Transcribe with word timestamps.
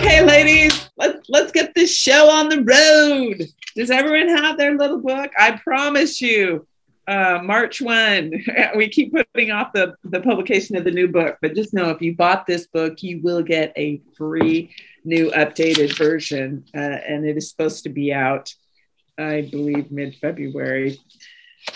Okay, 0.00 0.22
ladies, 0.22 0.88
let's 0.96 1.28
let's 1.28 1.52
get 1.52 1.74
this 1.74 1.94
show 1.94 2.30
on 2.30 2.48
the 2.48 2.62
road. 2.62 3.46
Does 3.76 3.90
everyone 3.90 4.34
have 4.34 4.56
their 4.56 4.74
little 4.78 4.98
book? 4.98 5.30
I 5.38 5.60
promise 5.62 6.22
you, 6.22 6.66
uh, 7.06 7.40
March 7.42 7.82
1. 7.82 8.32
we 8.76 8.88
keep 8.88 9.12
putting 9.12 9.50
off 9.50 9.74
the, 9.74 9.94
the 10.04 10.22
publication 10.22 10.74
of 10.74 10.84
the 10.84 10.90
new 10.90 11.06
book, 11.06 11.36
but 11.42 11.54
just 11.54 11.74
know 11.74 11.90
if 11.90 12.00
you 12.00 12.16
bought 12.16 12.46
this 12.46 12.66
book, 12.66 13.02
you 13.02 13.20
will 13.20 13.42
get 13.42 13.74
a 13.76 14.00
free 14.16 14.74
new 15.04 15.30
updated 15.32 15.98
version. 15.98 16.64
Uh, 16.74 16.78
and 16.78 17.26
it 17.26 17.36
is 17.36 17.50
supposed 17.50 17.82
to 17.82 17.90
be 17.90 18.10
out, 18.10 18.54
I 19.18 19.50
believe, 19.50 19.90
mid 19.90 20.16
February. 20.16 20.98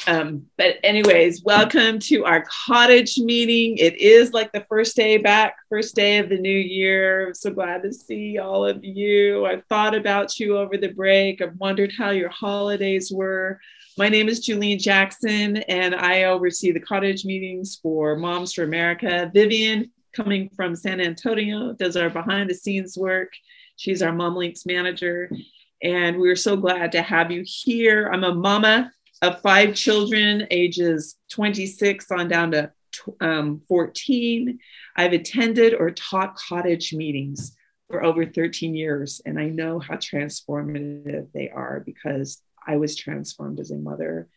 Um, 0.07 0.47
but, 0.57 0.77
anyways, 0.83 1.43
welcome 1.45 1.99
to 2.01 2.25
our 2.25 2.45
cottage 2.67 3.19
meeting. 3.19 3.77
It 3.79 3.97
is 3.99 4.33
like 4.33 4.53
the 4.53 4.65
first 4.69 4.97
day 4.97 5.17
back, 5.17 5.57
first 5.69 5.95
day 5.95 6.19
of 6.19 6.29
the 6.29 6.39
new 6.39 6.57
year. 6.57 7.29
I'm 7.29 7.35
so 7.35 7.51
glad 7.51 7.83
to 7.83 7.93
see 7.93 8.39
all 8.39 8.67
of 8.67 8.85
you. 8.85 9.47
I've 9.47 9.65
thought 9.67 9.95
about 9.95 10.39
you 10.39 10.59
over 10.59 10.77
the 10.77 10.89
break. 10.93 11.41
I've 11.41 11.57
wondered 11.57 11.93
how 11.97 12.11
your 12.11 12.31
holidays 12.31 13.11
were. 13.13 13.61
My 13.97 14.09
name 14.09 14.29
is 14.29 14.41
Julian 14.41 14.79
Jackson, 14.79 15.59
and 15.59 15.95
I 15.95 16.25
oversee 16.25 16.73
the 16.73 16.81
cottage 16.81 17.25
meetings 17.25 17.79
for 17.83 18.17
Moms 18.17 18.53
for 18.53 18.65
America. 18.65 19.31
Vivian, 19.33 19.93
coming 20.13 20.51
from 20.57 20.75
San 20.75 21.01
Antonio, 21.01 21.73
does 21.75 21.97
our 21.97 22.11
behind 22.11 22.51
the 22.51 22.55
scenes 22.55 22.97
work. 22.97 23.33
She's 23.77 24.03
our 24.03 24.13
Mom 24.13 24.37
Links 24.37 24.67
manager. 24.67 25.31
And 25.83 26.19
we're 26.19 26.37
so 26.37 26.57
glad 26.57 26.93
to 26.93 27.03
have 27.03 27.31
you 27.31 27.45
here. 27.45 28.11
I'm 28.13 28.25
a 28.25 28.35
mama 28.35 28.91
of 29.25 29.41
five 29.41 29.75
children, 29.75 30.47
ages 30.51 31.17
26 31.31 32.11
on 32.11 32.29
down 32.29 32.51
to 32.53 32.71
um, 33.21 33.63
14. 33.69 34.59
I've 34.97 35.13
attended 35.13 35.75
or 35.75 35.91
taught 35.91 36.37
cottage 36.37 36.93
meetings 36.93 37.57
for 37.89 38.05
over 38.05 38.27
13 38.27 38.75
years, 38.75 39.21
and 39.25 39.39
I 39.39 39.49
know 39.49 39.79
how 39.79 39.97
transformative 39.97 41.29
they 41.33 41.51
are 41.51 41.81
because 41.85 42.43
I 42.67 42.77
was 42.77 42.97
transformed 42.97 43.61
as 43.61 43.71
a 43.71 43.77
mother. 43.77 44.29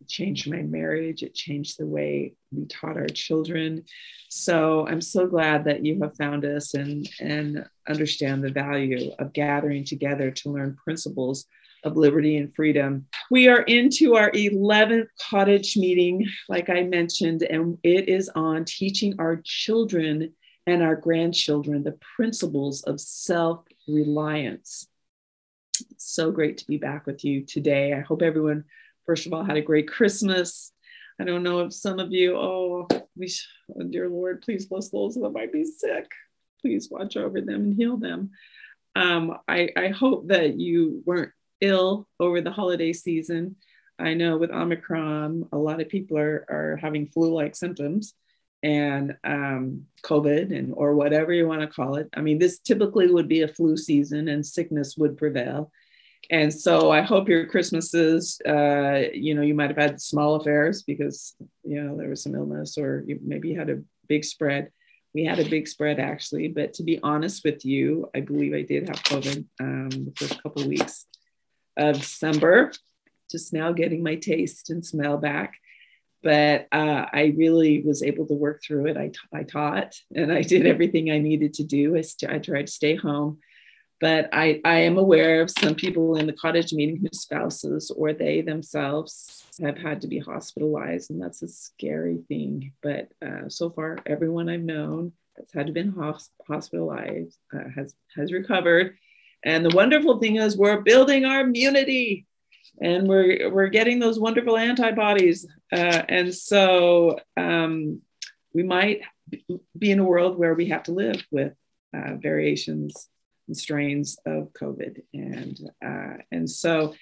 It 0.00 0.08
changed 0.08 0.50
my 0.50 0.62
marriage. 0.62 1.22
It 1.22 1.34
changed 1.34 1.78
the 1.78 1.86
way 1.86 2.34
we 2.52 2.66
taught 2.66 2.96
our 2.96 3.06
children. 3.06 3.84
So 4.28 4.86
I'm 4.86 5.00
so 5.00 5.26
glad 5.26 5.64
that 5.64 5.84
you 5.84 6.00
have 6.02 6.16
found 6.16 6.44
us 6.44 6.74
and, 6.74 7.08
and 7.20 7.66
understand 7.88 8.42
the 8.42 8.50
value 8.50 9.12
of 9.18 9.32
gathering 9.32 9.84
together 9.84 10.30
to 10.30 10.50
learn 10.50 10.76
principles 10.82 11.46
of 11.84 11.96
liberty 11.96 12.36
and 12.36 12.54
freedom. 12.54 13.06
We 13.30 13.48
are 13.48 13.62
into 13.62 14.16
our 14.16 14.30
11th 14.30 15.08
cottage 15.20 15.76
meeting, 15.76 16.26
like 16.48 16.70
I 16.70 16.82
mentioned, 16.82 17.42
and 17.42 17.78
it 17.82 18.08
is 18.08 18.30
on 18.34 18.64
teaching 18.64 19.14
our 19.18 19.40
children 19.44 20.34
and 20.66 20.82
our 20.82 20.96
grandchildren 20.96 21.84
the 21.84 21.98
principles 22.16 22.82
of 22.82 23.00
self 23.00 23.64
reliance 23.86 24.88
so 25.96 26.30
great 26.30 26.58
to 26.58 26.66
be 26.66 26.76
back 26.76 27.06
with 27.06 27.24
you 27.24 27.44
today. 27.44 27.92
I 27.92 28.00
hope 28.00 28.22
everyone, 28.22 28.64
first 29.06 29.26
of 29.26 29.32
all, 29.32 29.44
had 29.44 29.56
a 29.56 29.62
great 29.62 29.88
Christmas. 29.88 30.72
I 31.20 31.24
don't 31.24 31.42
know 31.42 31.60
if 31.60 31.72
some 31.72 31.98
of 31.98 32.12
you, 32.12 32.36
oh, 32.36 32.88
we, 33.16 33.32
oh, 33.76 33.84
dear 33.84 34.08
Lord, 34.08 34.42
please 34.42 34.66
bless 34.66 34.90
those 34.90 35.14
that 35.14 35.30
might 35.30 35.52
be 35.52 35.64
sick. 35.64 36.10
Please 36.60 36.88
watch 36.90 37.16
over 37.16 37.40
them 37.40 37.62
and 37.62 37.74
heal 37.74 37.96
them. 37.96 38.30
Um, 38.96 39.36
I, 39.46 39.70
I 39.76 39.88
hope 39.88 40.28
that 40.28 40.58
you 40.58 41.02
weren't 41.04 41.32
ill 41.60 42.08
over 42.20 42.40
the 42.40 42.50
holiday 42.50 42.92
season. 42.92 43.56
I 43.98 44.14
know 44.14 44.36
with 44.36 44.50
Omicron, 44.50 45.48
a 45.52 45.58
lot 45.58 45.80
of 45.80 45.88
people 45.88 46.18
are, 46.18 46.44
are 46.48 46.78
having 46.80 47.06
flu 47.06 47.32
like 47.32 47.54
symptoms 47.54 48.14
and 48.62 49.16
um, 49.24 49.84
COVID 50.02 50.56
and 50.56 50.72
or 50.74 50.94
whatever 50.94 51.32
you 51.32 51.46
want 51.46 51.60
to 51.60 51.66
call 51.66 51.96
it. 51.96 52.08
I 52.16 52.20
mean, 52.20 52.38
this 52.38 52.58
typically 52.58 53.08
would 53.08 53.28
be 53.28 53.42
a 53.42 53.48
flu 53.48 53.76
season 53.76 54.28
and 54.28 54.44
sickness 54.44 54.96
would 54.96 55.16
prevail. 55.16 55.70
And 56.30 56.52
so 56.52 56.90
I 56.90 57.02
hope 57.02 57.28
your 57.28 57.46
Christmases, 57.46 58.40
uh, 58.48 59.02
you 59.12 59.34
know, 59.34 59.42
you 59.42 59.54
might 59.54 59.68
have 59.68 59.76
had 59.76 60.00
small 60.00 60.36
affairs 60.36 60.82
because, 60.82 61.34
you 61.62 61.82
know, 61.82 61.98
there 61.98 62.08
was 62.08 62.22
some 62.22 62.34
illness 62.34 62.78
or 62.78 63.04
you 63.06 63.20
maybe 63.22 63.50
you 63.50 63.58
had 63.58 63.68
a 63.68 63.82
big 64.08 64.24
spread. 64.24 64.70
We 65.12 65.24
had 65.24 65.38
a 65.38 65.48
big 65.48 65.68
spread 65.68 66.00
actually, 66.00 66.48
but 66.48 66.72
to 66.74 66.82
be 66.82 66.98
honest 67.02 67.44
with 67.44 67.64
you, 67.64 68.08
I 68.14 68.20
believe 68.20 68.54
I 68.54 68.62
did 68.62 68.88
have 68.88 69.02
COVID 69.02 69.44
um, 69.60 69.90
the 69.90 70.12
first 70.16 70.42
couple 70.42 70.66
weeks 70.66 71.06
of 71.76 72.00
December, 72.00 72.72
just 73.30 73.52
now 73.52 73.72
getting 73.72 74.02
my 74.02 74.16
taste 74.16 74.70
and 74.70 74.84
smell 74.84 75.18
back 75.18 75.54
but 76.24 76.68
uh, 76.72 77.04
I 77.12 77.34
really 77.36 77.82
was 77.82 78.02
able 78.02 78.26
to 78.26 78.34
work 78.34 78.62
through 78.66 78.86
it. 78.86 78.96
I, 78.96 79.08
t- 79.08 79.18
I 79.32 79.42
taught 79.42 79.94
and 80.16 80.32
I 80.32 80.40
did 80.40 80.66
everything 80.66 81.10
I 81.10 81.18
needed 81.18 81.52
to 81.54 81.64
do. 81.64 81.96
I, 81.96 82.00
st- 82.00 82.32
I 82.32 82.38
tried 82.38 82.66
to 82.66 82.72
stay 82.72 82.96
home, 82.96 83.38
but 84.00 84.30
I, 84.32 84.60
I 84.64 84.80
am 84.80 84.96
aware 84.96 85.42
of 85.42 85.50
some 85.50 85.74
people 85.74 86.16
in 86.16 86.26
the 86.26 86.32
cottage 86.32 86.72
meeting 86.72 86.96
whose 86.96 87.20
spouses 87.20 87.90
or 87.94 88.14
they 88.14 88.40
themselves 88.40 89.44
have 89.60 89.76
had 89.76 90.00
to 90.00 90.08
be 90.08 90.18
hospitalized, 90.18 91.10
and 91.10 91.20
that's 91.20 91.42
a 91.42 91.48
scary 91.48 92.24
thing. 92.26 92.72
But 92.82 93.10
uh, 93.24 93.50
so 93.50 93.68
far, 93.68 93.98
everyone 94.06 94.48
I've 94.48 94.62
known 94.62 95.12
that's 95.36 95.52
had 95.52 95.66
to 95.66 95.72
been 95.72 95.92
hosp- 95.92 96.30
hospitalized 96.48 97.36
uh, 97.54 97.68
has 97.76 97.94
has 98.16 98.32
recovered. 98.32 98.96
And 99.44 99.64
the 99.64 99.76
wonderful 99.76 100.18
thing 100.18 100.36
is, 100.36 100.56
we're 100.56 100.80
building 100.80 101.26
our 101.26 101.42
immunity 101.42 102.26
and 102.80 103.06
we're 103.06 103.50
we're 103.50 103.68
getting 103.68 103.98
those 103.98 104.18
wonderful 104.18 104.56
antibodies. 104.56 105.46
Uh, 105.72 106.02
and 106.08 106.34
so 106.34 107.18
um, 107.36 108.00
we 108.52 108.62
might 108.62 109.02
be 109.78 109.90
in 109.90 109.98
a 109.98 110.04
world 110.04 110.38
where 110.38 110.54
we 110.54 110.68
have 110.68 110.84
to 110.84 110.92
live 110.92 111.22
with 111.30 111.52
uh, 111.94 112.14
variations 112.16 113.08
and 113.46 113.56
strains 113.56 114.18
of 114.26 114.52
covid. 114.52 115.02
And 115.12 115.58
uh, 115.84 116.22
and 116.32 116.50
so 116.50 116.94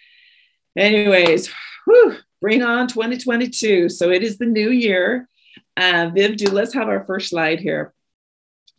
anyways 0.77 1.51
whew, 1.85 2.17
bring 2.41 2.63
on 2.63 2.89
2022 2.89 3.89
so 3.89 4.11
it 4.11 4.23
is 4.23 4.39
the 4.39 4.47
new 4.47 4.71
year. 4.71 5.29
Uh, 5.77 6.11
viv 6.15 6.37
do 6.37 6.47
let's 6.51 6.75
have 6.75 6.89
our 6.89 7.05
first 7.07 7.31
slide 7.31 7.61
here. 7.61 7.95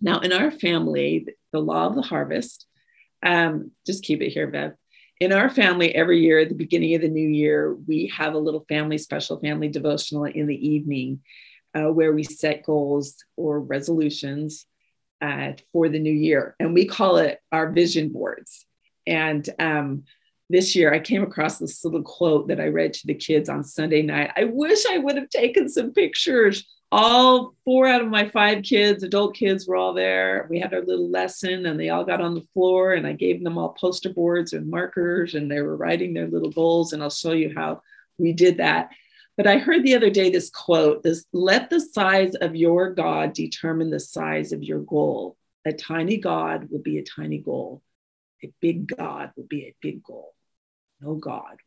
Now 0.01 0.19
in 0.19 0.33
our 0.33 0.51
family 0.51 1.27
the 1.51 1.59
law 1.59 1.87
of 1.87 1.95
the 1.95 2.01
harvest 2.01 2.67
um, 3.23 3.71
just 3.85 4.03
keep 4.03 4.21
it 4.21 4.29
here 4.29 4.49
viv 4.49 4.73
in 5.19 5.31
our 5.31 5.49
family 5.49 5.93
every 5.95 6.19
year 6.19 6.39
at 6.39 6.49
the 6.49 6.55
beginning 6.55 6.95
of 6.95 7.01
the 7.01 7.09
new 7.09 7.27
year 7.27 7.73
we 7.87 8.11
have 8.15 8.33
a 8.33 8.39
little 8.39 8.65
family 8.67 8.97
special 8.97 9.39
family 9.39 9.67
devotional 9.67 10.25
in 10.25 10.47
the 10.47 10.67
evening 10.67 11.21
uh, 11.75 11.91
where 11.91 12.13
we 12.13 12.23
set 12.23 12.63
goals 12.63 13.15
or 13.35 13.59
resolutions 13.59 14.65
uh, 15.21 15.53
for 15.71 15.89
the 15.89 15.99
new 15.99 16.13
year. 16.13 16.55
And 16.59 16.73
we 16.73 16.85
call 16.85 17.17
it 17.17 17.39
our 17.51 17.71
vision 17.71 18.09
boards. 18.09 18.65
And 19.07 19.47
um, 19.59 20.03
this 20.49 20.75
year 20.75 20.93
i 20.93 20.99
came 20.99 21.23
across 21.23 21.57
this 21.57 21.83
little 21.83 22.03
quote 22.03 22.49
that 22.49 22.59
i 22.59 22.67
read 22.67 22.93
to 22.93 23.07
the 23.07 23.13
kids 23.13 23.47
on 23.47 23.63
sunday 23.63 24.01
night. 24.01 24.31
I 24.35 24.43
wish 24.43 24.85
i 24.85 24.97
would 24.97 25.15
have 25.15 25.29
taken 25.29 25.69
some 25.69 25.93
pictures 25.93 26.67
all 26.93 27.55
four 27.65 27.87
out 27.87 28.03
of 28.03 28.07
my 28.07 28.29
five 28.29 28.61
kids, 28.61 29.01
adult 29.01 29.35
kids, 29.35 29.67
were 29.67 29.75
all 29.75 29.95
there. 29.95 30.45
We 30.47 30.59
had 30.59 30.75
our 30.75 30.85
little 30.85 31.09
lesson 31.09 31.65
and 31.65 31.79
they 31.79 31.89
all 31.89 32.05
got 32.05 32.21
on 32.21 32.35
the 32.35 32.45
floor 32.53 32.93
and 32.93 33.07
I 33.07 33.13
gave 33.13 33.43
them 33.43 33.57
all 33.57 33.69
poster 33.69 34.13
boards 34.13 34.53
and 34.53 34.69
markers 34.69 35.33
and 35.33 35.49
they 35.49 35.59
were 35.61 35.75
writing 35.75 36.13
their 36.13 36.27
little 36.27 36.51
goals. 36.51 36.93
And 36.93 37.01
I'll 37.01 37.09
show 37.09 37.31
you 37.31 37.51
how 37.55 37.81
we 38.19 38.31
did 38.31 38.57
that. 38.57 38.91
But 39.35 39.47
I 39.47 39.57
heard 39.57 39.83
the 39.83 39.95
other 39.95 40.11
day 40.11 40.29
this 40.29 40.51
quote 40.51 41.01
this 41.01 41.25
let 41.33 41.71
the 41.71 41.79
size 41.79 42.35
of 42.35 42.55
your 42.55 42.91
God 42.91 43.33
determine 43.33 43.89
the 43.89 43.99
size 43.99 44.51
of 44.51 44.61
your 44.61 44.81
goal. 44.81 45.35
A 45.65 45.73
tiny 45.73 46.17
God 46.17 46.69
will 46.69 46.83
be 46.83 46.99
a 46.99 47.03
tiny 47.03 47.39
goal. 47.39 47.81
A 48.43 48.53
big 48.61 48.95
God 48.95 49.31
will 49.35 49.47
be 49.49 49.63
a 49.63 49.75
big 49.81 50.03
goal. 50.03 50.35
No 51.01 51.15
God 51.15 51.57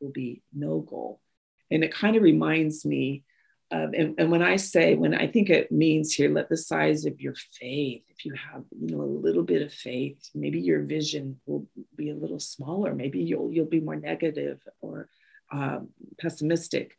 will 0.00 0.12
be 0.12 0.40
no 0.54 0.78
goal. 0.78 1.20
And 1.68 1.82
it 1.82 1.92
kind 1.92 2.14
of 2.14 2.22
reminds 2.22 2.84
me 2.84 3.24
um, 3.70 3.92
and, 3.94 4.14
and 4.18 4.30
when 4.30 4.42
I 4.42 4.56
say, 4.56 4.94
when 4.94 5.14
I 5.14 5.26
think 5.26 5.50
it 5.50 5.70
means 5.70 6.14
here, 6.14 6.30
let 6.30 6.48
the 6.48 6.56
size 6.56 7.04
of 7.04 7.20
your 7.20 7.34
faith, 7.34 8.02
if 8.08 8.24
you 8.24 8.32
have, 8.32 8.64
you 8.70 8.96
know, 8.96 9.02
a 9.02 9.04
little 9.04 9.42
bit 9.42 9.60
of 9.60 9.72
faith, 9.72 10.18
maybe 10.34 10.58
your 10.58 10.82
vision 10.82 11.38
will 11.44 11.66
be 11.94 12.10
a 12.10 12.16
little 12.16 12.40
smaller. 12.40 12.94
Maybe 12.94 13.20
you'll 13.20 13.52
you'll 13.52 13.66
be 13.66 13.80
more 13.80 13.96
negative 13.96 14.60
or 14.80 15.08
um, 15.52 15.88
pessimistic. 16.18 16.96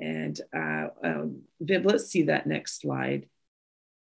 And 0.00 0.40
uh, 0.54 0.88
um, 1.04 1.42
Viv, 1.60 1.84
let's 1.84 2.06
see 2.06 2.22
that 2.24 2.46
next 2.46 2.80
slide. 2.80 3.28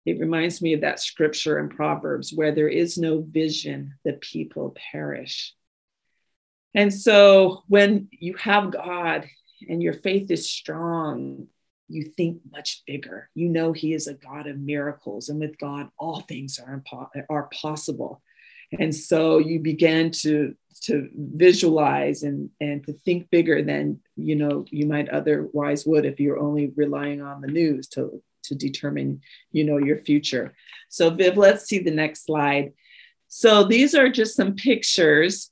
It 0.04 0.20
reminds 0.20 0.60
me 0.60 0.74
of 0.74 0.82
that 0.82 1.00
scripture 1.00 1.58
in 1.58 1.70
Proverbs 1.70 2.32
where 2.32 2.52
there 2.52 2.68
is 2.68 2.98
no 2.98 3.22
vision, 3.22 3.94
the 4.04 4.14
people 4.14 4.76
perish. 4.92 5.54
And 6.74 6.92
so 6.92 7.62
when 7.68 8.08
you 8.10 8.34
have 8.34 8.72
God 8.72 9.28
and 9.68 9.82
your 9.82 9.92
faith 9.92 10.30
is 10.30 10.50
strong, 10.50 11.46
you 11.92 12.04
think 12.04 12.40
much 12.50 12.82
bigger. 12.86 13.28
You 13.34 13.48
know 13.48 13.72
He 13.72 13.94
is 13.94 14.06
a 14.06 14.14
God 14.14 14.46
of 14.46 14.58
miracles, 14.58 15.28
and 15.28 15.38
with 15.38 15.58
God, 15.58 15.90
all 15.98 16.20
things 16.20 16.58
are, 16.58 16.80
impo- 16.80 17.08
are 17.28 17.48
possible. 17.52 18.22
And 18.78 18.94
so 18.94 19.38
you 19.38 19.60
begin 19.60 20.10
to 20.22 20.54
to 20.82 21.08
visualize 21.14 22.22
and 22.22 22.48
and 22.60 22.84
to 22.86 22.92
think 22.92 23.28
bigger 23.30 23.62
than 23.62 24.00
you 24.16 24.34
know 24.34 24.64
you 24.70 24.86
might 24.86 25.10
otherwise 25.10 25.84
would 25.86 26.06
if 26.06 26.18
you're 26.18 26.38
only 26.38 26.72
relying 26.74 27.20
on 27.20 27.42
the 27.42 27.48
news 27.48 27.86
to 27.88 28.22
to 28.44 28.54
determine 28.54 29.20
you 29.50 29.64
know 29.64 29.76
your 29.76 29.98
future. 29.98 30.54
So 30.88 31.10
Viv, 31.10 31.36
let's 31.36 31.66
see 31.66 31.80
the 31.80 31.90
next 31.90 32.24
slide. 32.24 32.72
So 33.28 33.64
these 33.64 33.94
are 33.94 34.08
just 34.08 34.36
some 34.36 34.54
pictures 34.54 35.50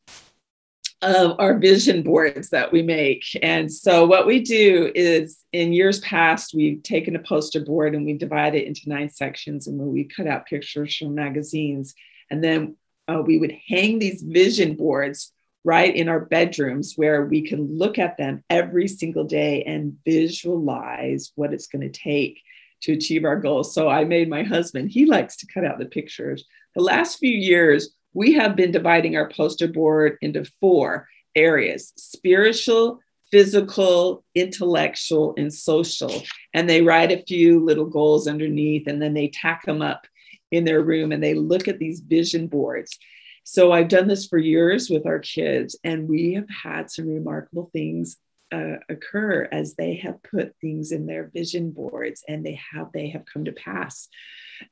of 1.03 1.37
our 1.39 1.59
vision 1.59 2.03
boards 2.03 2.51
that 2.51 2.73
we 2.73 2.83
make. 2.83 3.25
And 3.43 3.73
so 3.73 4.07
what 4.07 4.27
we 4.27 4.41
do 4.41 4.93
is 4.95 5.43
in 5.53 5.73
years 5.73 6.01
past, 6.01 6.55
we've 6.55 6.83
taken 6.83 7.17
a 7.17 7.21
poster 7.21 7.61
board 7.61 7.95
and 7.95 8.05
we 8.05 8.15
divide 8.15 8.55
it 8.55 8.67
into 8.67 8.89
nine 8.89 9.09
sections 9.09 9.67
and 9.67 9.79
we 9.79 10.05
cut 10.05 10.27
out 10.27 10.47
pictures 10.47 10.95
from 10.97 11.15
magazines. 11.15 11.95
And 12.31 12.45
then 12.45 12.77
uh, 13.09 13.23
we 13.25 13.39
would 13.39 13.55
hang 13.67 13.99
these 13.99 14.23
vision 14.23 14.77
boards 14.77 15.33
right 15.65 15.95
in 15.95 16.09
our 16.09 16.21
bedrooms 16.21 16.95
where 16.97 17.25
we 17.25 17.43
can 17.43 17.77
look 17.77 17.99
at 17.99 18.17
them 18.17 18.45
every 18.49 18.89
single 18.89 19.25
day 19.25 19.63
and 19.65 19.97
visualize 20.05 21.33
what 21.35 21.53
it's 21.53 21.67
going 21.67 21.91
to 21.91 22.01
take 22.01 22.41
to 22.83 22.93
achieve 22.93 23.25
our 23.25 23.37
goals. 23.37 23.75
So 23.75 23.89
I 23.89 24.05
made 24.05 24.29
my 24.29 24.43
husband, 24.43 24.91
he 24.91 25.07
likes 25.07 25.37
to 25.39 25.47
cut 25.47 25.65
out 25.65 25.79
the 25.79 25.87
pictures. 25.87 26.45
The 26.75 26.83
last 26.83 27.19
few 27.19 27.33
years, 27.33 27.91
we 28.13 28.35
have 28.35 28.57
been 28.57 28.73
dividing 28.73 29.17
our 29.17 29.29
poster 29.29 29.69
board 29.69 30.19
into 30.21 30.45
four 30.61 31.09
areas 31.37 31.93
spiritual, 31.97 33.01
physical, 33.31 34.25
intellectual, 34.35 35.35
and 35.37 35.53
social. 35.53 36.23
And 36.53 36.69
they 36.69 36.83
write 36.83 37.13
a 37.13 37.23
few 37.23 37.65
little 37.65 37.87
goals 37.87 38.27
underneath 38.27 38.87
and 38.87 39.01
then 39.01 39.15
they 39.15 39.29
tack 39.29 39.65
them 39.65 39.83
up 39.83 40.07
in 40.51 40.65
their 40.65 40.83
room 40.83 41.13
and 41.13 41.23
they 41.23 41.35
look 41.35 41.69
at 41.69 41.79
these 41.79 42.01
vision 42.01 42.49
boards. 42.49 42.99
So 43.45 43.73
I've 43.73 43.89
done 43.89 44.09
this 44.09 44.27
for 44.27 44.39
years 44.39 44.91
with 44.91 45.07
our 45.07 45.19
kids, 45.19 45.77
and 45.83 46.09
we 46.09 46.35
have 46.35 46.49
had 46.63 46.91
some 46.91 47.09
remarkable 47.09 47.71
things 47.73 48.17
uh, 48.53 48.77
occur 48.89 49.49
as 49.51 49.75
they 49.75 49.97
have 49.97 50.23
put 50.23 50.55
things 50.61 50.93
in 50.93 51.07
their 51.07 51.31
vision 51.33 51.71
boards 51.71 52.25
and 52.29 52.45
they 52.45 52.61
have 52.73 52.89
they 52.93 53.09
have 53.11 53.25
come 53.25 53.45
to 53.45 53.53
pass. 53.53 54.09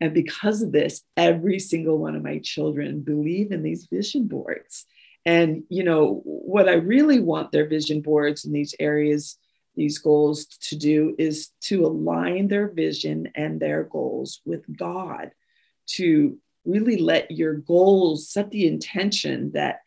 And 0.01 0.13
because 0.15 0.63
of 0.63 0.73
this 0.73 1.03
every 1.17 1.59
single 1.59 1.99
one 1.99 2.17
of 2.17 2.23
my 2.23 2.41
children 2.43 3.01
believe 3.01 3.53
in 3.53 3.63
these 3.63 3.89
vision 3.91 4.27
boards. 4.27 4.85
And 5.27 5.65
you 5.69 5.85
know 5.85 6.23
what 6.25 6.69
i 6.69 6.75
really 6.75 7.21
want 7.21 7.53
their 7.53 7.69
vision 7.69 8.01
boards 8.01 8.45
in 8.45 8.53
these 8.53 8.75
areas 8.79 9.37
these 9.77 9.99
goals 9.99 10.47
to 10.47 10.77
do 10.77 11.15
is 11.19 11.51
to 11.61 11.85
align 11.85 12.49
their 12.49 12.69
vision 12.69 13.29
and 13.35 13.61
their 13.61 13.85
goals 13.85 14.41
with 14.45 14.65
god 14.77 15.33
to 15.87 16.39
really 16.65 16.99
let 16.99 17.31
your 17.31 17.55
goals 17.55 18.31
set 18.31 18.51
the 18.51 18.67
intention 18.67 19.53
that 19.53 19.81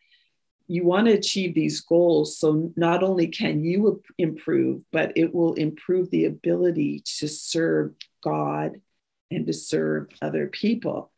you 0.72 0.84
want 0.84 1.06
to 1.06 1.12
achieve 1.12 1.54
these 1.54 1.82
goals 1.82 2.38
so 2.38 2.72
not 2.76 3.02
only 3.02 3.26
can 3.26 3.62
you 3.62 4.02
improve 4.16 4.80
but 4.90 5.12
it 5.16 5.34
will 5.34 5.52
improve 5.54 6.10
the 6.10 6.24
ability 6.24 7.02
to 7.04 7.28
serve 7.28 7.92
god 8.22 8.72
and 9.30 9.46
to 9.46 9.52
serve 9.52 10.08
other 10.22 10.46
people. 10.48 11.10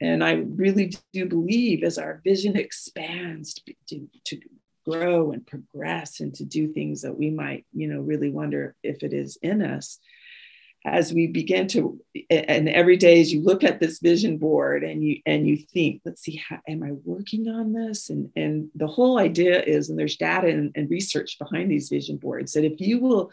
And 0.00 0.24
i 0.24 0.32
really 0.32 0.94
do 1.12 1.26
believe 1.26 1.84
as 1.84 1.98
our 1.98 2.20
vision 2.24 2.56
expands 2.56 3.54
to, 3.88 4.08
to 4.26 4.40
grow 4.86 5.32
and 5.32 5.46
progress 5.46 6.20
and 6.20 6.34
to 6.34 6.44
do 6.44 6.72
things 6.72 7.02
that 7.02 7.18
we 7.18 7.28
might 7.30 7.66
you 7.72 7.88
know 7.88 8.00
really 8.00 8.30
wonder 8.30 8.76
if 8.82 9.02
it 9.02 9.12
is 9.12 9.36
in 9.42 9.60
us 9.60 9.98
as 10.86 11.12
we 11.12 11.26
begin 11.26 11.66
to 11.66 12.00
and 12.30 12.68
every 12.68 12.96
day 12.96 13.20
as 13.20 13.32
you 13.32 13.42
look 13.42 13.64
at 13.64 13.80
this 13.80 13.98
vision 13.98 14.38
board 14.38 14.84
and 14.84 15.02
you 15.02 15.20
and 15.26 15.46
you 15.46 15.56
think 15.56 16.00
let's 16.04 16.22
see 16.22 16.40
how 16.48 16.60
am 16.68 16.84
i 16.84 16.92
working 17.04 17.48
on 17.48 17.72
this? 17.72 18.08
And 18.08 18.30
and 18.36 18.68
the 18.76 18.86
whole 18.86 19.18
idea 19.18 19.60
is 19.60 19.90
and 19.90 19.98
there's 19.98 20.16
data 20.16 20.46
and, 20.46 20.70
and 20.76 20.88
research 20.88 21.38
behind 21.40 21.70
these 21.70 21.88
vision 21.88 22.18
boards 22.18 22.52
that 22.52 22.64
if 22.64 22.80
you 22.80 23.00
will 23.00 23.30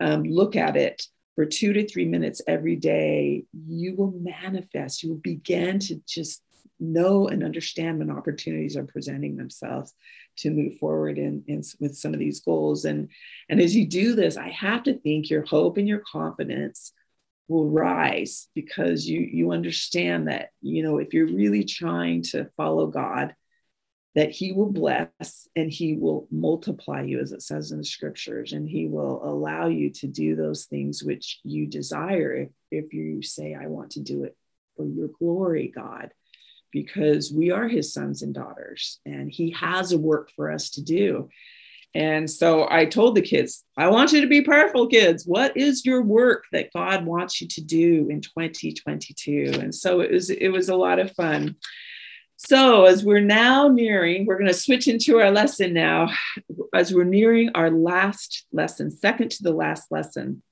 um, 0.00 0.24
look 0.24 0.56
at 0.56 0.76
it 0.76 1.00
for 1.36 1.46
two 1.46 1.72
to 1.72 1.86
three 1.86 2.06
minutes 2.06 2.42
every 2.48 2.74
day 2.74 3.44
you 3.66 3.94
will 3.94 4.12
manifest 4.20 5.02
you 5.02 5.10
will 5.10 5.18
begin 5.18 5.78
to 5.78 6.02
just 6.08 6.42
know 6.80 7.28
and 7.28 7.44
understand 7.44 8.00
when 8.00 8.10
opportunities 8.10 8.76
are 8.76 8.84
presenting 8.84 9.36
themselves 9.36 9.94
to 10.38 10.50
move 10.50 10.76
forward 10.78 11.18
in, 11.18 11.42
in, 11.46 11.62
with 11.80 11.96
some 11.96 12.12
of 12.12 12.20
these 12.20 12.40
goals. 12.40 12.84
And 12.84 13.08
and 13.48 13.60
as 13.60 13.74
you 13.74 13.86
do 13.86 14.14
this 14.14 14.36
i 14.36 14.48
have 14.48 14.82
to 14.84 14.98
think 14.98 15.30
your 15.30 15.44
hope 15.44 15.76
and 15.76 15.88
your 15.88 16.02
confidence 16.10 16.92
will 17.48 17.68
rise 17.68 18.48
because 18.54 19.06
you 19.06 19.20
you 19.20 19.52
understand 19.52 20.28
that 20.28 20.50
you 20.60 20.82
know 20.82 20.98
if 20.98 21.14
you're 21.14 21.26
really 21.26 21.64
trying 21.64 22.22
to 22.22 22.48
follow 22.56 22.86
god 22.86 23.34
that 24.14 24.30
he 24.30 24.52
will 24.52 24.72
bless 24.72 25.46
and 25.54 25.70
he 25.70 25.94
will 25.94 26.26
multiply 26.30 27.02
you 27.02 27.20
as 27.20 27.32
it 27.32 27.42
says 27.42 27.70
in 27.70 27.78
the 27.78 27.84
scriptures 27.84 28.52
and 28.52 28.68
he 28.68 28.86
will 28.86 29.22
allow 29.24 29.66
you 29.66 29.90
to 29.90 30.06
do 30.06 30.34
those 30.34 30.64
things 30.64 31.04
which 31.04 31.38
you 31.44 31.66
desire 31.66 32.34
if, 32.34 32.48
if 32.70 32.92
you 32.92 33.22
say 33.22 33.54
i 33.54 33.66
want 33.66 33.90
to 33.90 34.00
do 34.00 34.24
it 34.24 34.36
for 34.76 34.86
your 34.86 35.08
glory 35.18 35.72
god 35.74 36.10
because 36.72 37.32
we 37.32 37.50
are 37.50 37.68
his 37.68 37.92
sons 37.92 38.22
and 38.22 38.34
daughters 38.34 39.00
and 39.06 39.30
he 39.30 39.50
has 39.50 39.92
a 39.92 39.98
work 39.98 40.30
for 40.34 40.50
us 40.50 40.70
to 40.70 40.82
do 40.82 41.28
and 41.96 42.30
so 42.30 42.68
I 42.70 42.84
told 42.84 43.14
the 43.14 43.22
kids, 43.22 43.64
I 43.78 43.88
want 43.88 44.12
you 44.12 44.20
to 44.20 44.26
be 44.26 44.42
prayerful, 44.42 44.88
kids. 44.88 45.24
What 45.24 45.56
is 45.56 45.86
your 45.86 46.02
work 46.02 46.44
that 46.52 46.70
God 46.74 47.06
wants 47.06 47.40
you 47.40 47.48
to 47.48 47.62
do 47.62 48.08
in 48.10 48.20
2022? 48.20 49.52
And 49.60 49.74
so 49.74 50.00
it 50.00 50.10
was 50.10 50.28
it 50.28 50.48
was 50.48 50.68
a 50.68 50.76
lot 50.76 50.98
of 50.98 51.12
fun. 51.12 51.56
So 52.36 52.84
as 52.84 53.02
we're 53.02 53.20
now 53.20 53.68
nearing, 53.68 54.26
we're 54.26 54.36
going 54.36 54.46
to 54.46 54.52
switch 54.52 54.88
into 54.88 55.20
our 55.20 55.30
lesson 55.30 55.72
now. 55.72 56.10
As 56.74 56.92
we're 56.92 57.04
nearing 57.04 57.52
our 57.54 57.70
last 57.70 58.44
lesson, 58.52 58.90
second 58.90 59.30
to 59.30 59.42
the 59.42 59.54
last 59.54 59.90
lesson, 59.90 60.42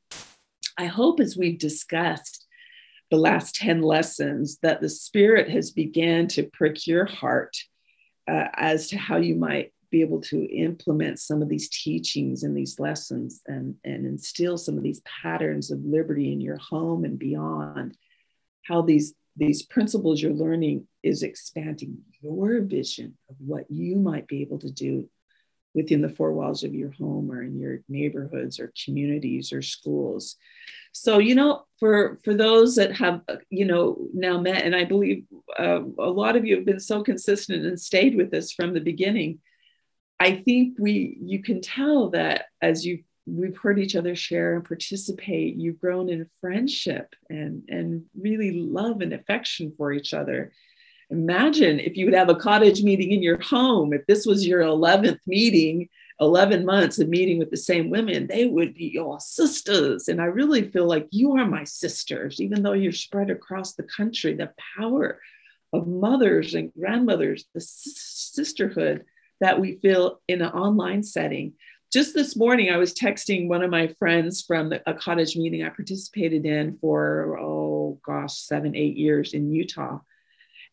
I 0.79 0.87
hope 0.87 1.21
as 1.21 1.37
we've 1.37 1.59
discussed 1.59 2.44
the 3.15 3.21
last 3.21 3.55
10 3.55 3.81
lessons 3.81 4.59
that 4.63 4.81
the 4.81 4.89
Spirit 4.89 5.49
has 5.49 5.71
began 5.71 6.27
to 6.27 6.51
prick 6.53 6.85
your 6.85 7.05
heart 7.05 7.57
uh, 8.29 8.49
as 8.55 8.89
to 8.89 8.99
how 8.99 9.19
you 9.19 9.37
might 9.37 9.73
be 9.93 10.01
able 10.01 10.21
to 10.21 10.43
implement 10.47 11.21
some 11.21 11.41
of 11.41 11.49
these 11.49 11.69
teachings 11.69 12.43
and 12.43 12.57
these 12.57 12.81
lessons 12.81 13.41
and, 13.47 13.77
and 13.85 14.05
instill 14.05 14.59
some 14.59 14.77
of 14.77 14.83
these 14.83 15.01
patterns 15.23 15.71
of 15.71 15.79
liberty 15.85 16.33
in 16.33 16.41
your 16.41 16.57
home 16.57 17.05
and 17.05 17.17
beyond 17.17 17.97
how 18.67 18.83
these 18.83 19.15
these 19.37 19.63
principles 19.63 20.21
you're 20.21 20.33
learning 20.33 20.87
is 21.03 21.23
expanding 21.23 21.99
your 22.21 22.63
vision 22.63 23.17
of 23.29 23.37
what 23.39 23.65
you 23.69 23.97
might 23.97 24.27
be 24.27 24.43
able 24.43 24.59
to 24.59 24.71
do 24.71 25.09
within 25.75 26.03
the 26.03 26.09
four 26.09 26.33
walls 26.33 26.65
of 26.65 26.75
your 26.75 26.91
home 26.93 27.31
or 27.31 27.43
in 27.43 27.59
your 27.59 27.79
neighborhoods 27.89 28.59
or 28.59 28.73
communities 28.85 29.53
or 29.53 29.61
schools 29.61 30.37
so 30.95 31.19
you 31.19 31.35
know 31.35 31.65
for 31.79 32.19
for 32.25 32.33
those 32.35 32.77
that 32.77 32.97
have 32.97 33.21
you 33.51 33.67
know 33.67 34.09
now 34.15 34.39
met 34.41 34.63
and 34.63 34.75
i 34.75 34.85
believe 34.85 35.25
uh, 35.59 35.81
a 35.99 36.11
lot 36.11 36.37
of 36.37 36.47
you 36.47 36.57
have 36.57 36.65
been 36.65 36.81
so 36.81 37.03
consistent 37.03 37.67
and 37.67 37.79
stayed 37.79 38.17
with 38.17 38.33
us 38.33 38.53
from 38.53 38.73
the 38.73 38.81
beginning 38.81 39.39
I 40.21 40.37
think 40.37 40.77
we 40.79 41.19
you 41.23 41.43
can 41.43 41.61
tell 41.61 42.11
that 42.11 42.47
as 42.63 42.85
you 42.85 43.03
we've 43.27 43.57
heard 43.57 43.79
each 43.79 43.97
other 43.97 44.15
share 44.15 44.55
and 44.55 44.65
participate, 44.65 45.57
you've 45.57 45.81
grown 45.81 46.09
in 46.09 46.27
friendship 46.41 47.15
and 47.29 47.63
and 47.69 48.05
really 48.19 48.53
love 48.53 49.01
and 49.01 49.13
affection 49.13 49.73
for 49.77 49.93
each 49.93 50.15
other. 50.15 50.53
Imagine 51.11 51.79
if 51.81 51.97
you 51.97 52.07
would 52.07 52.15
have 52.15 52.31
a 52.31 52.37
cottage 52.37 52.83
meeting 52.83 53.13
in 53.13 53.23
your 53.23 53.41
home. 53.41 53.93
If 53.93 54.07
this 54.07 54.25
was 54.25 54.47
your 54.47 54.63
11th 54.63 55.21
meeting, 55.27 55.89
11 56.21 56.65
months 56.65 56.99
of 56.99 57.09
meeting 57.09 57.39
with 57.39 57.51
the 57.51 57.57
same 57.57 57.91
women, 57.91 58.27
they 58.27 58.47
would 58.47 58.75
be 58.75 58.87
your 58.87 59.19
sisters. 59.21 60.09
And 60.09 60.21
I 60.21 60.27
really 60.27 60.71
feel 60.71 60.87
like 60.87 61.09
you 61.11 61.37
are 61.37 61.47
my 61.47 61.65
sisters, 61.65 62.41
even 62.41 62.63
though 62.63 62.73
you're 62.73 62.93
spread 62.93 63.31
across 63.31 63.75
the 63.75 63.83
country. 63.83 64.35
The 64.35 64.53
power 64.79 65.21
of 65.73 65.89
mothers 65.89 66.55
and 66.55 66.73
grandmothers, 66.73 67.47
the 67.53 67.61
sisterhood 67.61 69.05
that 69.41 69.61
we 69.61 69.77
feel 69.77 70.21
in 70.29 70.41
an 70.41 70.53
online 70.53 71.03
setting. 71.03 71.55
Just 71.93 72.15
this 72.15 72.37
morning, 72.37 72.71
I 72.71 72.77
was 72.77 72.95
texting 72.95 73.49
one 73.49 73.63
of 73.63 73.71
my 73.71 73.89
friends 73.99 74.43
from 74.43 74.71
the, 74.71 74.83
a 74.89 74.95
cottage 74.95 75.37
meeting 75.37 75.65
I 75.65 75.69
participated 75.69 76.47
in 76.47 76.79
for, 76.79 77.39
oh 77.41 78.01
gosh, 78.05 78.35
seven, 78.35 78.75
eight 78.75 78.97
years 78.97 79.35
in 79.35 79.53
Utah. 79.53 79.99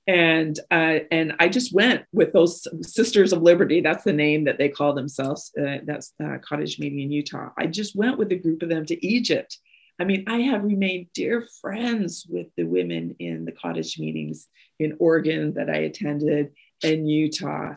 And 0.07 0.59
uh, 0.71 0.99
and 1.11 1.33
I 1.39 1.47
just 1.47 1.73
went 1.73 2.05
with 2.11 2.33
those 2.33 2.67
Sisters 2.81 3.33
of 3.33 3.41
Liberty. 3.43 3.81
That's 3.81 4.03
the 4.03 4.13
name 4.13 4.45
that 4.45 4.57
they 4.57 4.69
call 4.69 4.93
themselves. 4.93 5.51
Uh, 5.57 5.77
that's 5.85 6.13
a 6.19 6.39
cottage 6.39 6.79
meeting 6.79 7.01
in 7.01 7.11
Utah. 7.11 7.49
I 7.57 7.67
just 7.67 7.95
went 7.95 8.17
with 8.17 8.31
a 8.31 8.35
group 8.35 8.63
of 8.63 8.69
them 8.69 8.85
to 8.87 9.05
Egypt. 9.05 9.57
I 9.99 10.03
mean, 10.03 10.23
I 10.25 10.37
have 10.39 10.63
remained 10.63 11.07
dear 11.13 11.47
friends 11.61 12.25
with 12.27 12.47
the 12.57 12.63
women 12.63 13.15
in 13.19 13.45
the 13.45 13.51
cottage 13.51 13.99
meetings 13.99 14.47
in 14.79 14.97
Oregon 14.97 15.53
that 15.53 15.69
I 15.69 15.77
attended 15.77 16.53
in 16.81 17.05
Utah. 17.05 17.75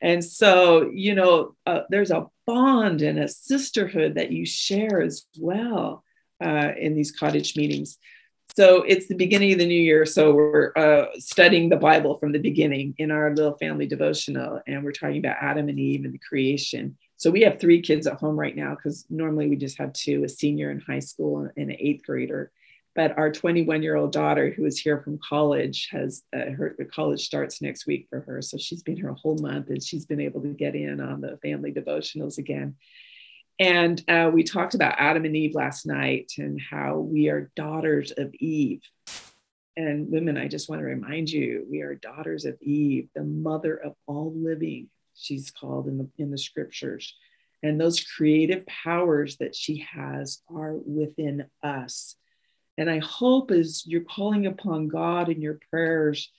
And 0.00 0.24
so, 0.24 0.90
you 0.92 1.14
know, 1.14 1.54
uh, 1.66 1.80
there's 1.90 2.10
a 2.10 2.26
bond 2.46 3.02
and 3.02 3.18
a 3.18 3.28
sisterhood 3.28 4.14
that 4.14 4.32
you 4.32 4.46
share 4.46 5.02
as 5.02 5.26
well 5.38 6.04
uh, 6.42 6.72
in 6.78 6.94
these 6.94 7.12
cottage 7.12 7.56
meetings. 7.56 7.98
So 8.56 8.84
it's 8.84 9.06
the 9.06 9.14
beginning 9.14 9.52
of 9.52 9.58
the 9.58 9.66
new 9.66 9.78
year. 9.78 10.06
So 10.06 10.32
we're 10.32 10.72
uh, 10.76 11.08
studying 11.18 11.68
the 11.68 11.76
Bible 11.76 12.16
from 12.16 12.32
the 12.32 12.38
beginning 12.38 12.94
in 12.96 13.10
our 13.10 13.34
little 13.34 13.58
family 13.58 13.86
devotional, 13.86 14.62
and 14.66 14.82
we're 14.82 14.92
talking 14.92 15.18
about 15.18 15.36
Adam 15.42 15.68
and 15.68 15.78
Eve 15.78 16.06
and 16.06 16.14
the 16.14 16.18
creation. 16.18 16.96
So 17.18 17.30
we 17.30 17.42
have 17.42 17.60
three 17.60 17.82
kids 17.82 18.06
at 18.06 18.14
home 18.14 18.34
right 18.34 18.56
now 18.56 18.74
because 18.74 19.04
normally 19.10 19.50
we 19.50 19.56
just 19.56 19.76
have 19.76 19.92
two 19.92 20.24
a 20.24 20.28
senior 20.30 20.70
in 20.70 20.80
high 20.80 21.00
school 21.00 21.40
and 21.40 21.70
an 21.70 21.76
eighth 21.78 22.06
grader. 22.06 22.50
but 22.94 23.18
our 23.18 23.30
21 23.30 23.82
year 23.82 23.94
old 23.94 24.12
daughter 24.12 24.50
who 24.50 24.64
is 24.64 24.78
here 24.78 25.02
from 25.02 25.18
college 25.18 25.88
has 25.90 26.22
uh, 26.34 26.50
her 26.56 26.74
college 26.90 27.26
starts 27.26 27.60
next 27.60 27.86
week 27.86 28.06
for 28.08 28.20
her 28.20 28.40
so 28.40 28.56
she's 28.56 28.82
been 28.82 28.96
here 28.96 29.10
a 29.10 29.14
whole 29.14 29.36
month 29.36 29.68
and 29.68 29.82
she's 29.82 30.06
been 30.06 30.20
able 30.20 30.40
to 30.40 30.48
get 30.48 30.74
in 30.74 30.98
on 31.00 31.20
the 31.20 31.38
family 31.42 31.72
devotionals 31.72 32.38
again 32.38 32.74
and 33.58 34.02
uh, 34.08 34.30
we 34.32 34.42
talked 34.42 34.74
about 34.74 34.96
adam 34.98 35.24
and 35.24 35.36
eve 35.36 35.54
last 35.54 35.86
night 35.86 36.32
and 36.38 36.60
how 36.60 36.98
we 36.98 37.28
are 37.28 37.50
daughters 37.56 38.12
of 38.16 38.34
eve. 38.34 38.82
And 39.76 40.10
women 40.10 40.36
i 40.36 40.48
just 40.48 40.68
want 40.68 40.80
to 40.80 40.86
remind 40.86 41.30
you 41.30 41.66
we 41.70 41.80
are 41.82 41.94
daughters 41.94 42.44
of 42.44 42.60
eve 42.62 43.08
the 43.14 43.24
mother 43.24 43.76
of 43.76 43.94
all 44.06 44.32
living 44.34 44.88
she's 45.16 45.50
called 45.50 45.88
in 45.88 45.98
the 45.98 46.08
in 46.18 46.30
the 46.30 46.38
scriptures. 46.38 47.14
And 47.62 47.80
those 47.80 48.04
creative 48.04 48.66
powers 48.66 49.38
that 49.38 49.56
she 49.56 49.86
has 49.92 50.42
are 50.54 50.74
within 50.74 51.46
us. 51.62 52.14
And 52.78 52.90
I 52.90 52.98
hope 52.98 53.50
as 53.50 53.84
you're 53.86 54.02
calling 54.02 54.46
upon 54.46 54.88
God 54.88 55.30
in 55.30 55.40
your 55.40 55.58
prayers 55.70 56.30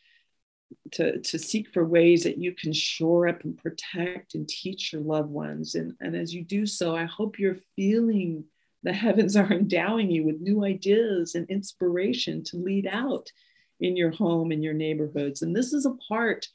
to, 0.94 1.20
to 1.20 1.40
seek 1.40 1.70
for 1.74 1.86
ways 1.86 2.24
that 2.24 2.38
you 2.38 2.54
can 2.54 2.74
shore 2.74 3.28
up 3.28 3.44
and 3.44 3.58
protect 3.58 4.36
and 4.36 4.48
teach 4.48 4.94
your 4.94 5.02
loved 5.02 5.30
ones. 5.30 5.76
And, 5.76 5.94
and 6.02 6.16
as 6.16 6.34
you 6.34 6.44
do 6.44 6.66
so, 6.66 6.96
I 6.96 7.06
hope 7.06 7.40
you're 7.40 7.58
feeling 7.76 8.46
the 8.84 8.94
heavens 8.94 9.36
are 9.38 9.52
endowing 9.52 10.12
you 10.12 10.26
with 10.26 10.42
new 10.42 10.64
ideas 10.64 11.36
and 11.36 11.50
inspiration 11.50 12.44
to 12.46 12.58
lead 12.58 12.88
out 12.88 13.32
in 13.80 13.96
your 13.96 14.12
home 14.12 14.52
and 14.52 14.64
your 14.64 14.74
neighborhoods. 14.74 15.42
And 15.42 15.56
this 15.56 15.74
is 15.74 15.86
a 15.86 15.96
part, 16.08 16.48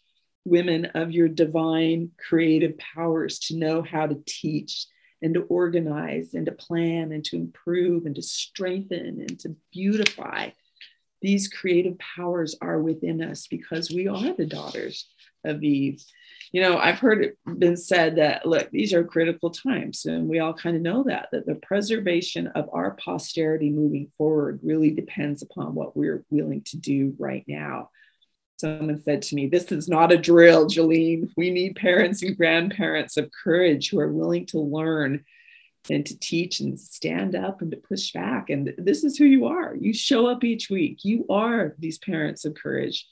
women, 0.44 0.86
of 0.86 1.12
your 1.12 1.28
divine 1.28 2.10
creative 2.18 2.76
powers 2.78 3.38
to 3.40 3.56
know 3.56 3.82
how 3.82 4.06
to 4.06 4.20
teach 4.26 4.86
and 5.20 5.34
to 5.34 5.42
organize 5.42 6.34
and 6.34 6.46
to 6.46 6.52
plan 6.52 7.12
and 7.12 7.24
to 7.24 7.36
improve 7.36 8.06
and 8.06 8.16
to 8.16 8.22
strengthen 8.22 9.20
and 9.20 9.38
to 9.38 9.54
beautify. 9.72 10.50
These 11.22 11.48
creative 11.48 11.98
powers 11.98 12.56
are 12.60 12.80
within 12.80 13.22
us 13.22 13.46
because 13.46 13.90
we 13.90 14.08
are 14.08 14.32
the 14.34 14.46
daughters 14.46 15.08
of 15.44 15.62
Eve. 15.62 16.02
You 16.52 16.60
know, 16.60 16.76
I've 16.76 16.98
heard 16.98 17.24
it 17.24 17.38
been 17.58 17.76
said 17.76 18.16
that, 18.16 18.44
look, 18.44 18.70
these 18.70 18.92
are 18.92 19.04
critical 19.04 19.50
times, 19.50 20.04
and 20.04 20.28
we 20.28 20.38
all 20.38 20.52
kind 20.52 20.76
of 20.76 20.82
know 20.82 21.04
that, 21.04 21.28
that 21.32 21.46
the 21.46 21.54
preservation 21.54 22.48
of 22.48 22.68
our 22.72 22.92
posterity 23.02 23.70
moving 23.70 24.12
forward 24.18 24.60
really 24.62 24.90
depends 24.90 25.42
upon 25.42 25.74
what 25.74 25.96
we're 25.96 26.24
willing 26.30 26.60
to 26.66 26.76
do 26.76 27.14
right 27.18 27.44
now 27.48 27.88
someone 28.62 29.02
said 29.02 29.22
to 29.22 29.34
me, 29.34 29.48
This 29.48 29.70
is 29.72 29.88
not 29.88 30.12
a 30.12 30.16
drill, 30.16 30.66
Jolene. 30.66 31.28
We 31.36 31.50
need 31.50 31.76
parents 31.76 32.22
and 32.22 32.36
grandparents 32.36 33.16
of 33.16 33.30
courage 33.44 33.90
who 33.90 33.98
are 33.98 34.12
willing 34.12 34.46
to 34.46 34.60
learn 34.60 35.24
and 35.90 36.06
to 36.06 36.18
teach 36.18 36.60
and 36.60 36.78
stand 36.78 37.34
up 37.34 37.60
and 37.60 37.70
to 37.72 37.76
push 37.76 38.12
back. 38.12 38.50
And 38.50 38.72
this 38.78 39.02
is 39.04 39.16
who 39.16 39.24
you 39.24 39.46
are. 39.46 39.74
You 39.74 39.92
show 39.92 40.26
up 40.26 40.44
each 40.44 40.70
week. 40.70 41.04
You 41.04 41.26
are 41.28 41.74
these 41.78 41.98
parents 41.98 42.44
of 42.44 42.54
courage 42.54 43.06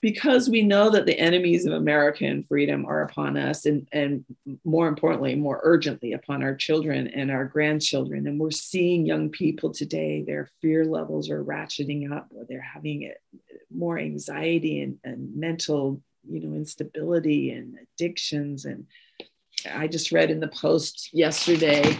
because 0.00 0.48
we 0.48 0.62
know 0.62 0.88
that 0.90 1.04
the 1.04 1.18
enemies 1.18 1.66
of 1.66 1.74
American 1.74 2.42
freedom 2.42 2.86
are 2.86 3.02
upon 3.02 3.36
us, 3.36 3.66
and, 3.66 3.86
and 3.92 4.24
more 4.64 4.88
importantly, 4.88 5.34
more 5.34 5.60
urgently 5.62 6.12
upon 6.14 6.42
our 6.42 6.54
children 6.54 7.08
and 7.08 7.30
our 7.30 7.44
grandchildren. 7.44 8.26
And 8.26 8.40
we're 8.40 8.50
seeing 8.50 9.04
young 9.04 9.28
people 9.28 9.72
today, 9.72 10.22
their 10.22 10.50
fear 10.62 10.86
levels 10.86 11.28
are 11.28 11.44
ratcheting 11.44 12.10
up, 12.10 12.28
or 12.34 12.44
they're 12.48 12.60
having 12.60 13.12
more 13.70 13.98
anxiety 13.98 14.80
and, 14.80 14.98
and 15.04 15.36
mental, 15.36 16.00
you 16.26 16.40
know, 16.40 16.56
instability 16.56 17.50
and 17.50 17.76
addictions. 17.94 18.64
And 18.64 18.86
I 19.66 19.86
just 19.86 20.12
read 20.12 20.30
in 20.30 20.40
the 20.40 20.48
post 20.48 21.10
yesterday 21.12 21.96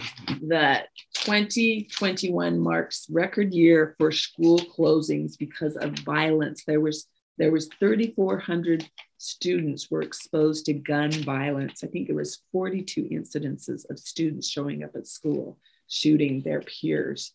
that 0.47 0.87
2021 1.15 2.59
marks 2.59 3.07
record 3.09 3.53
year 3.53 3.95
for 3.97 4.11
school 4.11 4.59
closings 4.59 5.37
because 5.37 5.75
of 5.77 5.91
violence. 5.99 6.63
There 6.65 6.79
was 6.79 7.07
there 7.37 7.51
was 7.51 7.69
3,400 7.79 8.87
students 9.17 9.89
were 9.89 10.01
exposed 10.01 10.65
to 10.65 10.73
gun 10.73 11.11
violence. 11.11 11.83
I 11.83 11.87
think 11.87 12.09
it 12.09 12.15
was 12.15 12.43
42 12.51 13.05
incidences 13.05 13.89
of 13.89 13.97
students 13.97 14.47
showing 14.47 14.83
up 14.83 14.91
at 14.95 15.07
school 15.07 15.57
shooting 15.87 16.41
their 16.41 16.61
peers. 16.61 17.33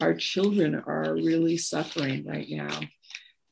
Our 0.00 0.14
children 0.14 0.74
are 0.74 1.14
really 1.14 1.56
suffering 1.56 2.26
right 2.26 2.48
now. 2.50 2.80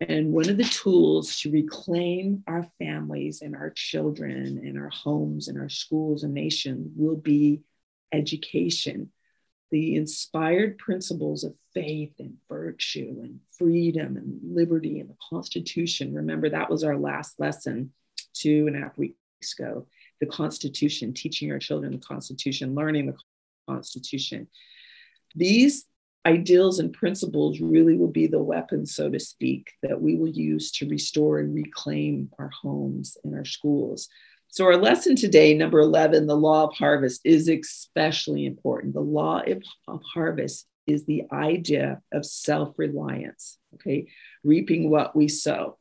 And 0.01 0.33
one 0.33 0.49
of 0.49 0.57
the 0.57 0.65
tools 0.65 1.41
to 1.41 1.51
reclaim 1.51 2.43
our 2.47 2.67
families 2.79 3.43
and 3.43 3.55
our 3.55 3.71
children 3.71 4.61
and 4.65 4.79
our 4.79 4.89
homes 4.89 5.49
and 5.49 5.59
our 5.59 5.69
schools 5.69 6.23
and 6.23 6.33
nation 6.33 6.93
will 6.97 7.17
be 7.17 7.61
education 8.13 9.13
the 9.71 9.97
inspired 9.97 10.79
principles 10.79 11.45
of 11.45 11.55
faith 11.75 12.13
and 12.19 12.35
virtue 12.49 13.21
and 13.23 13.41
freedom 13.57 14.17
and 14.17 14.41
liberty 14.43 14.99
and 14.99 15.09
the 15.09 15.17
Constitution. 15.29 16.15
Remember, 16.15 16.49
that 16.49 16.71
was 16.71 16.83
our 16.83 16.97
last 16.97 17.39
lesson 17.39 17.93
two 18.35 18.67
and 18.67 18.77
a 18.77 18.81
half 18.81 18.99
weeks 18.99 19.17
ago. 19.59 19.87
The 20.21 20.27
Constitution, 20.27 21.15
teaching 21.15 21.51
our 21.53 21.59
children 21.59 21.93
the 21.93 21.99
Constitution, 21.99 22.75
learning 22.75 23.07
the 23.07 23.17
Constitution. 23.69 24.49
These 25.35 25.87
ideals 26.27 26.79
and 26.79 26.93
principles 26.93 27.61
really 27.61 27.97
will 27.97 28.09
be 28.09 28.27
the 28.27 28.43
weapon, 28.43 28.87
so 28.87 29.11
to 29.11 29.19
speak, 29.19 29.73
that 29.83 30.01
we 30.01 30.17
will 30.17 30.29
use 30.29 30.71
to 30.73 30.89
restore 30.89 31.39
and 31.39 31.55
reclaim 31.55 32.31
our 32.39 32.51
homes 32.63 33.17
and 33.25 33.35
our 33.35 33.45
schools. 33.45 34.09
So, 34.49 34.65
our 34.65 34.77
lesson 34.77 35.17
today, 35.17 35.55
number 35.55 35.79
11, 35.79 36.27
the 36.27 36.37
law 36.37 36.65
of 36.65 36.75
harvest, 36.75 37.21
is 37.25 37.49
especially 37.49 38.47
important. 38.47 38.95
The 38.95 39.01
law 39.01 39.43
of 39.87 40.03
harvest 40.03 40.67
is 40.87 41.07
the 41.07 41.25
idea 41.33 42.03
of 42.13 42.27
self 42.27 42.77
reliance, 42.77 43.59
okay? 43.75 44.09
Reaping 44.43 44.91
what 44.91 45.15
we 45.15 45.29
sow. 45.29 45.79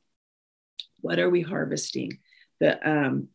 What 1.01 1.19
are 1.19 1.29
we 1.29 1.41
harvesting? 1.41 2.19
The, 2.59 2.87
um, 2.87 3.29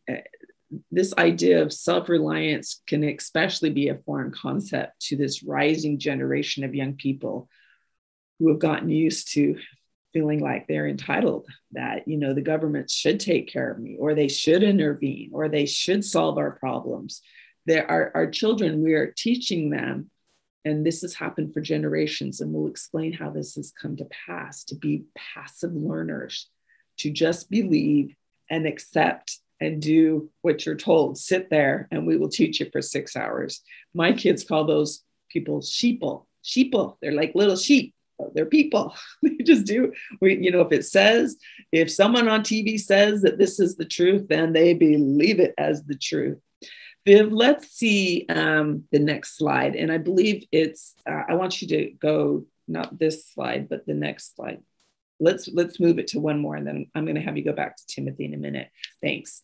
this 0.91 1.13
idea 1.17 1.61
of 1.61 1.73
self 1.73 2.09
reliance 2.09 2.81
can 2.87 3.03
especially 3.03 3.69
be 3.69 3.89
a 3.89 3.99
foreign 4.05 4.31
concept 4.31 4.99
to 5.01 5.15
this 5.15 5.43
rising 5.43 5.99
generation 5.99 6.63
of 6.63 6.75
young 6.75 6.93
people 6.93 7.49
who 8.39 8.49
have 8.49 8.59
gotten 8.59 8.89
used 8.89 9.33
to 9.33 9.57
feeling 10.13 10.39
like 10.39 10.67
they're 10.67 10.87
entitled 10.87 11.45
that 11.73 12.07
you 12.07 12.17
know 12.17 12.33
the 12.33 12.41
government 12.41 12.89
should 12.89 13.19
take 13.19 13.51
care 13.51 13.69
of 13.71 13.79
me 13.79 13.97
or 13.99 14.13
they 14.15 14.29
should 14.29 14.63
intervene 14.63 15.29
or 15.33 15.49
they 15.49 15.65
should 15.65 16.05
solve 16.05 16.37
our 16.37 16.51
problems. 16.51 17.21
There 17.65 17.89
are 17.89 18.11
our 18.15 18.29
children 18.29 18.83
we 18.83 18.93
are 18.93 19.13
teaching 19.15 19.69
them 19.69 20.09
and 20.63 20.85
this 20.85 21.01
has 21.01 21.13
happened 21.13 21.53
for 21.53 21.61
generations 21.61 22.41
and 22.41 22.51
we'll 22.51 22.67
explain 22.69 23.13
how 23.13 23.29
this 23.29 23.55
has 23.55 23.71
come 23.71 23.95
to 23.97 24.07
pass 24.27 24.63
to 24.65 24.75
be 24.75 25.03
passive 25.15 25.73
learners 25.73 26.49
to 26.97 27.11
just 27.11 27.49
believe 27.49 28.15
and 28.49 28.65
accept 28.65 29.39
and 29.61 29.81
do 29.81 30.29
what 30.41 30.65
you're 30.65 30.75
told 30.75 31.17
sit 31.17 31.49
there 31.49 31.87
and 31.91 32.05
we 32.05 32.17
will 32.17 32.29
teach 32.29 32.59
you 32.59 32.69
for 32.71 32.81
six 32.81 33.15
hours 33.15 33.61
my 33.93 34.11
kids 34.11 34.43
call 34.43 34.65
those 34.65 35.03
people 35.29 35.61
sheeple 35.61 36.25
sheeple 36.43 36.97
they're 37.01 37.13
like 37.13 37.33
little 37.35 37.55
sheep 37.55 37.95
they're 38.33 38.45
people. 38.45 38.95
they 39.23 39.37
just 39.43 39.65
do. 39.65 39.93
We, 40.21 40.37
you 40.37 40.51
know, 40.51 40.61
if 40.61 40.71
it 40.71 40.85
says, 40.85 41.37
if 41.71 41.91
someone 41.91 42.27
on 42.27 42.41
TV 42.41 42.79
says 42.79 43.21
that 43.21 43.37
this 43.37 43.59
is 43.59 43.75
the 43.75 43.85
truth, 43.85 44.27
then 44.29 44.53
they 44.53 44.73
believe 44.73 45.39
it 45.39 45.53
as 45.57 45.83
the 45.83 45.95
truth. 45.95 46.39
Viv, 47.05 47.31
let's 47.31 47.69
see 47.69 48.25
um, 48.29 48.85
the 48.91 48.99
next 48.99 49.37
slide. 49.37 49.75
And 49.75 49.91
I 49.91 49.99
believe 49.99 50.45
it's, 50.51 50.95
uh, 51.07 51.23
I 51.29 51.35
want 51.35 51.61
you 51.61 51.67
to 51.67 51.91
go, 51.91 52.45
not 52.67 52.97
this 52.97 53.27
slide, 53.27 53.69
but 53.69 53.85
the 53.85 53.93
next 53.93 54.35
slide. 54.35 54.61
Let's 55.19 55.47
let's 55.47 55.79
move 55.79 55.99
it 55.99 56.07
to 56.07 56.19
one 56.19 56.39
more, 56.39 56.55
and 56.55 56.67
then 56.67 56.87
I'm 56.93 57.05
going 57.05 57.15
to 57.15 57.21
have 57.21 57.37
you 57.37 57.43
go 57.43 57.53
back 57.53 57.77
to 57.77 57.87
Timothy 57.87 58.25
in 58.25 58.33
a 58.33 58.37
minute. 58.37 58.69
Thanks. 59.01 59.41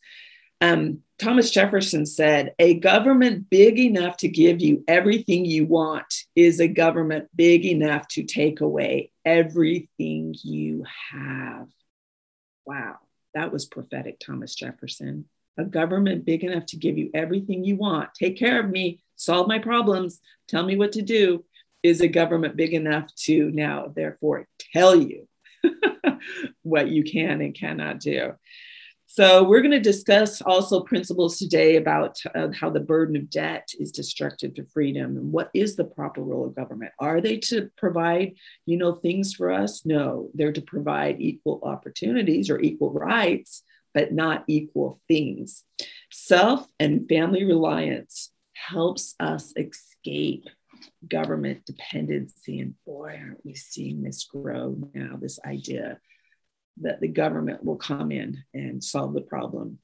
Um, 0.61 0.99
Thomas 1.17 1.49
Jefferson 1.49 2.05
said, 2.05 2.53
A 2.59 2.75
government 2.75 3.49
big 3.49 3.79
enough 3.79 4.17
to 4.17 4.27
give 4.27 4.61
you 4.61 4.83
everything 4.87 5.43
you 5.43 5.65
want 5.65 6.13
is 6.35 6.59
a 6.59 6.67
government 6.67 7.29
big 7.35 7.65
enough 7.65 8.07
to 8.09 8.23
take 8.23 8.61
away 8.61 9.11
everything 9.25 10.35
you 10.43 10.85
have. 11.11 11.67
Wow, 12.65 12.97
that 13.33 13.51
was 13.51 13.65
prophetic, 13.65 14.19
Thomas 14.19 14.53
Jefferson. 14.53 15.25
A 15.57 15.65
government 15.65 16.25
big 16.25 16.43
enough 16.43 16.67
to 16.67 16.77
give 16.77 16.97
you 16.97 17.09
everything 17.13 17.63
you 17.63 17.75
want, 17.75 18.13
take 18.13 18.37
care 18.37 18.59
of 18.59 18.69
me, 18.69 19.03
solve 19.15 19.47
my 19.47 19.59
problems, 19.59 20.19
tell 20.47 20.63
me 20.63 20.77
what 20.77 20.93
to 20.93 21.01
do, 21.01 21.43
is 21.81 22.01
a 22.01 22.07
government 22.07 22.55
big 22.55 22.73
enough 22.73 23.13
to 23.15 23.49
now, 23.51 23.91
therefore, 23.93 24.47
tell 24.73 24.95
you 24.95 25.27
what 26.63 26.89
you 26.89 27.03
can 27.03 27.41
and 27.41 27.56
cannot 27.56 28.00
do. 28.00 28.34
So, 29.13 29.44
we're 29.44 29.60
going 29.60 29.72
to 29.72 29.80
discuss 29.82 30.41
also 30.41 30.80
principles 30.80 31.38
today 31.38 31.75
about 31.75 32.18
uh, 32.34 32.48
how 32.58 32.70
the 32.70 32.80
burden 32.80 33.18
of 33.18 33.30
debt 33.30 33.68
is 33.77 33.91
destructive 33.91 34.53
to 34.53 34.63
freedom 34.63 35.18
and 35.18 35.34
what 35.34 35.50
is 35.53 35.75
the 35.75 35.84
proper 35.84 36.22
role 36.22 36.48
of 36.48 36.56
government. 36.56 36.94
Are 36.98 37.20
they 37.20 37.36
to 37.39 37.70
provide, 37.77 38.36
you 38.65 38.77
know, 38.77 38.94
things 38.94 39.34
for 39.34 39.51
us? 39.51 39.86
No, 39.86 40.30
they're 40.34 40.53
to 40.53 40.62
provide 40.62 41.20
equal 41.20 41.60
opportunities 41.63 42.50
or 42.50 42.62
equal 42.62 42.94
rights, 42.94 43.63
but 43.94 44.13
not 44.13 44.46
equal 44.48 45.01
things. 45.10 45.65
Self 46.10 46.65
and 46.80 47.10
family 47.10 47.44
reliance 47.44 48.32
helps 48.53 49.15
us 49.20 49.53
escape 49.58 50.46
government 51.07 51.65
dependency. 51.65 52.59
And 52.59 52.75
boy, 52.85 53.19
aren't 53.19 53.45
we 53.45 53.55
seeing 53.55 54.01
this 54.01 54.23
grow 54.25 54.77
now, 54.93 55.17
this 55.19 55.39
idea 55.45 56.00
that 56.81 57.01
the 57.01 57.07
government 57.07 57.63
will 57.63 57.75
come 57.75 58.11
in 58.11 58.43
and 58.53 58.83
solve 58.83 59.13
the 59.13 59.21
problem. 59.21 59.79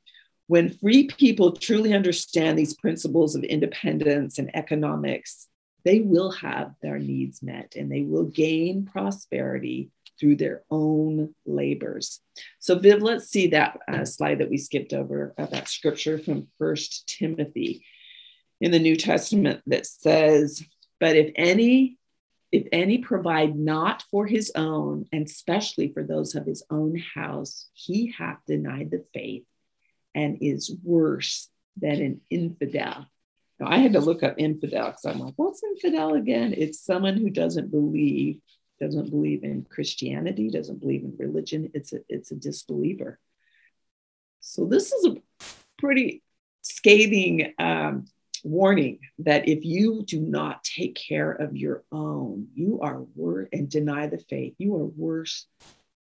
When 0.48 0.70
free 0.70 1.08
people 1.08 1.52
truly 1.52 1.94
understand 1.94 2.58
these 2.58 2.76
principles 2.76 3.36
of 3.36 3.44
independence 3.44 4.40
and 4.40 4.56
economics, 4.56 5.48
they 5.84 6.00
will 6.00 6.32
have 6.32 6.74
their 6.82 7.00
needs 7.00 7.44
met 7.44 7.74
and 7.76 7.92
they 7.92 8.04
will 8.04 8.26
gain 8.26 8.86
prosperity 8.86 9.92
through 10.20 10.36
their 10.36 10.64
own 10.72 11.34
labors. 11.46 12.22
So, 12.60 12.78
Viv, 12.80 13.02
let's 13.02 13.30
see 13.30 13.48
that 13.48 13.78
uh, 13.88 14.06
slide 14.06 14.40
that 14.40 14.50
we 14.50 14.58
skipped 14.58 14.94
over 14.94 15.34
of 15.38 15.52
that 15.52 15.68
scripture 15.68 16.18
from 16.18 16.48
First 16.58 17.08
Timothy 17.20 17.86
in 18.60 18.72
the 18.72 18.80
New 18.80 18.96
Testament 18.96 19.62
that 19.68 19.86
says, 19.86 20.64
"But 21.00 21.16
if 21.16 21.32
any 21.36 21.98
if 22.52 22.68
any 22.72 23.00
provide 23.00 23.58
not 23.58 24.04
for 24.10 24.26
his 24.26 24.52
own, 24.56 25.06
and 25.12 25.26
especially 25.26 25.92
for 25.92 26.04
those 26.04 26.34
of 26.36 26.46
his 26.46 26.64
own 26.70 26.96
house, 26.96 27.68
he 27.74 28.14
hath 28.18 28.40
denied 28.48 28.92
the 28.92 29.04
faith 29.14 29.44
and 30.16 30.38
is 30.42 30.74
worse 30.84 31.50
than 31.76 32.02
an 32.02 32.22
infidel. 32.30 33.06
Now, 33.60 33.68
I 33.68 33.78
had 33.78 33.94
to 33.94 34.00
look 34.00 34.24
up 34.24 34.36
infidel 34.38 34.88
because 34.88 35.06
I'm 35.06 35.20
like, 35.20 35.34
what's 35.36 35.64
infidel 35.64 36.14
again? 36.14 36.54
It's 36.56 36.80
someone 36.80 37.18
who 37.18 37.30
doesn't 37.30 37.70
believe, 37.70 38.40
doesn't 38.80 39.10
believe 39.10 39.44
in 39.44 39.66
Christianity, 39.70 40.50
doesn't 40.50 40.80
believe 40.80 41.04
in 41.04 41.16
religion. 41.18 41.72
It's 41.74 41.92
a, 41.92 42.00
it's 42.08 42.32
a 42.32 42.36
disbeliever. 42.36 43.20
So 44.40 44.66
this 44.66 44.92
is 44.92 45.06
a 45.08 45.16
pretty 45.80 46.24
scathing 46.62 47.54
um, 47.60 48.06
warning 48.48 49.00
that 49.20 49.48
if 49.48 49.66
you 49.66 50.04
do 50.04 50.22
not 50.22 50.64
take 50.64 50.96
care 50.96 51.32
of 51.32 51.56
your 51.56 51.84
own, 51.92 52.48
you 52.56 52.80
are 52.82 53.02
worse 53.16 53.50
and 53.52 53.70
deny 53.70 54.08
the 54.08 54.18
faith, 54.18 54.56
you 54.58 54.76
are 54.76 54.86
worse 54.86 55.46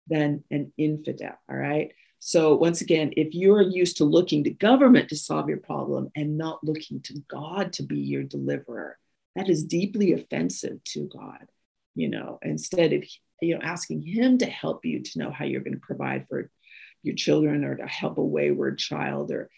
than 0.07 0.43
an 0.51 0.71
infidel. 0.77 1.33
All 1.49 1.57
right. 1.57 1.91
So, 2.19 2.55
once 2.55 2.81
again, 2.81 3.13
if 3.17 3.33
you're 3.33 3.61
used 3.61 3.97
to 3.97 4.05
looking 4.05 4.43
to 4.45 4.49
government 4.49 5.09
to 5.09 5.15
solve 5.15 5.49
your 5.49 5.59
problem 5.59 6.09
and 6.15 6.37
not 6.37 6.63
looking 6.63 7.01
to 7.01 7.21
God 7.27 7.73
to 7.73 7.83
be 7.83 7.99
your 7.99 8.23
deliverer, 8.23 8.97
that 9.35 9.49
is 9.49 9.63
deeply 9.63 10.13
offensive 10.13 10.83
to 10.85 11.07
God. 11.07 11.47
You 11.93 12.09
know, 12.09 12.39
instead 12.41 12.93
of 12.93 13.03
you 13.41 13.55
know 13.55 13.61
asking 13.61 14.03
Him 14.03 14.37
to 14.39 14.45
help 14.45 14.85
you 14.85 15.01
to 15.01 15.19
know 15.19 15.31
how 15.31 15.45
you're 15.45 15.61
going 15.61 15.73
to 15.73 15.79
provide 15.79 16.27
for 16.27 16.49
your 17.03 17.15
children 17.15 17.63
or 17.63 17.75
to 17.75 17.85
help 17.85 18.17
a 18.17 18.23
wayward 18.23 18.79
child 18.79 19.31
or 19.31 19.49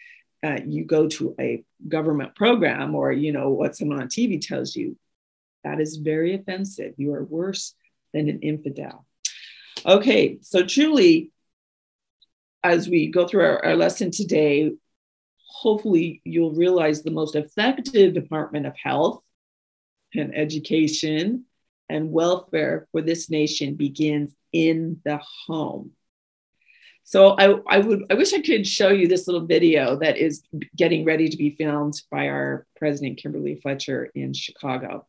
uh, 0.43 0.59
you 0.65 0.85
go 0.85 1.07
to 1.07 1.35
a 1.39 1.63
government 1.87 2.35
program 2.35 2.95
or 2.95 3.11
you 3.11 3.31
know 3.31 3.49
what 3.49 3.75
someone 3.75 4.01
on 4.01 4.07
tv 4.07 4.39
tells 4.45 4.75
you 4.75 4.95
that 5.63 5.81
is 5.81 5.97
very 5.97 6.33
offensive. 6.33 6.93
You 6.97 7.13
are 7.13 7.23
worse 7.23 7.73
than 8.13 8.29
an 8.29 8.39
infidel. 8.39 9.05
Okay 9.85 10.39
so 10.41 10.65
truly 10.65 11.31
as 12.63 12.87
we 12.89 13.07
go 13.07 13.27
through 13.27 13.43
our, 13.43 13.65
our 13.65 13.75
lesson 13.75 14.11
today 14.11 14.71
hopefully 15.45 16.21
you'll 16.23 16.53
realize 16.53 17.03
the 17.03 17.11
most 17.11 17.35
effective 17.35 18.13
department 18.13 18.65
of 18.65 18.73
health 18.81 19.23
and 20.15 20.35
education 20.35 21.45
and 21.89 22.11
welfare 22.11 22.87
for 22.91 23.01
this 23.01 23.29
nation 23.29 23.75
begins 23.75 24.31
in 24.51 24.99
the 25.05 25.19
home 25.45 25.91
so 27.07 27.37
I, 27.39 27.57
I 27.69 27.79
would 27.79 28.03
I 28.09 28.15
wish 28.15 28.33
I 28.33 28.41
could 28.41 28.67
show 28.67 28.89
you 28.89 29.07
this 29.07 29.27
little 29.27 29.45
video 29.45 29.95
that 29.99 30.17
is 30.17 30.43
getting 30.75 31.05
ready 31.05 31.29
to 31.29 31.37
be 31.37 31.51
filmed 31.51 32.01
by 32.11 32.27
our 32.27 32.67
president 32.75 33.17
Kimberly 33.17 33.55
Fletcher 33.61 34.11
in 34.13 34.33
Chicago. 34.33 35.07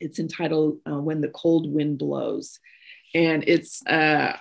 It's 0.00 0.18
entitled 0.18 0.78
uh, 0.84 1.00
"When 1.00 1.20
the 1.20 1.28
Cold 1.28 1.72
Wind 1.72 1.98
Blows," 1.98 2.58
and 3.14 3.44
it's 3.46 3.86
uh, 3.86 4.36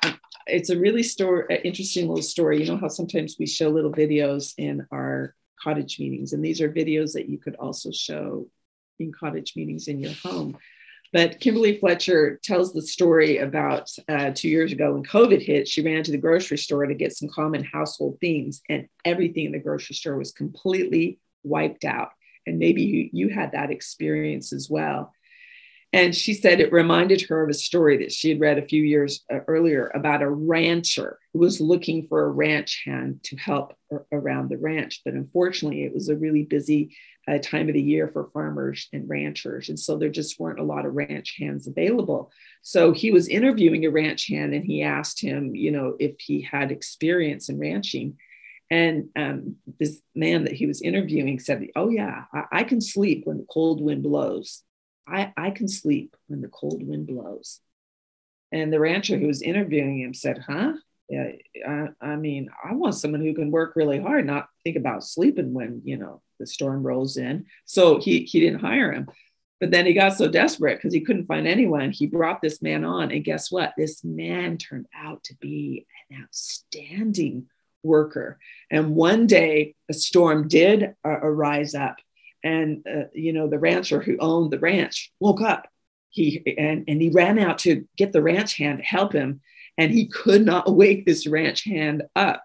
it's 0.48 0.72
a 0.72 0.80
really 0.80 1.04
story, 1.04 1.62
interesting 1.64 2.08
little 2.08 2.24
story. 2.24 2.64
You 2.64 2.72
know 2.72 2.78
how 2.78 2.88
sometimes 2.88 3.36
we 3.38 3.46
show 3.46 3.70
little 3.70 3.94
videos 3.94 4.56
in 4.58 4.88
our 4.92 5.36
cottage 5.62 6.00
meetings, 6.00 6.34
and 6.34 6.44
these 6.44 6.62
are 6.62 6.72
videos 6.72 7.14
that 7.14 7.30
you 7.30 7.38
could 7.38 7.56
also 7.58 7.92
show 7.92 8.48
in 8.98 9.14
cottage 9.14 9.54
meetings 9.56 9.88
in 9.88 10.00
your 10.00 10.14
home. 10.14 10.58
But 11.14 11.40
Kimberly 11.40 11.78
Fletcher 11.78 12.40
tells 12.44 12.74
the 12.74 12.82
story 12.82 13.38
about 13.38 13.90
uh, 14.10 14.32
two 14.34 14.50
years 14.50 14.72
ago 14.72 14.94
when 14.94 15.04
COVID 15.04 15.42
hit, 15.42 15.68
she 15.68 15.82
ran 15.82 16.04
to 16.04 16.12
the 16.12 16.18
grocery 16.18 16.58
store 16.58 16.86
to 16.86 16.94
get 16.94 17.16
some 17.16 17.30
common 17.30 17.64
household 17.64 18.18
things, 18.20 18.62
and 18.70 18.88
everything 19.06 19.46
in 19.46 19.52
the 19.52 19.60
grocery 19.60 19.96
store 19.96 20.18
was 20.18 20.32
completely 20.32 21.20
wiped 21.44 21.86
out. 21.86 22.10
And 22.48 22.60
maybe 22.60 22.84
you, 22.84 23.10
you 23.12 23.30
had 23.30 23.54
that 23.54 23.72
experience 23.72 24.52
as 24.52 24.70
well. 24.70 25.14
And 25.96 26.14
she 26.14 26.34
said 26.34 26.60
it 26.60 26.74
reminded 26.74 27.22
her 27.22 27.42
of 27.42 27.50
a 27.50 27.54
story 27.54 27.96
that 28.00 28.12
she 28.12 28.28
had 28.28 28.42
read 28.42 28.58
a 28.58 28.68
few 28.68 28.84
years 28.84 29.24
uh, 29.34 29.38
earlier 29.48 29.90
about 29.96 30.22
a 30.22 30.30
rancher 30.30 31.20
who 31.32 31.40
was 31.40 31.62
looking 31.62 32.06
for 32.10 32.26
a 32.26 32.30
ranch 32.30 32.84
hand 32.84 33.22
to 33.24 33.38
help 33.38 33.74
around 34.12 34.50
the 34.50 34.58
ranch. 34.58 35.04
But 35.06 35.14
unfortunately, 35.14 35.86
it 35.86 35.94
was 35.94 36.10
a 36.10 36.18
really 36.18 36.44
busy 36.44 36.98
uh, 37.30 37.38
time 37.38 37.70
of 37.70 37.76
the 37.76 37.82
year 37.82 38.10
for 38.10 38.30
farmers 38.34 38.90
and 38.92 39.10
ranchers. 39.10 39.70
And 39.70 39.80
so 39.80 39.98
there 39.98 40.10
just 40.10 40.38
weren't 40.38 40.60
a 40.60 40.64
lot 40.64 40.86
of 40.86 40.96
ranch 40.96 41.38
hands 41.40 41.66
available. 41.66 42.30
So 42.62 42.92
he 42.92 43.12
was 43.12 43.30
interviewing 43.30 43.86
a 43.86 43.90
ranch 43.90 44.28
hand 44.28 44.54
and 44.54 44.66
he 44.66 44.84
asked 44.84 45.22
him, 45.22 45.56
you 45.56 45.72
know, 45.72 45.96
if 45.98 46.20
he 46.20 46.42
had 46.42 46.74
experience 46.74 47.48
in 47.48 47.58
ranching. 47.58 48.18
And 48.70 49.12
um, 49.16 49.56
this 49.80 50.02
man 50.14 50.44
that 50.44 50.54
he 50.54 50.66
was 50.66 50.82
interviewing 50.82 51.40
said, 51.40 51.66
Oh, 51.74 51.88
yeah, 51.88 52.26
I, 52.34 52.44
I 52.52 52.64
can 52.66 52.82
sleep 52.82 53.22
when 53.24 53.38
the 53.38 53.48
cold 53.50 53.80
wind 53.82 54.04
blows. 54.04 54.62
I, 55.08 55.34
I 55.38 55.52
can 55.52 55.68
sleep 55.68 56.16
when 56.28 56.42
the 56.42 56.48
cold 56.48 56.86
wind 56.86 57.08
blows. 57.08 57.60
And 58.52 58.72
the 58.72 58.80
rancher 58.80 59.18
who 59.18 59.28
was 59.28 59.42
interviewing 59.42 60.00
him 60.00 60.14
said, 60.14 60.40
Huh? 60.40 60.74
Yeah, 61.10 61.32
I, 61.68 61.88
I 62.02 62.16
mean, 62.16 62.50
I 62.64 62.74
want 62.74 62.96
someone 62.96 63.22
who 63.22 63.36
can 63.36 63.52
work 63.52 63.76
really 63.76 64.00
hard, 64.00 64.26
not 64.26 64.50
think 64.64 64.76
about 64.76 65.04
sleeping 65.04 65.54
when, 65.54 65.82
you 65.84 65.98
know, 65.98 66.22
the 66.40 66.48
storm 66.48 66.82
rolls 66.82 67.18
in. 67.18 67.46
So 67.66 68.00
he, 68.00 68.24
he 68.24 68.40
didn't 68.40 68.62
hire 68.62 68.92
him. 68.92 69.08
But 69.60 69.72
then 69.72 69.86
he 69.86 69.94
got 69.94 70.18
so 70.18 70.28
desperate 70.28 70.78
because 70.78 70.94
he 70.94 71.02
couldn't 71.02 71.28
find 71.28 71.48
anyone. 71.48 71.92
He 71.92 72.08
brought 72.08 72.42
this 72.42 72.62
man 72.62 72.84
on. 72.84 73.12
And 73.12 73.24
guess 73.24 73.52
what? 73.52 73.74
This 73.78 74.04
man 74.04 74.58
turned 74.58 74.88
out 74.96 75.24
to 75.26 75.36
be 75.36 75.86
an 76.10 76.24
outstanding 76.24 77.48
worker. 77.84 78.38
And 78.70 78.96
one 78.96 79.28
day 79.28 79.76
a 79.90 79.94
storm 79.94 80.48
did 80.48 80.96
arise 81.06 81.74
up. 81.76 81.96
And, 82.46 82.86
uh, 82.88 83.06
you 83.14 83.34
know, 83.34 83.48
the 83.48 83.60
rancher 83.60 84.00
who 84.00 84.18
owned 84.20 84.52
the 84.52 84.60
ranch 84.60 85.12
woke 85.20 85.42
up. 85.42 85.68
He, 86.12 86.56
and, 86.58 86.86
and 86.88 87.02
he 87.02 87.10
ran 87.10 87.40
out 87.40 87.58
to 87.60 87.86
get 87.98 88.14
the 88.14 88.22
ranch 88.22 88.56
hand 88.56 88.78
to 88.78 88.84
help 88.84 89.12
him. 89.12 89.42
And 89.78 89.92
he 89.92 90.06
could 90.08 90.46
not 90.46 90.72
wake 90.74 91.06
this 91.06 91.28
ranch 91.28 91.64
hand 91.64 92.04
up. 92.16 92.44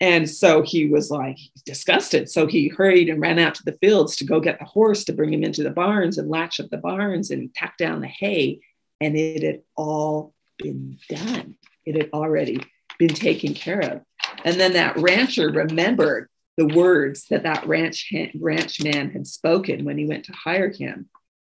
And 0.00 0.30
so 0.30 0.62
he 0.62 0.88
was 0.88 1.10
like 1.10 1.36
disgusted. 1.66 2.30
So 2.30 2.46
he 2.46 2.68
hurried 2.68 3.10
and 3.10 3.20
ran 3.20 3.38
out 3.38 3.54
to 3.56 3.64
the 3.64 3.72
fields 3.72 4.16
to 4.16 4.24
go 4.24 4.40
get 4.40 4.58
the 4.58 4.64
horse 4.64 5.04
to 5.04 5.12
bring 5.12 5.32
him 5.32 5.44
into 5.44 5.62
the 5.62 5.70
barns 5.70 6.18
and 6.18 6.30
latch 6.30 6.58
up 6.58 6.70
the 6.70 6.78
barns 6.78 7.30
and 7.30 7.54
tack 7.54 7.76
down 7.76 8.00
the 8.00 8.08
hay. 8.08 8.60
And 9.00 9.16
it 9.16 9.42
had 9.42 9.60
all 9.76 10.34
been 10.56 10.98
done, 11.08 11.56
it 11.84 11.96
had 11.96 12.10
already 12.12 12.60
been 12.98 13.14
taken 13.14 13.54
care 13.54 13.80
of. 13.80 14.00
And 14.44 14.58
then 14.58 14.72
that 14.72 14.96
rancher 14.96 15.50
remembered 15.50 16.28
the 16.58 16.66
words 16.66 17.28
that 17.28 17.44
that 17.44 17.66
ranch, 17.66 18.12
ranch 18.38 18.82
man 18.82 19.10
had 19.10 19.26
spoken 19.26 19.86
when 19.86 19.96
he 19.96 20.04
went 20.04 20.26
to 20.26 20.32
hire 20.32 20.70
him 20.70 21.08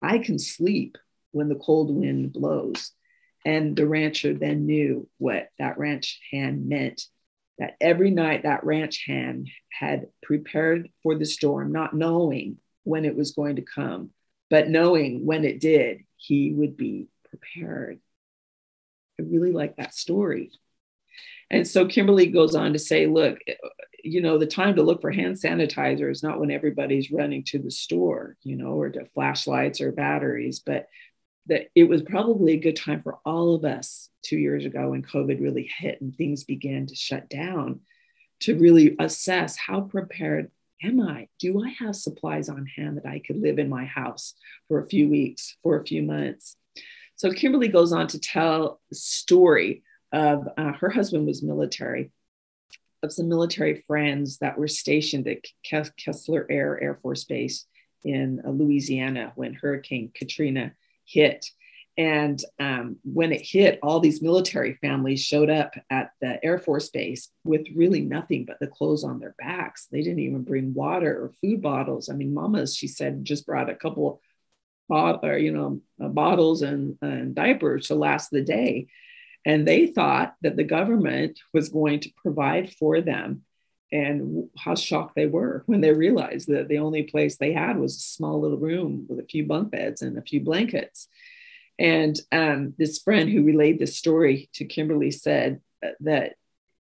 I 0.02 0.18
can 0.18 0.38
sleep 0.38 0.96
when 1.32 1.48
the 1.48 1.56
cold 1.56 1.94
wind 1.94 2.32
blows. 2.32 2.92
And 3.44 3.76
the 3.76 3.86
rancher 3.86 4.34
then 4.34 4.66
knew 4.66 5.08
what 5.18 5.48
that 5.58 5.78
ranch 5.78 6.20
hand 6.30 6.68
meant 6.68 7.02
that 7.58 7.76
every 7.80 8.10
night 8.10 8.42
that 8.42 8.64
ranch 8.64 9.04
hand 9.06 9.48
had 9.70 10.08
prepared 10.22 10.90
for 11.02 11.16
the 11.16 11.24
storm, 11.24 11.72
not 11.72 11.94
knowing 11.94 12.58
when 12.84 13.04
it 13.04 13.16
was 13.16 13.32
going 13.32 13.56
to 13.56 13.62
come, 13.62 14.10
but 14.50 14.68
knowing 14.68 15.26
when 15.26 15.44
it 15.44 15.60
did, 15.60 16.04
he 16.16 16.52
would 16.52 16.76
be 16.76 17.08
prepared. 17.28 18.00
I 19.18 19.24
really 19.24 19.52
like 19.52 19.76
that 19.76 19.94
story. 19.94 20.52
And 21.50 21.66
so 21.66 21.86
Kimberly 21.86 22.26
goes 22.26 22.54
on 22.54 22.74
to 22.74 22.78
say, 22.78 23.06
look, 23.06 23.38
you 24.08 24.20
know, 24.20 24.38
the 24.38 24.46
time 24.46 24.76
to 24.76 24.82
look 24.82 25.00
for 25.00 25.10
hand 25.10 25.36
sanitizer 25.36 26.10
is 26.10 26.22
not 26.22 26.40
when 26.40 26.50
everybody's 26.50 27.10
running 27.10 27.44
to 27.44 27.58
the 27.58 27.70
store, 27.70 28.36
you 28.42 28.56
know, 28.56 28.72
or 28.72 28.90
to 28.90 29.04
flashlights 29.06 29.80
or 29.80 29.92
batteries, 29.92 30.60
but 30.60 30.88
that 31.46 31.68
it 31.74 31.84
was 31.84 32.02
probably 32.02 32.52
a 32.52 32.60
good 32.60 32.76
time 32.76 33.00
for 33.00 33.18
all 33.24 33.54
of 33.54 33.64
us 33.64 34.10
two 34.22 34.36
years 34.36 34.64
ago 34.64 34.90
when 34.90 35.02
COVID 35.02 35.40
really 35.40 35.70
hit 35.78 36.00
and 36.00 36.14
things 36.14 36.44
began 36.44 36.86
to 36.86 36.94
shut 36.94 37.28
down 37.28 37.80
to 38.40 38.58
really 38.58 38.94
assess 38.98 39.56
how 39.56 39.80
prepared 39.80 40.50
am 40.82 41.00
I? 41.00 41.28
Do 41.40 41.64
I 41.64 41.70
have 41.84 41.96
supplies 41.96 42.48
on 42.48 42.66
hand 42.66 42.98
that 42.98 43.06
I 43.06 43.20
could 43.20 43.36
live 43.36 43.58
in 43.58 43.68
my 43.68 43.84
house 43.84 44.34
for 44.68 44.80
a 44.80 44.88
few 44.88 45.08
weeks, 45.08 45.56
for 45.62 45.80
a 45.80 45.84
few 45.84 46.02
months? 46.02 46.56
So 47.16 47.32
Kimberly 47.32 47.68
goes 47.68 47.92
on 47.92 48.06
to 48.08 48.20
tell 48.20 48.80
the 48.90 48.96
story 48.96 49.82
of 50.12 50.48
uh, 50.56 50.72
her 50.72 50.88
husband 50.88 51.26
was 51.26 51.42
military, 51.42 52.12
of 53.02 53.12
some 53.12 53.28
military 53.28 53.82
friends 53.86 54.38
that 54.38 54.58
were 54.58 54.68
stationed 54.68 55.26
at 55.28 55.44
Keesler 55.64 56.46
Air 56.50 56.80
Air 56.82 56.94
Force 56.94 57.24
Base 57.24 57.66
in 58.04 58.40
Louisiana 58.44 59.32
when 59.34 59.54
Hurricane 59.54 60.10
Katrina 60.14 60.72
hit. 61.04 61.46
And 61.96 62.40
um, 62.60 62.96
when 63.02 63.32
it 63.32 63.42
hit, 63.42 63.80
all 63.82 63.98
these 63.98 64.22
military 64.22 64.74
families 64.74 65.20
showed 65.20 65.50
up 65.50 65.74
at 65.90 66.12
the 66.20 66.38
Air 66.44 66.58
Force 66.58 66.90
Base 66.90 67.28
with 67.42 67.66
really 67.74 68.02
nothing 68.02 68.44
but 68.44 68.60
the 68.60 68.68
clothes 68.68 69.02
on 69.02 69.18
their 69.18 69.34
backs. 69.36 69.88
They 69.90 70.02
didn't 70.02 70.20
even 70.20 70.42
bring 70.42 70.74
water 70.74 71.10
or 71.10 71.32
food 71.40 71.60
bottles. 71.60 72.08
I 72.08 72.14
mean, 72.14 72.32
mamas, 72.32 72.76
she 72.76 72.86
said, 72.86 73.24
just 73.24 73.46
brought 73.46 73.68
a 73.68 73.74
couple 73.74 74.20
or, 74.90 75.36
you 75.36 75.52
know, 75.52 75.80
uh, 76.02 76.08
bottles 76.08 76.62
and, 76.62 76.96
and 77.02 77.34
diapers 77.34 77.88
to 77.88 77.94
last 77.94 78.30
the 78.30 78.40
day. 78.42 78.86
And 79.48 79.66
they 79.66 79.86
thought 79.86 80.34
that 80.42 80.56
the 80.56 80.62
government 80.62 81.40
was 81.54 81.70
going 81.70 82.00
to 82.00 82.12
provide 82.22 82.74
for 82.74 83.00
them. 83.00 83.44
And 83.90 84.50
how 84.58 84.74
shocked 84.74 85.14
they 85.16 85.24
were 85.24 85.62
when 85.64 85.80
they 85.80 85.90
realized 85.94 86.48
that 86.48 86.68
the 86.68 86.80
only 86.80 87.04
place 87.04 87.38
they 87.38 87.54
had 87.54 87.78
was 87.78 87.96
a 87.96 88.00
small 88.00 88.42
little 88.42 88.58
room 88.58 89.06
with 89.08 89.18
a 89.18 89.26
few 89.26 89.46
bunk 89.46 89.70
beds 89.70 90.02
and 90.02 90.18
a 90.18 90.22
few 90.22 90.42
blankets. 90.42 91.08
And 91.78 92.20
um, 92.30 92.74
this 92.76 92.98
friend 92.98 93.30
who 93.30 93.42
relayed 93.42 93.78
this 93.78 93.96
story 93.96 94.50
to 94.54 94.66
Kimberly 94.66 95.10
said 95.10 95.62
that, 96.00 96.34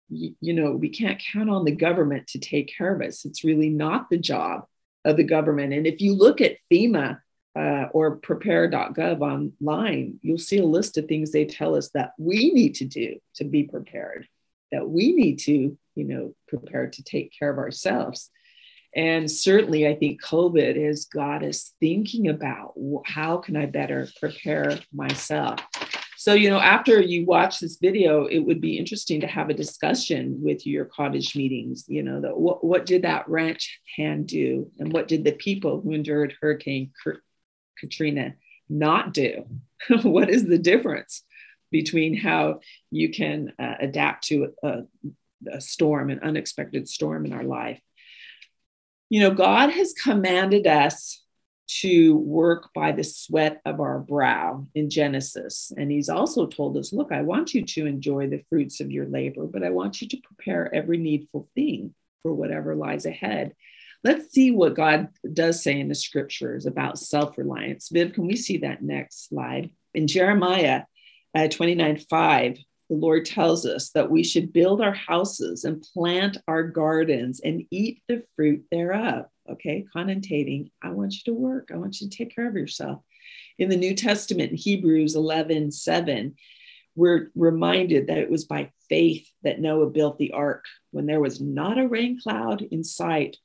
you 0.09 0.53
know, 0.53 0.73
we 0.73 0.89
can't 0.89 1.23
count 1.33 1.51
on 1.51 1.65
the 1.65 1.71
government 1.71 2.27
to 2.29 2.41
take 2.41 2.75
care 2.77 2.93
of 2.93 3.07
us. 3.07 3.25
It's 3.25 3.45
really 3.45 3.69
not 3.69 4.11
the 4.11 4.19
job 4.19 4.65
of 5.05 5.17
the 5.17 5.23
government. 5.23 5.73
And 5.73 5.87
if 5.87 6.01
you 6.01 6.15
look 6.15 6.41
at 6.41 6.57
FEMA, 6.73 7.21
uh, 7.57 7.87
or 7.93 8.17
prepare.gov 8.17 9.21
online, 9.21 10.19
you'll 10.23 10.39
see 10.39 10.59
a 10.59 10.65
list 10.65 10.99
of 10.99 11.07
things 11.07 11.33
they 11.33 11.45
tell 11.45 11.75
us 11.75 11.91
that 11.91 12.13
we 12.19 12.51
need 12.53 12.75
to 12.77 12.85
do 12.85 13.19
to 13.35 13.45
be 13.45 13.65
prepared, 13.65 14.27
that 14.73 14.89
we 14.89 15.13
need 15.13 15.39
to, 15.41 15.77
you 15.95 16.05
know, 16.05 16.35
prepare 16.47 16.89
to 16.89 17.03
take 17.03 17.33
care 17.37 17.51
of 17.51 17.59
ourselves. 17.59 18.31
And 18.95 19.31
certainly, 19.31 19.87
I 19.87 19.95
think 19.95 20.23
COVID 20.23 20.83
has 20.87 21.05
got 21.05 21.43
us 21.45 21.75
thinking 21.79 22.29
about 22.29 22.75
how 23.05 23.37
can 23.39 23.57
I 23.57 23.67
better 23.67 24.09
prepare 24.19 24.79
myself. 24.93 25.61
So, 26.17 26.35
you 26.35 26.51
know, 26.51 26.59
after 26.59 27.01
you 27.01 27.25
watch 27.27 27.61
this 27.61 27.79
video, 27.81 28.25
it 28.25 28.41
would 28.41 28.61
be 28.61 28.77
interesting 28.77 29.21
to 29.21 29.29
have 29.29 29.51
a 29.51 29.55
discussion 29.55 30.43
with 30.43 30.67
your 30.67 30.85
cottage 30.87 31.37
meetings. 31.37 31.85
You 31.87 32.03
know, 32.03 32.21
the, 32.21 32.31
what, 32.31 32.65
what 32.65 32.87
did 32.87 33.03
that 33.03 33.29
ranch 33.29 33.79
hand 33.97 34.27
do? 34.27 34.69
And 34.81 34.93
what 34.93 35.07
did 35.07 35.23
the 35.23 35.33
people 35.33 35.81
who 35.81 35.93
endured 35.93 36.35
Hurricane 36.41 36.91
Katrina 37.81 38.35
not 38.69 39.13
do? 39.13 39.47
what 40.03 40.31
is 40.31 40.47
the 40.47 40.59
difference 40.59 41.23
between 41.71 42.17
how 42.17 42.61
you 42.91 43.11
can 43.11 43.53
uh, 43.59 43.75
adapt 43.81 44.25
to 44.29 44.53
a, 44.63 44.83
a 45.53 45.61
storm, 45.61 46.11
an 46.11 46.21
unexpected 46.21 46.89
storm 46.89 47.27
in 47.27 47.33
our 47.33 47.45
life? 47.45 47.81
You 49.11 49.21
know, 49.21 49.31
God 49.31 49.71
has 49.71 49.95
commanded 49.95 50.67
us 50.67 51.23
to 51.69 52.17
work 52.17 52.71
by 52.75 52.93
the 52.93 53.05
sweat 53.05 53.61
of 53.67 53.81
our 53.81 53.99
brow 53.99 54.67
in 54.75 54.89
Genesis. 54.89 55.71
And 55.77 55.91
he's 55.91 56.09
also 56.09 56.47
told 56.47 56.77
us, 56.79 56.93
look, 56.93 57.13
I 57.13 57.23
want 57.23 57.53
you 57.53 57.65
to 57.65 57.87
enjoy 57.87 58.29
the 58.29 58.43
fruits 58.49 58.81
of 58.81 58.91
your 58.91 59.07
labor, 59.07 59.45
but 59.45 59.63
I 59.63 59.71
want 59.71 60.01
you 60.01 60.09
to 60.09 60.17
prepare 60.23 60.75
every 60.75 60.97
needful 60.97 61.47
thing 61.55 61.95
for 62.23 62.33
whatever 62.33 62.75
lies 62.75 63.05
ahead. 63.05 63.55
Let's 64.05 64.33
see 64.33 64.53
what 64.53 64.75
God 64.75 65.09
does 65.33 65.63
say 65.63 65.79
in 65.79 65.89
the 65.89 65.95
scriptures 65.95 66.67
about 66.67 66.99
self 66.99 67.37
reliance. 67.37 67.89
Viv, 67.89 68.13
can 68.13 68.27
we 68.27 68.37
see 68.37 68.59
that 68.59 68.83
next 68.83 69.29
slide? 69.29 69.71
In 69.95 70.07
Jeremiah 70.07 70.83
uh, 71.35 71.49
29 71.49 71.99
5, 72.09 72.59
the 72.91 72.97
Lord 72.97 73.25
tells 73.25 73.67
us 73.67 73.91
that 73.91 74.11
we 74.11 74.23
should 74.23 74.53
build 74.53 74.81
our 74.81 74.95
houses 74.95 75.65
and 75.65 75.85
plant 75.95 76.39
our 76.47 76.63
gardens 76.63 77.41
and 77.41 77.65
eat 77.71 78.03
the 78.09 78.23
fruit 78.35 78.65
thereof. 78.71 79.27
Okay, 79.51 79.85
connotating, 79.95 80.71
I 80.83 80.91
want 80.91 81.15
you 81.15 81.21
to 81.27 81.35
work, 81.35 81.71
I 81.73 81.77
want 81.77 82.01
you 82.01 82.09
to 82.09 82.17
take 82.17 82.35
care 82.35 82.49
of 82.49 82.55
yourself. 82.55 83.03
In 83.59 83.69
the 83.69 83.77
New 83.77 83.95
Testament, 83.95 84.53
in 84.53 84.57
Hebrews 84.57 85.17
11 85.17 85.73
7, 85.73 86.37
we're 86.95 87.31
reminded 87.35 88.07
that 88.07 88.19
it 88.19 88.31
was 88.31 88.45
by 88.45 88.71
faith 88.89 89.29
that 89.43 89.61
Noah 89.61 89.91
built 89.91 90.19
the 90.19 90.33
ark 90.33 90.65
when 90.91 91.07
there 91.07 91.21
was 91.21 91.41
not 91.41 91.79
a 91.79 91.87
rain 91.87 92.19
cloud 92.21 92.63
in 92.63 92.85
sight 92.85 93.37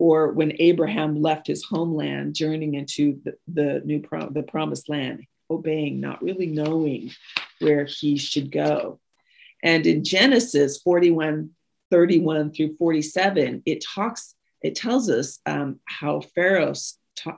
or 0.00 0.32
when 0.32 0.56
Abraham 0.60 1.20
left 1.20 1.46
his 1.46 1.62
homeland, 1.62 2.34
journeying 2.34 2.72
into 2.72 3.20
the, 3.22 3.34
the 3.48 3.82
new 3.84 4.02
the 4.30 4.42
promised 4.42 4.88
land, 4.88 5.26
obeying, 5.50 6.00
not 6.00 6.22
really 6.22 6.46
knowing 6.46 7.10
where 7.58 7.84
he 7.84 8.16
should 8.16 8.50
go. 8.50 8.98
And 9.62 9.86
in 9.86 10.02
Genesis 10.02 10.78
41, 10.78 11.50
31 11.90 12.52
through 12.52 12.76
47, 12.76 13.62
it 13.66 13.84
talks, 13.84 14.34
it 14.62 14.74
tells 14.74 15.10
us 15.10 15.38
um, 15.44 15.80
how 15.84 16.22
Pharaoh, 16.34 16.72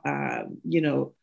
uh, 0.05 0.43
you 0.63 0.83
know, 0.83 1.15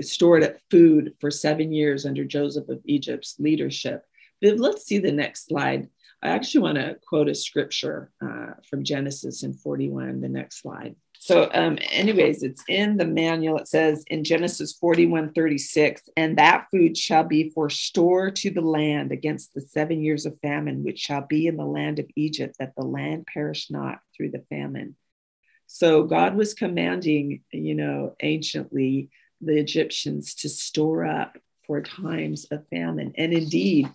stored 0.00 0.42
up 0.42 0.56
food 0.72 1.14
for 1.20 1.30
seven 1.30 1.72
years 1.72 2.04
under 2.04 2.24
Joseph 2.24 2.68
of 2.68 2.80
Egypt's 2.84 3.36
leadership. 3.38 4.04
Viv, 4.42 4.58
let's 4.58 4.86
see 4.86 4.98
the 4.98 5.12
next 5.12 5.46
slide. 5.46 5.88
I 6.22 6.30
actually 6.30 6.60
want 6.62 6.76
to 6.76 6.96
quote 7.06 7.28
a 7.28 7.34
scripture 7.34 8.10
uh, 8.22 8.52
from 8.68 8.84
Genesis 8.84 9.42
in 9.42 9.54
41, 9.54 10.20
the 10.20 10.28
next 10.28 10.60
slide. 10.60 10.94
So, 11.18 11.50
um, 11.52 11.78
anyways, 11.90 12.42
it's 12.42 12.62
in 12.68 12.96
the 12.96 13.04
manual. 13.06 13.58
It 13.58 13.68
says 13.68 14.04
in 14.08 14.24
Genesis 14.24 14.72
41 14.74 15.32
36, 15.32 16.02
and 16.16 16.36
that 16.38 16.66
food 16.70 16.96
shall 16.96 17.24
be 17.24 17.50
for 17.50 17.68
store 17.68 18.30
to 18.30 18.50
the 18.50 18.62
land 18.62 19.12
against 19.12 19.52
the 19.54 19.60
seven 19.60 20.02
years 20.02 20.24
of 20.24 20.38
famine, 20.40 20.82
which 20.82 20.98
shall 20.98 21.26
be 21.26 21.46
in 21.46 21.56
the 21.56 21.64
land 21.64 21.98
of 21.98 22.06
Egypt, 22.16 22.56
that 22.58 22.72
the 22.74 22.86
land 22.86 23.26
perish 23.26 23.70
not 23.70 24.00
through 24.16 24.30
the 24.30 24.44
famine. 24.48 24.96
So, 25.66 26.04
God 26.04 26.36
was 26.36 26.54
commanding, 26.54 27.42
you 27.50 27.74
know, 27.74 28.14
anciently 28.20 29.10
the 29.42 29.58
Egyptians 29.58 30.34
to 30.36 30.48
store 30.48 31.04
up 31.04 31.36
for 31.66 31.82
times 31.82 32.46
of 32.50 32.66
famine. 32.68 33.12
And 33.16 33.32
indeed, 33.32 33.90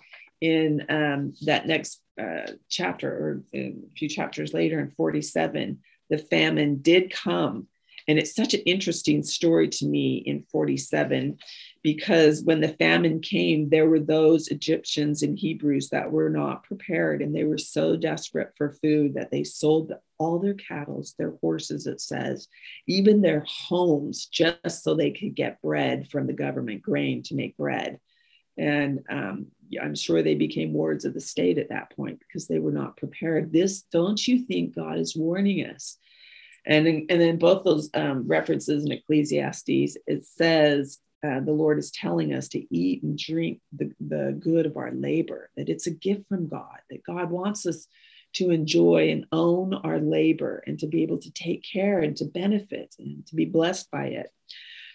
in 0.45 0.85
um, 0.89 1.33
that 1.41 1.67
next 1.67 2.01
uh, 2.21 2.51
chapter 2.69 3.09
or 3.09 3.43
a 3.53 3.75
few 3.97 4.07
chapters 4.07 4.53
later 4.53 4.79
in 4.79 4.91
47, 4.91 5.79
the 6.09 6.17
famine 6.17 6.77
did 6.81 7.11
come. 7.11 7.67
And 8.07 8.19
it's 8.19 8.35
such 8.35 8.53
an 8.53 8.61
interesting 8.61 9.23
story 9.23 9.67
to 9.69 9.85
me 9.85 10.17
in 10.17 10.45
47 10.51 11.39
because 11.81 12.43
when 12.43 12.61
the 12.61 12.75
famine 12.79 13.19
came, 13.19 13.69
there 13.69 13.89
were 13.89 13.99
those 13.99 14.47
Egyptians 14.49 15.23
and 15.23 15.37
Hebrews 15.37 15.89
that 15.89 16.11
were 16.11 16.29
not 16.29 16.63
prepared 16.63 17.23
and 17.23 17.35
they 17.35 17.45
were 17.45 17.57
so 17.57 17.95
desperate 17.95 18.51
for 18.57 18.77
food 18.81 19.15
that 19.15 19.31
they 19.31 19.43
sold 19.43 19.91
all 20.19 20.37
their 20.37 20.53
cattle, 20.53 21.03
their 21.17 21.33
horses, 21.41 21.87
it 21.87 21.99
says, 21.99 22.47
even 22.87 23.21
their 23.21 23.43
homes, 23.47 24.27
just 24.27 24.83
so 24.83 24.93
they 24.93 25.11
could 25.11 25.35
get 25.35 25.61
bread 25.61 26.07
from 26.09 26.27
the 26.27 26.33
government, 26.33 26.83
grain 26.83 27.23
to 27.23 27.35
make 27.35 27.57
bread. 27.57 27.99
And 28.57 29.03
um, 29.09 29.47
I'm 29.81 29.95
sure 29.95 30.21
they 30.21 30.35
became 30.35 30.73
wards 30.73 31.05
of 31.05 31.13
the 31.13 31.21
state 31.21 31.57
at 31.57 31.69
that 31.69 31.95
point 31.95 32.19
because 32.19 32.47
they 32.47 32.59
were 32.59 32.71
not 32.71 32.97
prepared. 32.97 33.51
This, 33.51 33.83
don't 33.83 34.25
you 34.27 34.45
think 34.45 34.75
God 34.75 34.97
is 34.97 35.15
warning 35.15 35.65
us? 35.65 35.97
And 36.65 36.87
and 36.87 37.21
then 37.21 37.37
both 37.37 37.63
those 37.63 37.89
um, 37.93 38.27
references 38.27 38.85
in 38.85 38.91
Ecclesiastes, 38.91 39.97
it 40.07 40.25
says 40.25 40.99
uh, 41.25 41.39
the 41.39 41.51
Lord 41.51 41.77
is 41.77 41.91
telling 41.91 42.33
us 42.33 42.47
to 42.49 42.75
eat 42.75 43.03
and 43.03 43.17
drink 43.17 43.59
the, 43.71 43.91
the 43.99 44.37
good 44.39 44.65
of 44.65 44.77
our 44.77 44.91
labor, 44.91 45.49
that 45.55 45.69
it's 45.69 45.87
a 45.87 45.91
gift 45.91 46.27
from 46.27 46.47
God, 46.47 46.77
that 46.89 47.03
God 47.03 47.29
wants 47.29 47.65
us 47.65 47.87
to 48.33 48.51
enjoy 48.51 49.11
and 49.11 49.25
own 49.31 49.73
our 49.73 49.99
labor 49.99 50.61
and 50.67 50.77
to 50.79 50.87
be 50.87 51.03
able 51.03 51.19
to 51.19 51.31
take 51.31 51.63
care 51.71 51.99
and 51.99 52.17
to 52.17 52.25
benefit 52.25 52.93
and 52.99 53.25
to 53.27 53.35
be 53.35 53.45
blessed 53.45 53.89
by 53.91 54.07
it. 54.07 54.27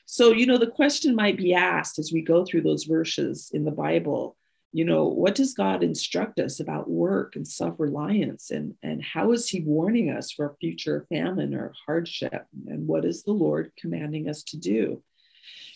So, 0.04 0.32
you 0.32 0.44
know, 0.44 0.58
the 0.58 0.66
question 0.66 1.14
might 1.14 1.38
be 1.38 1.54
asked 1.54 1.98
as 1.98 2.12
we 2.12 2.22
go 2.22 2.44
through 2.44 2.62
those 2.62 2.84
verses 2.84 3.50
in 3.52 3.64
the 3.64 3.70
Bible, 3.70 4.36
you 4.72 4.84
know, 4.84 5.06
what 5.06 5.34
does 5.34 5.54
God 5.54 5.82
instruct 5.82 6.38
us 6.38 6.60
about 6.60 6.88
work 6.88 7.34
and 7.34 7.46
self 7.46 7.80
reliance? 7.80 8.50
And, 8.50 8.74
and 8.82 9.02
how 9.02 9.32
is 9.32 9.48
He 9.48 9.60
warning 9.60 10.10
us 10.10 10.30
for 10.30 10.56
future 10.60 11.06
famine 11.08 11.54
or 11.54 11.72
hardship? 11.86 12.46
And 12.68 12.86
what 12.86 13.04
is 13.04 13.22
the 13.24 13.32
Lord 13.32 13.72
commanding 13.76 14.28
us 14.28 14.42
to 14.44 14.56
do? 14.56 15.02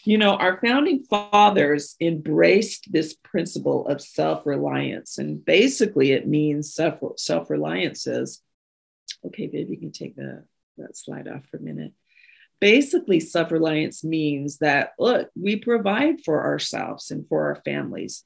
You 0.05 0.19
know, 0.19 0.37
our 0.37 0.61
founding 0.61 1.01
fathers 1.01 1.97
embraced 2.01 2.93
this 2.93 3.15
principle 3.15 3.89
of 3.89 4.01
self 4.01 4.47
reliance. 4.47 5.19
And 5.19 5.45
basically, 5.45 6.13
it 6.13 6.29
means 6.29 6.75
self 6.75 7.01
self-reliance 7.17 8.07
is 8.07 8.41
okay, 9.27 9.47
babe, 9.47 9.71
you 9.71 9.79
can 9.79 9.91
take 9.91 10.15
the, 10.17 10.45
that 10.77 10.97
slide 10.97 11.27
off 11.29 11.47
for 11.51 11.57
a 11.57 11.63
minute 11.63 11.93
basically 12.61 13.21
self-reliance 13.21 14.05
means 14.05 14.59
that 14.59 14.93
look 14.99 15.29
we 15.39 15.57
provide 15.57 16.23
for 16.25 16.45
ourselves 16.45 17.11
and 17.11 17.29
for 17.29 17.47
our 17.47 17.61
families 17.65 18.25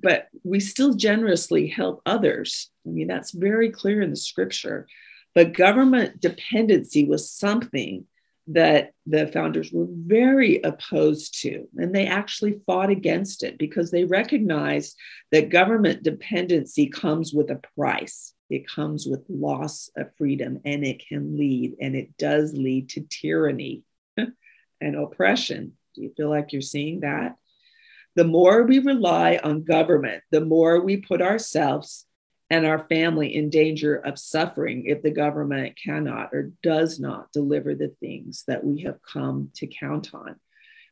but 0.00 0.28
we 0.44 0.60
still 0.60 0.94
generously 0.94 1.66
help 1.66 2.00
others 2.06 2.70
i 2.86 2.90
mean 2.90 3.06
that's 3.06 3.30
very 3.32 3.70
clear 3.70 4.00
in 4.02 4.10
the 4.10 4.16
scripture 4.16 4.86
but 5.34 5.52
government 5.52 6.20
dependency 6.20 7.04
was 7.04 7.30
something 7.30 8.04
that 8.50 8.92
the 9.06 9.26
founders 9.26 9.70
were 9.72 9.86
very 9.88 10.60
opposed 10.62 11.42
to 11.42 11.68
and 11.76 11.94
they 11.94 12.06
actually 12.06 12.60
fought 12.66 12.90
against 12.90 13.42
it 13.42 13.58
because 13.58 13.90
they 13.90 14.04
recognized 14.04 14.96
that 15.30 15.50
government 15.50 16.02
dependency 16.02 16.86
comes 16.86 17.34
with 17.34 17.50
a 17.50 17.60
price 17.76 18.34
it 18.50 18.66
comes 18.66 19.06
with 19.06 19.26
loss 19.28 19.90
of 19.94 20.08
freedom 20.16 20.60
and 20.64 20.82
it 20.82 21.06
can 21.06 21.36
lead, 21.36 21.76
and 21.82 21.94
it 21.94 22.16
does 22.16 22.54
lead 22.54 22.88
to 22.88 23.02
tyranny. 23.02 23.82
and 24.80 24.96
oppression. 24.96 25.72
Do 25.94 26.02
you 26.02 26.12
feel 26.16 26.28
like 26.28 26.52
you're 26.52 26.62
seeing 26.62 27.00
that? 27.00 27.36
The 28.18 28.24
more 28.24 28.64
we 28.64 28.80
rely 28.80 29.38
on 29.44 29.62
government, 29.62 30.24
the 30.32 30.40
more 30.40 30.80
we 30.80 30.96
put 30.96 31.22
ourselves 31.22 32.04
and 32.50 32.66
our 32.66 32.84
family 32.88 33.36
in 33.36 33.48
danger 33.48 33.94
of 33.94 34.18
suffering 34.18 34.86
if 34.86 35.02
the 35.02 35.12
government 35.12 35.78
cannot 35.80 36.30
or 36.32 36.50
does 36.60 36.98
not 36.98 37.30
deliver 37.30 37.76
the 37.76 37.94
things 38.00 38.42
that 38.48 38.64
we 38.64 38.82
have 38.82 38.98
come 39.02 39.52
to 39.54 39.68
count 39.68 40.14
on. 40.14 40.34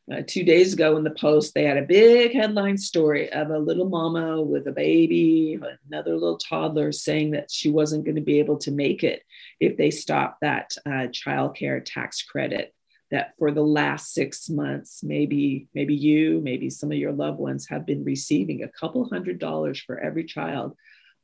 Uh, 0.09 0.21
two 0.25 0.45
days 0.45 0.71
ago 0.71 0.95
in 0.95 1.03
the 1.03 1.11
Post, 1.11 1.53
they 1.53 1.65
had 1.65 1.75
a 1.75 1.81
big 1.81 2.31
headline 2.31 2.77
story 2.77 3.29
of 3.29 3.49
a 3.49 3.59
little 3.59 3.89
mama 3.89 4.41
with 4.41 4.65
a 4.67 4.71
baby, 4.71 5.59
another 5.91 6.13
little 6.13 6.37
toddler, 6.37 6.93
saying 6.93 7.31
that 7.31 7.51
she 7.51 7.69
wasn't 7.69 8.05
going 8.05 8.15
to 8.15 8.21
be 8.21 8.39
able 8.39 8.57
to 8.59 8.71
make 8.71 9.03
it 9.03 9.21
if 9.59 9.75
they 9.75 9.91
stopped 9.91 10.39
that 10.39 10.71
uh, 10.85 11.07
child 11.07 11.57
care 11.57 11.81
tax 11.81 12.23
credit. 12.23 12.73
That 13.09 13.33
for 13.39 13.51
the 13.51 13.63
last 13.63 14.13
six 14.13 14.49
months, 14.49 15.01
maybe 15.01 15.67
maybe 15.73 15.95
you, 15.95 16.41
maybe 16.41 16.69
some 16.69 16.91
of 16.91 16.97
your 16.97 17.13
loved 17.13 17.39
ones 17.39 17.67
have 17.69 17.85
been 17.85 18.03
receiving 18.03 18.63
a 18.63 18.67
couple 18.67 19.07
hundred 19.07 19.39
dollars 19.39 19.79
for 19.79 19.97
every 19.97 20.25
child 20.25 20.75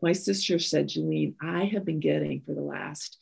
my 0.03 0.11
sister 0.11 0.59
said, 0.59 0.89
Julene, 0.89 1.35
I 1.41 1.63
have 1.63 1.85
been 1.85 2.01
getting 2.01 2.41
for 2.41 2.53
the 2.53 2.61
last, 2.61 3.17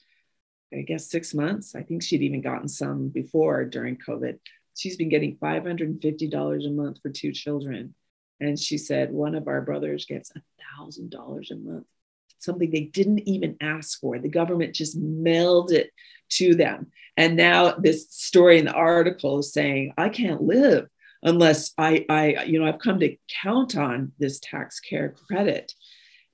I 0.74 0.82
guess, 0.82 1.12
six 1.12 1.32
months. 1.32 1.76
I 1.76 1.84
think 1.84 2.02
she'd 2.02 2.24
even 2.24 2.42
gotten 2.42 2.68
some 2.68 3.10
before 3.10 3.66
during 3.66 3.98
COVID. 3.98 4.40
She's 4.76 4.98
been 4.98 5.10
getting 5.10 5.38
$550 5.38 6.66
a 6.66 6.72
month 6.72 6.98
for 7.00 7.12
two 7.12 7.34
children. 7.34 7.94
And 8.40 8.60
she 8.60 8.80
said, 8.80 9.12
one 9.12 9.36
of 9.36 9.48
our 9.48 9.62
brothers 9.62 10.08
gets 10.08 10.32
$1,000 10.82 11.52
a 11.52 11.56
month, 11.56 11.86
something 12.44 12.70
they 12.70 12.82
didn't 12.82 13.28
even 13.28 13.58
ask 13.62 14.00
for. 14.00 14.20
The 14.20 14.30
government 14.30 14.76
just 14.76 14.98
mailed 14.98 15.72
it 15.72 15.92
to 16.32 16.56
them. 16.56 16.88
And 17.18 17.36
now 17.36 17.74
this 17.74 18.08
story 18.10 18.58
in 18.58 18.66
the 18.66 18.74
article 18.74 19.40
is 19.40 19.54
saying, 19.54 19.94
I 19.98 20.10
can't 20.10 20.42
live 20.42 20.88
unless 21.24 21.74
I, 21.78 22.06
I, 22.10 22.44
you 22.44 22.60
know, 22.60 22.66
I've 22.66 22.80
come 22.80 23.00
to 23.00 23.16
count 23.44 23.78
on 23.78 24.14
this 24.18 24.40
tax 24.40 24.80
care 24.80 25.16
credit 25.28 25.74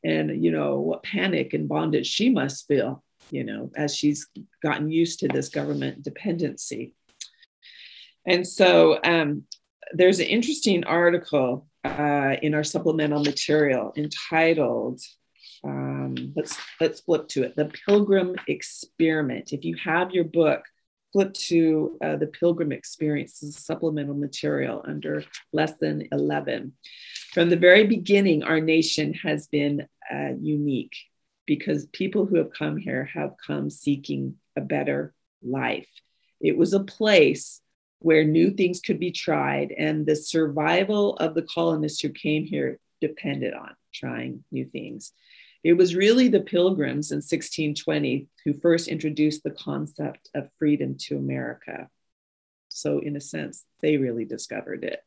and 0.03 0.43
you 0.43 0.51
know 0.51 0.79
what 0.79 1.03
panic 1.03 1.53
and 1.53 1.67
bondage 1.67 2.07
she 2.07 2.29
must 2.29 2.67
feel 2.67 3.03
you 3.31 3.43
know 3.43 3.71
as 3.75 3.95
she's 3.95 4.27
gotten 4.63 4.89
used 4.89 5.19
to 5.19 5.27
this 5.27 5.49
government 5.49 6.03
dependency 6.03 6.93
and 8.25 8.47
so 8.47 8.99
um, 9.03 9.43
there's 9.93 10.19
an 10.19 10.25
interesting 10.25 10.83
article 10.83 11.67
uh, 11.85 12.35
in 12.41 12.53
our 12.53 12.63
supplemental 12.63 13.23
material 13.23 13.93
entitled 13.95 14.99
um, 15.67 16.33
let's 16.35 16.57
let's 16.79 17.01
flip 17.01 17.27
to 17.27 17.43
it 17.43 17.55
the 17.55 17.71
pilgrim 17.85 18.35
experiment 18.47 19.53
if 19.53 19.63
you 19.65 19.75
have 19.83 20.11
your 20.11 20.23
book 20.23 20.63
flip 21.13 21.33
to 21.33 21.97
uh, 22.03 22.15
the 22.15 22.27
pilgrim 22.27 22.71
experience 22.71 23.43
supplemental 23.57 24.15
material 24.15 24.83
under 24.85 25.23
lesson 25.53 26.07
11 26.11 26.73
from 27.37 27.49
the 27.49 27.55
very 27.55 27.85
beginning, 27.85 28.41
our 28.41 28.59
nation 28.59 29.13
has 29.13 29.45
been 29.45 29.87
uh, 30.11 30.31
unique 30.39 30.95
because 31.45 31.85
people 31.87 32.25
who 32.25 32.37
have 32.37 32.51
come 32.51 32.77
here 32.77 33.05
have 33.13 33.35
come 33.45 33.69
seeking 33.69 34.37
a 34.55 34.61
better 34.61 35.13
life. 35.43 35.87
It 36.41 36.57
was 36.57 36.73
a 36.73 36.83
place 36.83 37.61
where 37.99 38.23
new 38.23 38.51
things 38.51 38.79
could 38.79 38.99
be 38.99 39.11
tried, 39.11 39.71
and 39.71 40.05
the 40.05 40.15
survival 40.15 41.15
of 41.17 41.35
the 41.35 41.43
colonists 41.43 42.01
who 42.01 42.09
came 42.09 42.45
here 42.45 42.79
depended 43.01 43.53
on 43.53 43.75
trying 43.93 44.43
new 44.51 44.65
things. 44.65 45.11
It 45.63 45.73
was 45.73 45.95
really 45.95 46.29
the 46.29 46.39
pilgrims 46.39 47.11
in 47.11 47.17
1620 47.17 48.27
who 48.43 48.53
first 48.53 48.87
introduced 48.87 49.43
the 49.43 49.51
concept 49.51 50.29
of 50.33 50.49
freedom 50.57 50.95
to 51.01 51.17
America. 51.17 51.89
So, 52.69 52.99
in 52.99 53.15
a 53.15 53.21
sense, 53.21 53.65
they 53.81 53.97
really 53.97 54.25
discovered 54.25 54.83
it. 54.83 55.03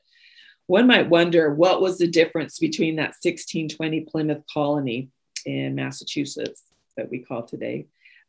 One 0.67 0.87
might 0.87 1.09
wonder 1.09 1.53
what 1.53 1.81
was 1.81 1.99
the 1.99 2.07
difference 2.07 2.59
between 2.59 2.97
that 2.97 3.17
1620 3.23 4.03
Plymouth 4.03 4.45
colony 4.53 5.11
in 5.45 5.75
Massachusetts 5.75 6.65
that 6.97 7.11
we 7.11 7.21
call 7.21 7.43
today 7.43 7.87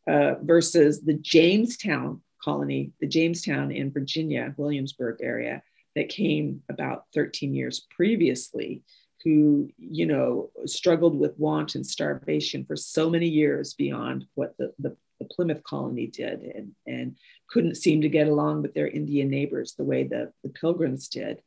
uh, 0.07 0.35
versus 0.41 1.01
the 1.01 1.13
Jamestown 1.13 2.21
colony, 2.43 2.91
the 2.99 3.07
Jamestown 3.07 3.71
in 3.71 3.91
Virginia, 3.91 4.53
Williamsburg 4.57 5.17
area 5.21 5.61
that 5.95 6.09
came 6.09 6.63
about 6.69 7.05
13 7.13 7.53
years 7.53 7.85
previously 7.95 8.81
who 9.23 9.69
you 9.77 10.05
know 10.05 10.49
struggled 10.65 11.17
with 11.17 11.37
want 11.37 11.75
and 11.75 11.85
starvation 11.85 12.65
for 12.65 12.75
so 12.75 13.09
many 13.09 13.27
years 13.27 13.73
beyond 13.73 14.25
what 14.35 14.55
the, 14.57 14.73
the, 14.79 14.95
the, 15.19 15.25
plymouth 15.25 15.63
colony 15.63 16.07
did 16.07 16.41
and, 16.41 16.71
and 16.87 17.15
couldn't 17.47 17.75
seem 17.75 18.01
to 18.01 18.09
get 18.09 18.27
along 18.27 18.61
with 18.61 18.73
their 18.73 18.87
indian 18.87 19.29
neighbors 19.29 19.73
the 19.73 19.83
way 19.83 20.03
the, 20.03 20.31
the 20.43 20.49
pilgrims 20.49 21.07
did 21.07 21.41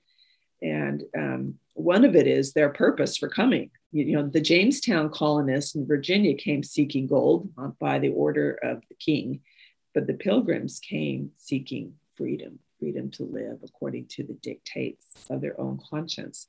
and 0.63 1.03
um, 1.17 1.55
one 1.75 2.05
of 2.05 2.17
it 2.17 2.27
is 2.27 2.53
their 2.53 2.71
purpose 2.71 3.17
for 3.17 3.29
coming. 3.29 3.71
You, 3.93 4.05
you 4.05 4.17
know, 4.17 4.27
the 4.27 4.41
Jamestown 4.41 5.11
colonists 5.11 5.75
in 5.75 5.87
Virginia 5.87 6.35
came 6.35 6.63
seeking 6.63 7.07
gold 7.07 7.51
by 7.79 7.99
the 7.99 8.11
order 8.11 8.59
of 8.63 8.83
the 8.89 8.95
king, 8.95 9.41
but 9.93 10.07
the 10.07 10.15
pilgrims 10.15 10.81
came 10.81 11.31
seeking 11.37 11.95
freedom, 12.17 12.61
freedom 12.79 13.11
to 13.13 13.25
live 13.25 13.59
according 13.63 14.07
to 14.07 14.23
the 14.23 14.35
dictates 14.35 15.07
of 15.29 15.41
their 15.41 15.61
own 15.61 15.79
conscience. 15.91 16.49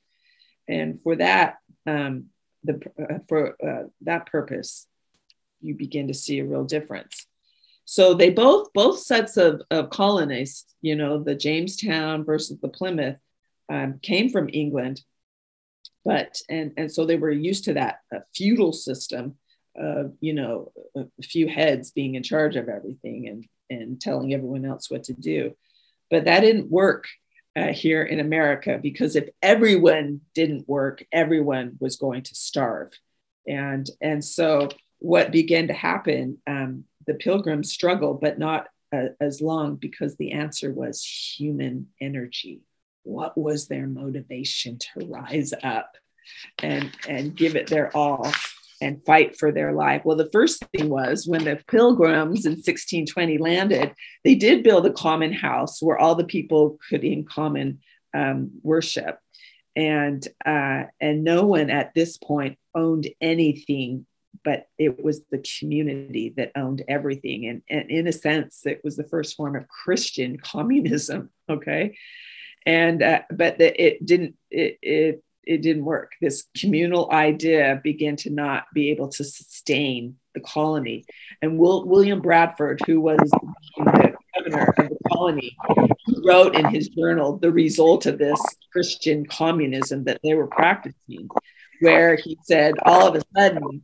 And 0.68 1.00
for 1.00 1.16
that, 1.16 1.56
um, 1.86 2.26
the, 2.64 2.80
uh, 2.98 3.18
for 3.28 3.56
uh, 3.62 3.88
that 4.02 4.26
purpose, 4.26 4.86
you 5.60 5.74
begin 5.74 6.08
to 6.08 6.14
see 6.14 6.40
a 6.40 6.44
real 6.44 6.64
difference. 6.64 7.26
So 7.84 8.14
they 8.14 8.30
both 8.30 8.72
both 8.72 8.98
sets 8.98 9.36
of, 9.36 9.62
of 9.70 9.90
colonists, 9.90 10.74
you 10.82 10.96
know, 10.96 11.22
the 11.22 11.36
Jamestown 11.36 12.24
versus 12.24 12.58
the 12.60 12.68
Plymouth, 12.68 13.16
um, 13.68 14.00
came 14.02 14.28
from 14.30 14.50
England, 14.52 15.02
but 16.04 16.40
and 16.48 16.72
and 16.76 16.92
so 16.92 17.06
they 17.06 17.16
were 17.16 17.30
used 17.30 17.64
to 17.64 17.74
that 17.74 18.00
feudal 18.34 18.72
system 18.72 19.36
of 19.76 20.14
you 20.20 20.32
know 20.32 20.72
a 20.96 21.22
few 21.22 21.48
heads 21.48 21.92
being 21.92 22.16
in 22.16 22.22
charge 22.22 22.56
of 22.56 22.68
everything 22.68 23.28
and 23.28 23.44
and 23.70 24.00
telling 24.00 24.32
everyone 24.34 24.64
else 24.64 24.90
what 24.90 25.04
to 25.04 25.12
do, 25.12 25.56
but 26.10 26.24
that 26.24 26.40
didn't 26.40 26.70
work 26.70 27.06
uh, 27.56 27.72
here 27.72 28.02
in 28.02 28.20
America 28.20 28.78
because 28.80 29.16
if 29.16 29.28
everyone 29.42 30.20
didn't 30.34 30.68
work, 30.68 31.04
everyone 31.10 31.76
was 31.80 31.96
going 31.96 32.22
to 32.22 32.34
starve, 32.34 32.92
and 33.46 33.88
and 34.00 34.24
so 34.24 34.68
what 34.98 35.32
began 35.32 35.68
to 35.68 35.74
happen, 35.74 36.38
um, 36.46 36.84
the 37.06 37.14
pilgrims 37.14 37.72
struggled, 37.72 38.20
but 38.20 38.38
not 38.38 38.66
uh, 38.92 39.08
as 39.20 39.40
long 39.40 39.76
because 39.76 40.16
the 40.16 40.32
answer 40.32 40.72
was 40.72 41.04
human 41.04 41.88
energy. 42.00 42.60
What 43.02 43.38
was 43.38 43.68
their 43.68 43.86
motivation 43.86 44.78
to 44.78 45.06
rise 45.06 45.52
up 45.62 45.92
and 46.62 46.90
and 47.08 47.36
give 47.36 47.56
it 47.56 47.68
their 47.68 47.96
all 47.96 48.32
and 48.80 49.04
fight 49.04 49.38
for 49.38 49.52
their 49.52 49.72
life. 49.72 50.02
Well 50.04 50.16
the 50.16 50.30
first 50.30 50.64
thing 50.72 50.88
was 50.88 51.26
when 51.26 51.44
the 51.44 51.62
pilgrims 51.68 52.44
in 52.46 52.52
1620 52.52 53.38
landed 53.38 53.94
they 54.24 54.34
did 54.34 54.62
build 54.62 54.86
a 54.86 54.92
common 54.92 55.32
house 55.32 55.82
where 55.82 55.98
all 55.98 56.14
the 56.14 56.24
people 56.24 56.78
could 56.88 57.04
in 57.04 57.24
common 57.24 57.80
um, 58.14 58.50
worship. 58.62 59.18
And 59.74 60.26
uh, 60.44 60.84
and 61.00 61.22
no 61.22 61.46
one 61.46 61.70
at 61.70 61.92
this 61.94 62.16
point 62.16 62.58
owned 62.74 63.08
anything 63.20 64.06
but 64.44 64.66
it 64.78 65.02
was 65.02 65.24
the 65.30 65.44
community 65.58 66.32
that 66.36 66.52
owned 66.54 66.84
everything. 66.86 67.46
And, 67.46 67.62
and 67.68 67.90
in 67.90 68.06
a 68.06 68.12
sense 68.12 68.64
it 68.64 68.80
was 68.84 68.96
the 68.96 69.08
first 69.08 69.36
form 69.36 69.56
of 69.56 69.68
christian 69.68 70.38
communism 70.38 71.30
okay? 71.50 71.96
And 72.64 73.02
uh, 73.02 73.20
but 73.30 73.58
the, 73.58 73.80
it 73.80 74.04
didn't 74.04 74.36
it, 74.50 74.78
it 74.82 75.22
it 75.46 75.62
didn't 75.62 75.84
work. 75.84 76.12
This 76.20 76.44
communal 76.58 77.10
idea 77.12 77.80
began 77.82 78.16
to 78.16 78.30
not 78.30 78.64
be 78.74 78.90
able 78.90 79.08
to 79.08 79.24
sustain 79.24 80.16
the 80.34 80.40
colony. 80.40 81.04
And 81.40 81.58
Will, 81.58 81.86
william 81.86 82.20
bradford 82.20 82.80
who 82.86 83.00
was 83.00 83.18
the 83.76 84.14
governor 84.36 84.74
of 84.76 84.88
the 84.88 84.98
colony 85.10 85.56
wrote 86.24 86.54
in 86.54 86.66
his 86.66 86.88
journal 86.88 87.38
the 87.38 87.52
result 87.52 88.06
of 88.06 88.18
this 88.18 88.40
christian 88.72 89.24
communism 89.26 90.04
that 90.04 90.20
they 90.22 90.34
were 90.34 90.46
practicing 90.46 91.28
where 91.80 92.16
he 92.16 92.38
said 92.42 92.74
all 92.84 93.06
of 93.06 93.14
a 93.14 93.22
sudden 93.34 93.82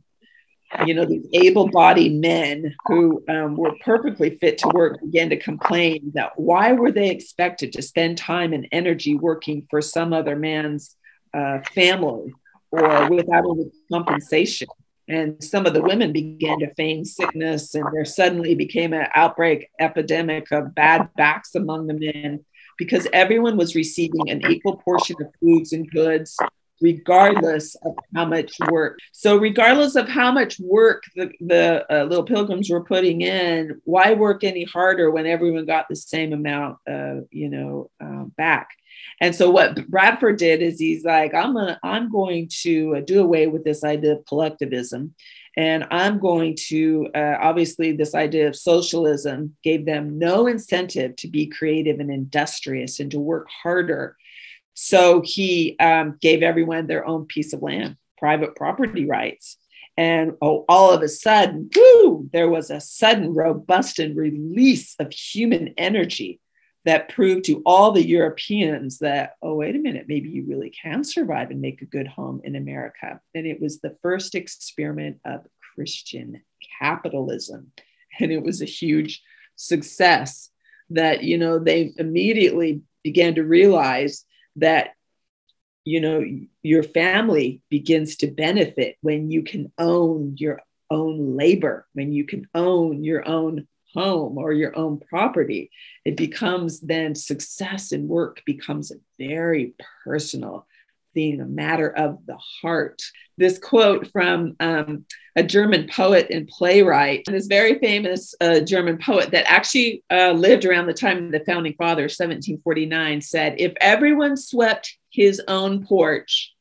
you 0.85 0.93
know, 0.93 1.05
these 1.05 1.25
able 1.33 1.69
bodied 1.69 2.19
men 2.19 2.75
who 2.85 3.23
um, 3.29 3.55
were 3.55 3.75
perfectly 3.83 4.31
fit 4.37 4.57
to 4.59 4.67
work 4.69 4.99
began 5.01 5.29
to 5.29 5.37
complain 5.37 6.11
that 6.15 6.31
why 6.35 6.71
were 6.73 6.91
they 6.91 7.09
expected 7.09 7.73
to 7.73 7.81
spend 7.81 8.17
time 8.17 8.53
and 8.53 8.67
energy 8.71 9.15
working 9.15 9.67
for 9.69 9.81
some 9.81 10.13
other 10.13 10.35
man's 10.35 10.95
uh, 11.33 11.59
family 11.73 12.33
or 12.71 13.09
without 13.09 13.45
any 13.49 13.71
compensation? 13.91 14.67
And 15.07 15.43
some 15.43 15.65
of 15.65 15.73
the 15.73 15.81
women 15.81 16.13
began 16.13 16.59
to 16.59 16.73
feign 16.75 17.03
sickness, 17.03 17.75
and 17.75 17.85
there 17.91 18.05
suddenly 18.05 18.55
became 18.55 18.93
an 18.93 19.07
outbreak 19.13 19.69
epidemic 19.79 20.49
of 20.51 20.73
bad 20.73 21.09
backs 21.17 21.55
among 21.55 21.87
the 21.87 21.93
men 21.93 22.45
because 22.77 23.07
everyone 23.11 23.57
was 23.57 23.75
receiving 23.75 24.29
an 24.29 24.49
equal 24.49 24.77
portion 24.77 25.15
of 25.21 25.27
foods 25.41 25.73
and 25.73 25.89
goods 25.91 26.37
regardless 26.83 27.75
of 27.75 27.95
how 28.13 28.25
much 28.25 28.59
work. 28.69 28.99
So, 29.13 29.37
regardless 29.37 29.95
of 29.95 30.09
how 30.09 30.31
much 30.31 30.59
work 30.59 31.03
the, 31.15 31.31
the 31.39 31.85
uh, 31.89 32.03
little 32.03 32.25
pilgrims 32.25 32.69
were 32.69 32.83
putting 32.83 33.21
in, 33.21 33.81
why 33.85 34.13
work 34.13 34.43
any 34.43 34.65
harder 34.65 35.09
when 35.09 35.25
everyone 35.25 35.65
got 35.65 35.87
the 35.87 35.95
same 35.95 36.33
amount, 36.33 36.77
uh, 36.87 37.21
you 37.31 37.49
know, 37.49 37.89
uh, 38.03 38.25
back? 38.37 38.67
And 39.21 39.33
so, 39.33 39.49
what 39.49 39.87
Bradford 39.87 40.37
did 40.37 40.61
is 40.61 40.77
he's 40.77 41.05
like, 41.05 41.33
I'm 41.33 41.53
gonna, 41.53 41.79
I'm 41.83 42.11
going 42.11 42.49
to 42.61 43.01
do 43.01 43.21
away 43.21 43.47
with 43.47 43.63
this 43.63 43.85
idea 43.85 44.17
of 44.17 44.25
collectivism, 44.25 45.15
and 45.55 45.87
I'm 45.89 46.19
going 46.19 46.57
to 46.67 47.09
uh, 47.15 47.37
obviously 47.41 47.93
this 47.93 48.13
idea 48.13 48.49
of 48.49 48.57
socialism 48.57 49.55
gave 49.63 49.85
them 49.85 50.19
no 50.19 50.47
incentive 50.47 51.15
to 51.17 51.29
be 51.29 51.47
creative 51.47 52.01
and 52.01 52.11
industrious 52.11 52.99
and 52.99 53.09
to 53.11 53.19
work 53.19 53.47
harder 53.63 54.17
so 54.73 55.21
he 55.23 55.75
um, 55.79 56.17
gave 56.21 56.43
everyone 56.43 56.87
their 56.87 57.05
own 57.05 57.25
piece 57.25 57.53
of 57.53 57.61
land, 57.61 57.97
private 58.17 58.55
property 58.55 59.05
rights. 59.05 59.57
And 59.95 60.33
oh, 60.41 60.65
all 60.67 60.91
of 60.91 61.03
a 61.03 61.07
sudden, 61.07 61.69
whoo, 61.75 62.27
there 62.33 62.49
was 62.49 62.71
a 62.71 62.81
sudden, 62.81 63.33
robust 63.33 63.99
and 63.99 64.17
release 64.17 64.95
of 64.97 65.13
human 65.13 65.75
energy 65.77 66.39
that 66.85 67.09
proved 67.09 67.45
to 67.45 67.61
all 67.65 67.91
the 67.91 68.05
Europeans 68.05 68.99
that, 68.99 69.35
oh, 69.41 69.55
wait 69.55 69.75
a 69.75 69.79
minute, 69.79 70.05
maybe 70.07 70.29
you 70.29 70.45
really 70.47 70.69
can 70.69 71.03
survive 71.03 71.51
and 71.51 71.61
make 71.61 71.81
a 71.81 71.85
good 71.85 72.07
home 72.07 72.41
in 72.43 72.55
America. 72.55 73.21
And 73.35 73.45
it 73.45 73.61
was 73.61 73.79
the 73.79 73.95
first 74.01 74.35
experiment 74.35 75.19
of 75.25 75.45
Christian 75.75 76.41
capitalism. 76.79 77.71
And 78.19 78.31
it 78.31 78.43
was 78.43 78.61
a 78.61 78.65
huge 78.65 79.21
success 79.55 80.49
that, 80.89 81.23
you 81.23 81.37
know, 81.37 81.59
they 81.59 81.93
immediately 81.97 82.81
began 83.03 83.35
to 83.35 83.43
realize 83.43 84.25
that 84.57 84.91
you 85.85 85.99
know 85.99 86.23
your 86.61 86.83
family 86.83 87.61
begins 87.69 88.17
to 88.17 88.27
benefit 88.27 88.97
when 89.01 89.29
you 89.29 89.43
can 89.43 89.71
own 89.77 90.35
your 90.37 90.61
own 90.89 91.35
labor 91.35 91.87
when 91.93 92.11
you 92.11 92.25
can 92.25 92.47
own 92.53 93.03
your 93.03 93.27
own 93.27 93.67
home 93.93 94.37
or 94.37 94.51
your 94.51 94.75
own 94.77 94.99
property. 94.99 95.71
It 96.05 96.17
becomes 96.17 96.79
then 96.79 97.15
success 97.15 97.91
in 97.91 98.07
work 98.07 98.41
becomes 98.45 98.91
a 98.91 98.95
very 99.19 99.75
personal 100.03 100.67
being 101.13 101.41
a 101.41 101.45
matter 101.45 101.89
of 101.89 102.25
the 102.25 102.37
heart. 102.37 103.01
This 103.37 103.57
quote 103.57 104.11
from 104.11 104.55
um, 104.59 105.05
a 105.35 105.43
German 105.43 105.87
poet 105.87 106.27
and 106.29 106.47
playwright, 106.47 107.23
this 107.25 107.47
very 107.47 107.79
famous 107.79 108.35
uh, 108.39 108.59
German 108.59 108.97
poet 108.97 109.31
that 109.31 109.49
actually 109.49 110.03
uh, 110.11 110.31
lived 110.31 110.65
around 110.65 110.87
the 110.87 110.93
time 110.93 111.25
of 111.25 111.31
the 111.31 111.43
founding 111.45 111.73
fathers, 111.73 112.17
1749, 112.17 113.21
said, 113.21 113.55
If 113.57 113.73
everyone 113.81 114.37
swept 114.37 114.97
his 115.09 115.41
own 115.47 115.85
porch, 115.85 116.53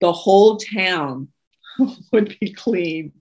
the 0.00 0.12
whole 0.12 0.58
town 0.58 1.28
would 2.12 2.36
be 2.40 2.52
clean. 2.52 3.12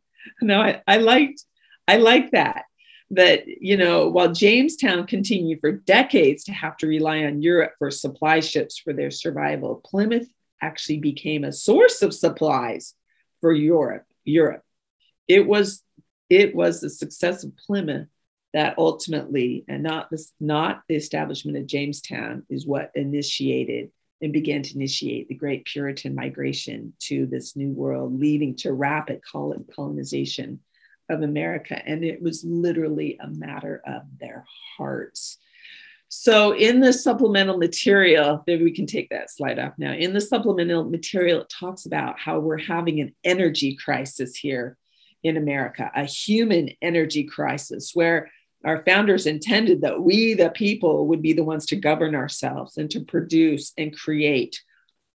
Now, 0.42 0.62
I, 0.62 0.82
I 0.86 0.98
liked, 0.98 1.44
I 1.88 1.98
like 1.98 2.32
that 2.32 2.66
that 3.12 3.48
you 3.48 3.78
know 3.78 4.10
while 4.10 4.32
jamestown 4.32 5.08
continued 5.08 5.62
for 5.62 5.72
decades 5.72 6.44
to 6.44 6.52
have 6.52 6.76
to 6.76 6.88
rely 6.88 7.24
on 7.24 7.42
europe 7.42 7.72
for 7.80 7.90
supply 7.90 8.40
ships 8.40 8.78
for 8.78 8.92
their 8.92 9.12
survival 9.12 9.82
plymouth 9.86 10.28
actually 10.62 11.00
became 11.00 11.44
a 11.44 11.52
source 11.52 12.02
of 12.02 12.14
supplies 12.14 12.94
for 13.42 13.52
Europe. 13.52 14.06
Europe. 14.26 14.64
It 15.28 15.46
was 15.48 15.84
it 16.30 16.54
was 16.56 16.82
the 16.82 16.90
success 16.90 17.44
of 17.44 17.56
Plymouth 17.56 18.08
that 18.54 18.78
ultimately, 18.78 19.64
and 19.68 19.84
not 19.84 20.10
this, 20.10 20.34
not 20.40 20.84
the 20.88 20.96
establishment 20.96 21.58
of 21.58 21.68
Jamestown, 21.68 22.44
is 22.50 22.66
what 22.66 22.92
initiated 22.96 23.92
and 24.22 24.34
began 24.34 24.64
to 24.64 24.76
initiate 24.76 25.28
the 25.28 25.36
great 25.36 25.66
Puritan 25.66 26.16
migration 26.16 26.94
to 27.00 27.28
this 27.28 27.56
new 27.56 27.72
world, 27.72 28.20
leading 28.20 28.56
to 28.56 28.74
rapid 28.74 29.22
colonization 29.24 30.60
of 31.10 31.22
America. 31.22 31.80
And 31.88 32.04
it 32.04 32.22
was 32.22 32.44
literally 32.44 33.18
a 33.22 33.28
matter 33.28 33.82
of 33.86 34.04
their 34.20 34.46
hearts. 34.78 35.38
So 36.10 36.54
in 36.54 36.80
the 36.80 36.94
supplemental 36.94 37.58
material, 37.58 38.44
maybe 38.48 38.64
we 38.64 38.74
can 38.74 38.86
take 38.86 39.10
that 39.10 39.30
slide 39.30 39.60
up 39.60 39.76
now. 39.78 39.92
In 39.92 40.14
the 40.14 40.22
supplemental 40.22 40.86
material, 40.86 41.42
it 41.42 41.50
talks 41.50 41.86
about 41.86 42.18
how 42.18 42.40
we're 42.40 42.58
having 42.58 43.02
an 43.02 43.14
energy 43.24 43.76
crisis 43.76 44.36
here 44.36 44.78
in 45.24 45.36
America, 45.36 45.92
a 45.94 46.06
human 46.06 46.70
energy 46.82 47.26
crisis 47.26 47.92
where 47.94 48.32
our 48.64 48.84
founders 48.84 49.26
intended 49.26 49.82
that 49.82 50.02
we, 50.02 50.34
the 50.34 50.50
people, 50.50 51.08
would 51.08 51.22
be 51.22 51.34
the 51.34 51.44
ones 51.44 51.66
to 51.68 51.76
govern 51.76 52.16
ourselves 52.16 52.78
and 52.78 52.90
to 52.92 53.02
produce 53.02 53.74
and 53.78 53.96
create. 53.96 54.62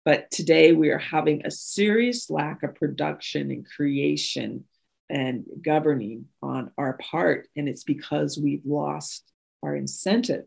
But 0.04 0.30
today 0.30 0.72
we 0.72 0.88
are 0.88 0.98
having 0.98 1.44
a 1.44 1.50
serious 1.50 2.30
lack 2.30 2.62
of 2.62 2.74
production 2.74 3.50
and 3.50 3.66
creation 3.68 4.64
and 5.10 5.44
governing 5.62 6.26
on 6.42 6.70
our 6.78 6.94
part. 6.94 7.48
And 7.56 7.68
it's 7.68 7.84
because 7.84 8.38
we've 8.38 8.64
lost 8.64 9.30
our 9.62 9.76
incentive 9.76 10.44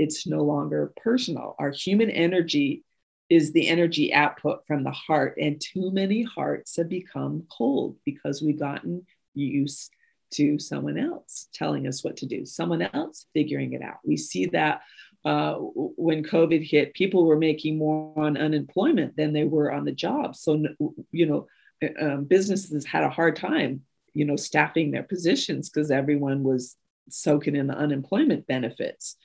it's 0.00 0.26
no 0.26 0.42
longer 0.42 0.92
personal. 0.96 1.54
Our 1.58 1.70
human 1.70 2.10
energy 2.10 2.84
is 3.28 3.52
the 3.52 3.68
energy 3.68 4.12
output 4.14 4.66
from 4.66 4.82
the 4.82 4.90
heart, 4.90 5.36
and 5.40 5.60
too 5.60 5.90
many 5.92 6.22
hearts 6.22 6.76
have 6.76 6.88
become 6.88 7.44
cold 7.56 7.96
because 8.06 8.40
we've 8.40 8.58
gotten 8.58 9.06
used 9.34 9.90
to 10.32 10.58
someone 10.58 10.98
else 10.98 11.48
telling 11.52 11.86
us 11.86 12.02
what 12.02 12.16
to 12.16 12.26
do, 12.26 12.46
someone 12.46 12.82
else 12.82 13.26
figuring 13.34 13.74
it 13.74 13.82
out. 13.82 13.98
We 14.04 14.16
see 14.16 14.46
that 14.46 14.80
uh, 15.24 15.56
when 15.56 16.24
COVID 16.24 16.66
hit, 16.66 16.94
people 16.94 17.26
were 17.26 17.36
making 17.36 17.76
more 17.76 18.18
on 18.18 18.38
unemployment 18.38 19.16
than 19.16 19.34
they 19.34 19.44
were 19.44 19.70
on 19.70 19.84
the 19.84 19.92
job. 19.92 20.34
So, 20.34 20.64
you 21.12 21.26
know, 21.26 21.46
um, 22.00 22.24
businesses 22.24 22.86
had 22.86 23.04
a 23.04 23.10
hard 23.10 23.36
time, 23.36 23.82
you 24.14 24.24
know, 24.24 24.36
staffing 24.36 24.92
their 24.92 25.02
positions 25.02 25.68
because 25.68 25.90
everyone 25.90 26.42
was 26.42 26.76
soaking 27.10 27.56
in 27.56 27.66
the 27.66 27.76
unemployment 27.76 28.46
benefits. 28.46 29.16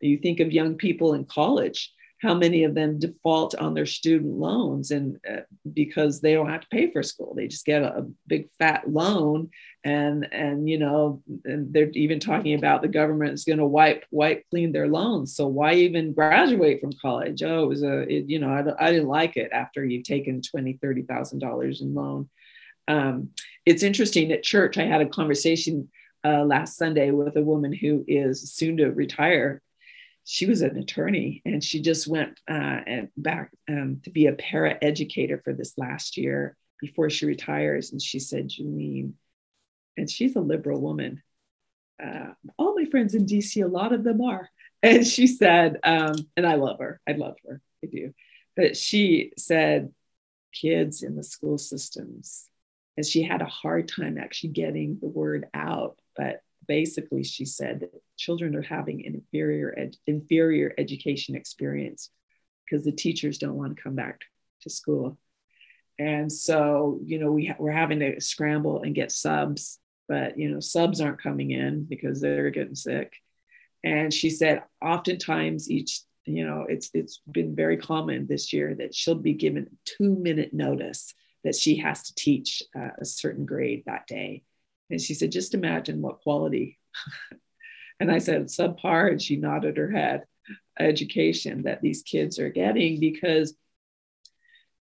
You 0.00 0.18
think 0.18 0.40
of 0.40 0.52
young 0.52 0.74
people 0.76 1.14
in 1.14 1.24
college, 1.24 1.92
how 2.24 2.34
many 2.34 2.64
of 2.64 2.74
them 2.74 2.98
default 2.98 3.54
on 3.54 3.74
their 3.74 3.86
student 3.86 4.32
loans 4.32 4.90
and 4.90 5.18
uh, 5.30 5.42
because 5.72 6.20
they 6.20 6.32
don't 6.32 6.48
have 6.48 6.62
to 6.62 6.68
pay 6.68 6.90
for 6.90 7.02
school. 7.02 7.34
They 7.34 7.48
just 7.48 7.66
get 7.66 7.82
a, 7.82 7.98
a, 7.98 8.06
big 8.26 8.48
fat 8.58 8.90
loan 8.90 9.50
and 9.84 10.26
and 10.32 10.68
you 10.68 10.78
know 10.78 11.22
and 11.44 11.72
they're 11.72 11.90
even 11.90 12.20
talking 12.20 12.54
about 12.54 12.80
the 12.80 12.88
government 12.88 13.34
is 13.34 13.44
going 13.44 13.58
to 13.58 13.66
wipe 13.66 14.04
wipe 14.10 14.44
clean 14.48 14.72
their 14.72 14.88
loans. 14.88 15.36
So 15.36 15.46
why 15.46 15.74
even 15.74 16.14
graduate 16.14 16.80
from 16.80 16.92
college? 17.00 17.42
Oh 17.42 17.64
it 17.64 17.68
was 17.68 17.82
a 17.82 18.00
it, 18.02 18.30
you 18.30 18.38
know 18.38 18.48
I, 18.48 18.86
I 18.86 18.90
didn't 18.90 19.08
like 19.08 19.36
it 19.36 19.50
after 19.52 19.84
you've 19.84 20.04
taken 20.04 20.40
20 20.40 20.78
30 20.80 21.02
thousand 21.02 21.40
dollars 21.40 21.82
in 21.82 21.94
loan. 21.94 22.30
Um, 22.88 23.30
it's 23.66 23.82
interesting 23.82 24.30
at 24.32 24.42
church 24.42 24.76
i 24.76 24.84
had 24.84 25.00
a 25.00 25.08
conversation 25.08 25.88
uh, 26.24 26.44
last 26.44 26.76
sunday 26.76 27.10
with 27.10 27.36
a 27.36 27.42
woman 27.42 27.72
who 27.72 28.04
is 28.06 28.52
soon 28.52 28.76
to 28.76 28.90
retire 28.90 29.62
she 30.24 30.46
was 30.46 30.62
an 30.62 30.76
attorney 30.78 31.42
and 31.44 31.62
she 31.62 31.80
just 31.80 32.06
went 32.06 32.40
uh, 32.48 32.80
back 33.16 33.50
um, 33.68 34.00
to 34.04 34.10
be 34.10 34.26
a 34.26 34.32
para 34.32 34.78
educator 34.80 35.40
for 35.44 35.52
this 35.52 35.76
last 35.76 36.16
year 36.16 36.56
before 36.80 37.10
she 37.10 37.26
retires. 37.26 37.92
And 37.92 38.00
she 38.00 38.18
said, 38.18 38.48
Julene, 38.48 39.12
and 39.96 40.10
she's 40.10 40.34
a 40.36 40.40
liberal 40.40 40.80
woman. 40.80 41.22
Uh, 42.02 42.32
all 42.58 42.74
my 42.74 42.86
friends 42.86 43.14
in 43.14 43.26
DC, 43.26 43.62
a 43.62 43.68
lot 43.68 43.92
of 43.92 44.04
them 44.04 44.20
are. 44.20 44.48
And 44.82 45.06
she 45.06 45.26
said, 45.26 45.78
um, 45.82 46.14
and 46.36 46.46
I 46.46 46.56
love 46.56 46.78
her, 46.80 47.00
I 47.08 47.12
love 47.12 47.36
her, 47.48 47.62
I 47.82 47.86
do. 47.86 48.12
But 48.54 48.76
she 48.76 49.32
said, 49.38 49.94
kids 50.52 51.02
in 51.02 51.16
the 51.16 51.24
school 51.24 51.56
systems, 51.56 52.50
and 52.98 53.06
she 53.06 53.22
had 53.22 53.40
a 53.40 53.46
hard 53.46 53.88
time 53.88 54.18
actually 54.18 54.50
getting 54.50 54.98
the 55.00 55.08
word 55.08 55.46
out. 55.54 55.98
But 56.14 56.42
basically 56.66 57.24
she 57.24 57.44
said 57.44 57.80
that 57.80 58.02
children 58.16 58.54
are 58.54 58.62
having 58.62 59.06
an 59.06 59.14
inferior 59.14 59.74
ed- 59.76 59.96
inferior 60.06 60.74
education 60.78 61.34
experience 61.34 62.10
because 62.64 62.84
the 62.84 62.92
teachers 62.92 63.38
don't 63.38 63.56
want 63.56 63.76
to 63.76 63.82
come 63.82 63.94
back 63.94 64.20
to 64.62 64.70
school. 64.70 65.18
And 65.98 66.30
so 66.30 67.00
you 67.04 67.18
know 67.18 67.30
we 67.30 67.46
ha- 67.46 67.56
we're 67.58 67.72
having 67.72 68.00
to 68.00 68.20
scramble 68.20 68.82
and 68.82 68.94
get 68.94 69.12
subs 69.12 69.78
but 70.08 70.38
you 70.38 70.50
know 70.50 70.60
subs 70.60 71.00
aren't 71.00 71.22
coming 71.22 71.50
in 71.50 71.84
because 71.84 72.20
they're 72.20 72.50
getting 72.50 72.74
sick. 72.74 73.14
And 73.82 74.12
she 74.12 74.30
said 74.30 74.62
oftentimes 74.82 75.70
each 75.70 76.00
you 76.24 76.46
know 76.46 76.66
it's 76.68 76.90
it's 76.94 77.20
been 77.30 77.54
very 77.54 77.76
common 77.76 78.26
this 78.26 78.52
year 78.52 78.74
that 78.74 78.94
she'll 78.94 79.14
be 79.14 79.34
given 79.34 79.76
two 79.84 80.16
minute 80.16 80.52
notice 80.52 81.14
that 81.42 81.54
she 81.54 81.76
has 81.76 82.04
to 82.04 82.14
teach 82.14 82.62
uh, 82.74 82.90
a 82.98 83.04
certain 83.04 83.44
grade 83.44 83.82
that 83.86 84.06
day 84.06 84.42
and 84.90 85.00
she 85.00 85.14
said, 85.14 85.32
just 85.32 85.54
imagine 85.54 86.02
what 86.02 86.20
quality. 86.20 86.78
and 88.00 88.10
I 88.10 88.18
said, 88.18 88.46
subpar. 88.46 89.10
And 89.10 89.22
she 89.22 89.36
nodded 89.36 89.76
her 89.76 89.90
head. 89.90 90.24
Education 90.78 91.62
that 91.62 91.80
these 91.80 92.02
kids 92.02 92.38
are 92.38 92.50
getting 92.50 93.00
because 93.00 93.54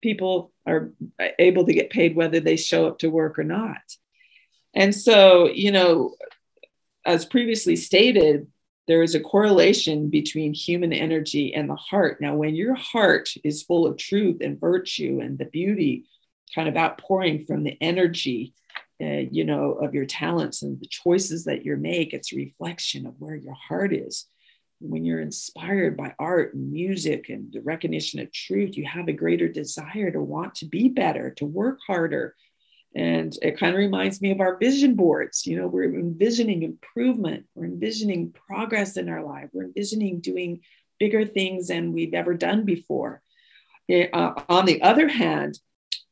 people 0.03 0.53
are 0.67 0.91
able 1.39 1.65
to 1.65 1.73
get 1.73 1.91
paid 1.91 2.15
whether 2.15 2.41
they 2.41 2.57
show 2.57 2.87
up 2.87 2.99
to 2.99 3.09
work 3.09 3.39
or 3.39 3.45
not. 3.45 3.81
And 4.75 4.95
so, 4.95 5.49
you 5.49 5.73
know, 5.73 6.17
as 7.05 7.25
previously 7.25 7.77
stated, 7.77 8.49
there 8.89 9.03
is 9.03 9.15
a 9.15 9.21
correlation 9.21 10.11
between 10.11 10.55
human 10.55 10.93
energy 10.93 11.55
and 11.55 11.69
the 11.69 11.77
heart. 11.77 12.21
Now, 12.21 12.37
when 12.37 12.55
your 12.55 12.75
heart 12.75 13.31
is 13.43 13.63
full 13.63 13.87
of 13.87 13.97
truth 13.97 14.39
and 14.41 14.61
virtue 14.61 15.21
and 15.23 15.39
the 15.39 15.47
beauty 15.47 16.05
kind 16.55 16.69
of 16.69 16.77
outpouring 16.77 17.45
from 17.45 17.65
the 17.65 17.77
energy, 17.81 18.55
you 18.99 19.45
know, 19.45 19.73
of 19.73 19.95
your 19.95 20.07
talents 20.07 20.63
and 20.63 20.81
the 20.81 20.87
choices 20.87 21.45
that 21.45 21.65
you 21.65 21.77
make, 21.77 22.13
it's 22.13 22.33
a 22.33 22.37
reflection 22.37 23.07
of 23.07 23.15
where 23.19 23.35
your 23.37 23.55
heart 23.55 23.93
is. 23.93 24.27
When 24.81 25.05
you're 25.05 25.21
inspired 25.21 25.97
by 25.97 26.15
art 26.19 26.55
and 26.55 26.71
music 26.71 27.29
and 27.29 27.51
the 27.53 27.61
recognition 27.61 28.21
of 28.21 28.33
truth, 28.33 28.77
you 28.77 28.85
have 28.85 29.09
a 29.09 29.13
greater 29.13 29.49
desire 29.49 30.11
to 30.11 30.21
want 30.21 30.57
to 30.57 30.67
be 30.67 30.89
better, 30.89 31.31
to 31.39 31.47
work 31.47 31.79
harder, 31.87 32.35
and 32.95 33.37
it 33.43 33.59
kind 33.59 33.75
of 33.75 33.79
reminds 33.79 34.23
me 34.23 34.31
of 34.31 34.41
our 34.41 34.57
vision 34.57 34.95
boards. 34.95 35.47
You 35.47 35.59
know, 35.59 35.67
we're 35.67 35.85
envisioning 35.99 36.63
improvement, 36.63 37.45
we're 37.55 37.67
envisioning 37.67 38.33
progress 38.49 38.97
in 38.97 39.09
our 39.09 39.23
life, 39.23 39.51
we're 39.53 39.65
envisioning 39.65 40.21
doing 40.21 40.61
bigger 40.99 41.27
things 41.27 41.69
than 41.69 41.93
we've 41.93 42.15
ever 42.15 42.35
done 42.35 42.65
before. 42.65 43.23
Uh, 43.91 44.33
on 44.49 44.65
the 44.65 44.83
other 44.83 45.09
hand, 45.09 45.59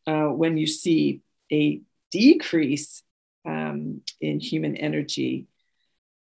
uh, 0.06 0.26
when 0.26 0.56
you 0.58 0.66
see 0.66 1.22
a 1.50 1.80
decrease 2.14 3.02
um, 3.44 4.00
in 4.20 4.38
human 4.38 4.76
energy, 4.76 5.48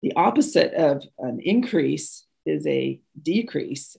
the 0.00 0.12
opposite 0.14 0.72
of 0.74 1.02
an 1.18 1.40
increase 1.40 2.24
is 2.46 2.64
a 2.68 3.00
decrease. 3.20 3.96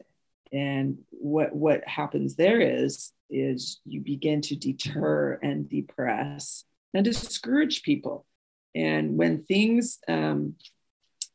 And 0.53 0.99
what, 1.09 1.53
what 1.53 1.85
happens 1.85 2.35
there 2.35 2.61
is 2.61 3.11
is 3.29 3.81
you 3.85 3.99
begin 3.99 4.39
to 4.41 4.55
deter 4.55 5.39
and 5.43 5.67
depress 5.67 6.63
and 6.93 7.03
discourage 7.03 7.83
people. 7.83 8.25
And 8.73 9.17
when 9.17 9.43
things 9.43 9.99
um, 10.07 10.55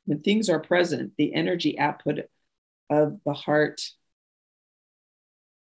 when 0.07 0.21
things 0.21 0.49
are 0.49 0.61
present, 0.61 1.13
the 1.19 1.35
energy 1.35 1.79
output 1.79 2.21
of 2.89 3.21
the 3.27 3.35
heart 3.35 3.83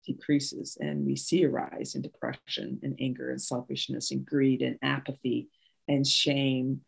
decreases, 0.06 0.78
and 0.80 1.06
we 1.06 1.16
see 1.16 1.43
a 1.43 1.50
rise 1.50 1.95
in 1.95 2.02
depression 2.02 2.80
and 2.84 2.95
anger 3.00 3.30
and 3.30 3.41
selfishness 3.41 4.12
and 4.12 4.26
greed 4.26 4.62
and 4.62 4.78
apathy 4.82 5.50
and 5.88 6.06
shame 6.06 6.82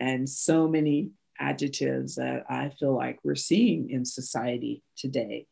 and 0.00 0.28
so 0.28 0.68
many 0.68 1.10
adjectives 1.38 2.16
that 2.16 2.44
I 2.48 2.70
feel 2.78 2.94
like 2.94 3.18
we're 3.24 3.34
seeing 3.34 3.90
in 3.90 4.04
society 4.04 4.82
today 4.96 5.46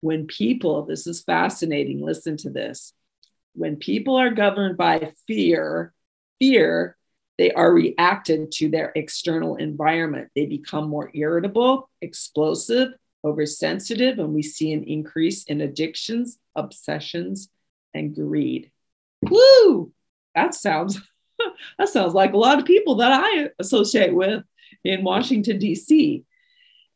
when 0.00 0.26
people, 0.26 0.84
this 0.84 1.06
is 1.06 1.22
fascinating, 1.22 2.00
listen 2.00 2.36
to 2.38 2.50
this. 2.50 2.92
When 3.54 3.76
people 3.76 4.16
are 4.16 4.30
governed 4.30 4.76
by 4.76 5.12
fear, 5.26 5.92
fear, 6.38 6.96
they 7.38 7.50
are 7.52 7.72
reacted 7.72 8.52
to 8.52 8.70
their 8.70 8.92
external 8.94 9.56
environment. 9.56 10.28
They 10.34 10.46
become 10.46 10.88
more 10.88 11.10
irritable, 11.14 11.90
explosive, 12.00 12.92
oversensitive, 13.24 14.18
and 14.18 14.32
we 14.32 14.42
see 14.42 14.72
an 14.72 14.84
increase 14.84 15.44
in 15.44 15.60
addictions, 15.60 16.38
obsessions, 16.54 17.48
and 17.94 18.14
greed. 18.14 18.70
Woo! 19.22 19.92
That 20.34 20.54
sounds 20.54 21.00
that 21.78 21.88
sounds 21.88 22.14
like 22.14 22.32
a 22.32 22.38
lot 22.38 22.58
of 22.58 22.64
people 22.64 22.96
that 22.96 23.12
I 23.12 23.50
associate 23.58 24.14
with 24.14 24.44
in 24.84 25.04
Washington 25.04 25.58
D.C 25.58 26.24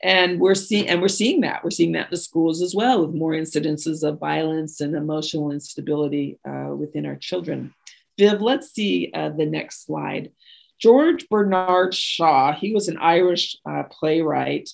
and 0.02 0.40
we're 0.40 0.54
seeing 0.54 0.88
and 0.88 1.02
we're 1.02 1.08
seeing 1.08 1.42
that 1.42 1.62
we're 1.62 1.70
seeing 1.70 1.92
that 1.92 2.06
in 2.06 2.10
the 2.10 2.16
schools 2.16 2.62
as 2.62 2.74
well 2.74 3.04
with 3.04 3.14
more 3.14 3.32
incidences 3.32 4.02
of 4.02 4.18
violence 4.18 4.80
and 4.80 4.94
emotional 4.94 5.50
instability 5.50 6.38
uh, 6.48 6.74
within 6.74 7.06
our 7.06 7.16
children 7.16 7.74
viv 8.18 8.40
let's 8.40 8.70
see 8.70 9.10
uh, 9.14 9.28
the 9.30 9.46
next 9.46 9.84
slide 9.84 10.30
george 10.78 11.28
bernard 11.28 11.94
shaw 11.94 12.52
he 12.52 12.72
was 12.72 12.88
an 12.88 12.98
irish 12.98 13.56
uh, 13.68 13.82
playwright 13.90 14.70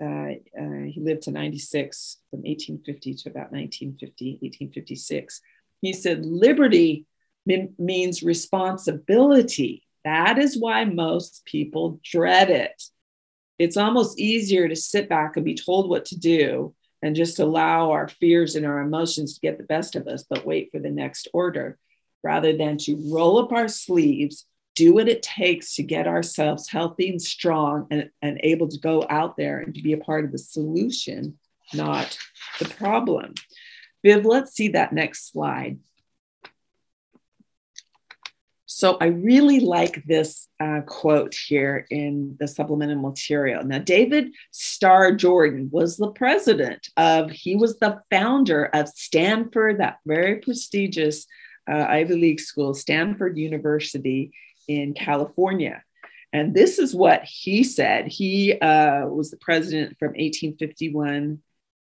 uh, 0.00 0.32
uh, 0.60 0.84
he 0.86 1.00
lived 1.00 1.22
to 1.22 1.30
96 1.30 2.18
from 2.30 2.40
1850 2.40 3.14
to 3.14 3.30
about 3.30 3.52
1950 3.52 4.38
1856 4.42 5.40
he 5.80 5.92
said 5.92 6.24
liberty 6.24 7.06
means 7.78 8.22
responsibility. 8.22 9.86
That 10.04 10.38
is 10.38 10.58
why 10.58 10.84
most 10.84 11.44
people 11.44 12.00
dread 12.04 12.50
it. 12.50 12.82
It's 13.58 13.76
almost 13.76 14.20
easier 14.20 14.68
to 14.68 14.76
sit 14.76 15.08
back 15.08 15.36
and 15.36 15.44
be 15.44 15.54
told 15.54 15.88
what 15.88 16.06
to 16.06 16.18
do 16.18 16.74
and 17.02 17.16
just 17.16 17.38
allow 17.38 17.90
our 17.90 18.08
fears 18.08 18.54
and 18.54 18.66
our 18.66 18.80
emotions 18.80 19.34
to 19.34 19.40
get 19.40 19.58
the 19.58 19.64
best 19.64 19.96
of 19.96 20.06
us, 20.06 20.24
but 20.28 20.46
wait 20.46 20.70
for 20.72 20.78
the 20.78 20.90
next 20.90 21.28
order 21.32 21.78
rather 22.22 22.56
than 22.56 22.76
to 22.76 23.12
roll 23.12 23.38
up 23.38 23.52
our 23.52 23.68
sleeves, 23.68 24.44
do 24.78 24.94
what 24.94 25.08
it 25.08 25.22
takes 25.22 25.74
to 25.74 25.82
get 25.82 26.06
ourselves 26.06 26.68
healthy 26.68 27.10
and 27.10 27.20
strong 27.20 27.88
and, 27.90 28.10
and 28.22 28.40
able 28.44 28.68
to 28.68 28.78
go 28.78 29.04
out 29.10 29.36
there 29.36 29.58
and 29.58 29.74
to 29.74 29.82
be 29.82 29.92
a 29.92 29.98
part 29.98 30.24
of 30.24 30.30
the 30.30 30.38
solution, 30.38 31.36
not 31.74 32.16
the 32.60 32.64
problem. 32.64 33.34
Viv, 34.04 34.24
let's 34.24 34.52
see 34.52 34.68
that 34.68 34.92
next 34.92 35.32
slide. 35.32 35.80
So 38.66 38.96
I 39.00 39.06
really 39.06 39.58
like 39.58 40.04
this 40.04 40.46
uh, 40.60 40.82
quote 40.86 41.34
here 41.34 41.84
in 41.90 42.36
the 42.38 42.46
supplemental 42.46 43.02
material. 43.02 43.64
Now, 43.64 43.78
David 43.78 44.32
Starr 44.52 45.16
Jordan 45.16 45.70
was 45.72 45.96
the 45.96 46.12
president 46.12 46.86
of, 46.96 47.32
he 47.32 47.56
was 47.56 47.80
the 47.80 48.00
founder 48.10 48.66
of 48.66 48.88
Stanford, 48.88 49.80
that 49.80 49.98
very 50.06 50.36
prestigious 50.36 51.26
uh, 51.68 51.86
Ivy 51.88 52.14
League 52.14 52.40
school, 52.40 52.72
Stanford 52.72 53.36
University 53.36 54.32
in 54.68 54.94
California. 54.94 55.82
And 56.32 56.54
this 56.54 56.78
is 56.78 56.94
what 56.94 57.24
he 57.24 57.64
said. 57.64 58.06
He 58.06 58.58
uh, 58.60 59.06
was 59.06 59.30
the 59.30 59.38
president 59.38 59.98
from 59.98 60.08
1851. 60.08 61.38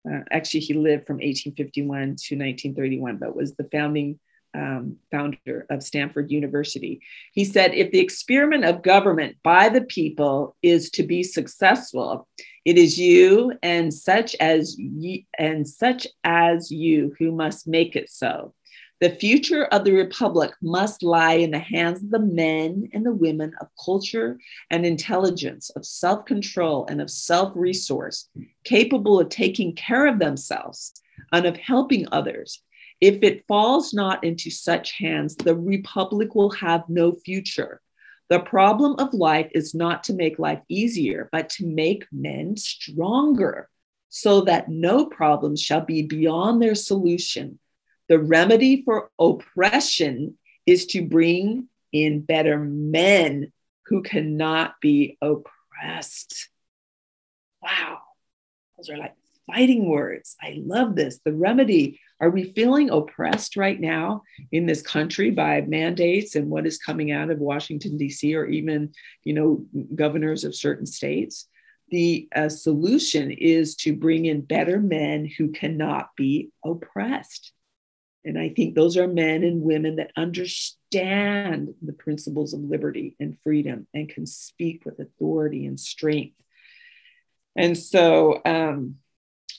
Uh, 0.09 0.19
actually, 0.31 0.61
he 0.61 0.73
lived 0.73 1.07
from 1.07 1.15
1851 1.15 1.89
to 1.89 2.35
1931, 2.35 3.17
but 3.17 3.35
was 3.35 3.55
the 3.55 3.65
founding 3.65 4.19
um, 4.53 4.97
founder 5.11 5.65
of 5.69 5.83
Stanford 5.83 6.31
University. 6.31 7.01
He 7.33 7.45
said, 7.45 7.73
if 7.73 7.91
the 7.91 7.99
experiment 7.99 8.65
of 8.65 8.81
government 8.81 9.37
by 9.43 9.69
the 9.69 9.81
people 9.81 10.55
is 10.61 10.89
to 10.91 11.03
be 11.03 11.23
successful, 11.23 12.27
it 12.65 12.77
is 12.77 12.97
you 12.97 13.53
and 13.61 13.93
such 13.93 14.35
as 14.39 14.77
ye, 14.77 15.27
and 15.37 15.67
such 15.67 16.07
as 16.23 16.71
you 16.71 17.15
who 17.19 17.31
must 17.31 17.67
make 17.67 17.95
it 17.95 18.09
so. 18.09 18.53
The 19.01 19.11
future 19.11 19.65
of 19.65 19.85
the 19.85 19.93
republic 19.93 20.51
must 20.61 21.03
lie 21.03 21.35
in 21.35 21.51
the 21.51 21.59
hands 21.59 22.03
of 22.03 22.09
the 22.09 22.19
men 22.19 22.89
and 22.93 23.05
the 23.05 23.13
women 23.13 23.53
of 23.61 23.67
culture 23.83 24.37
and 24.69 24.85
intelligence, 24.85 25.69
of 25.71 25.85
self 25.85 26.25
control 26.25 26.85
and 26.89 27.01
of 27.01 27.09
self 27.09 27.53
resource, 27.55 28.27
capable 28.63 29.19
of 29.19 29.29
taking 29.29 29.73
care 29.75 30.05
of 30.07 30.19
themselves 30.19 30.93
and 31.31 31.45
of 31.45 31.55
helping 31.57 32.07
others 32.11 32.61
if 33.01 33.23
it 33.23 33.45
falls 33.47 33.93
not 33.93 34.23
into 34.23 34.49
such 34.49 34.97
hands, 34.97 35.35
the 35.35 35.55
republic 35.55 36.35
will 36.35 36.51
have 36.51 36.83
no 36.89 37.13
future. 37.13 37.81
The 38.27 38.39
problem 38.39 38.95
of 38.99 39.13
life 39.13 39.49
is 39.55 39.73
not 39.73 40.03
to 40.05 40.13
make 40.13 40.37
life 40.37 40.61
easier, 40.67 41.29
but 41.31 41.49
to 41.51 41.65
make 41.65 42.05
men 42.11 42.57
stronger 42.57 43.69
so 44.09 44.41
that 44.41 44.69
no 44.69 45.05
problem 45.05 45.55
shall 45.55 45.81
be 45.81 46.03
beyond 46.03 46.61
their 46.61 46.75
solution. 46.75 47.59
The 48.09 48.19
remedy 48.19 48.81
for 48.81 49.11
oppression 49.19 50.37
is 50.65 50.87
to 50.87 51.05
bring 51.05 51.67
in 51.93 52.21
better 52.21 52.59
men 52.59 53.51
who 53.85 54.01
cannot 54.01 54.75
be 54.81 55.17
oppressed. 55.21 56.49
Wow, 57.61 57.99
those 58.77 58.89
are 58.89 58.97
like 58.97 59.15
fighting 59.47 59.87
words. 59.87 60.35
I 60.41 60.61
love 60.63 60.95
this. 60.95 61.19
The 61.23 61.33
remedy 61.33 61.99
are 62.19 62.29
we 62.29 62.51
feeling 62.51 62.89
oppressed 62.89 63.55
right 63.55 63.79
now 63.79 64.23
in 64.51 64.65
this 64.65 64.81
country 64.81 65.31
by 65.31 65.61
mandates 65.61 66.35
and 66.35 66.49
what 66.49 66.65
is 66.65 66.77
coming 66.77 67.11
out 67.11 67.29
of 67.29 67.39
Washington 67.39 67.97
D.C. 67.97 68.35
or 68.35 68.45
even, 68.45 68.91
you 69.23 69.33
know, 69.33 69.65
governors 69.95 70.43
of 70.43 70.55
certain 70.55 70.85
states? 70.85 71.47
The 71.89 72.27
uh, 72.35 72.49
solution 72.49 73.31
is 73.31 73.75
to 73.77 73.95
bring 73.95 74.25
in 74.25 74.41
better 74.41 74.79
men 74.79 75.25
who 75.25 75.49
cannot 75.51 76.09
be 76.15 76.49
oppressed. 76.63 77.53
And 78.25 78.37
I 78.37 78.49
think 78.49 78.75
those 78.75 78.97
are 78.97 79.07
men 79.07 79.43
and 79.43 79.61
women 79.61 79.95
that 79.95 80.11
understand 80.17 81.73
the 81.81 81.93
principles 81.93 82.53
of 82.53 82.59
liberty 82.61 83.15
and 83.19 83.37
freedom 83.43 83.87
and 83.93 84.09
can 84.09 84.25
speak 84.25 84.85
with 84.85 84.99
authority 84.99 85.65
and 85.65 85.79
strength. 85.79 86.35
And 87.55 87.77
so, 87.77 88.41
um, 88.45 88.95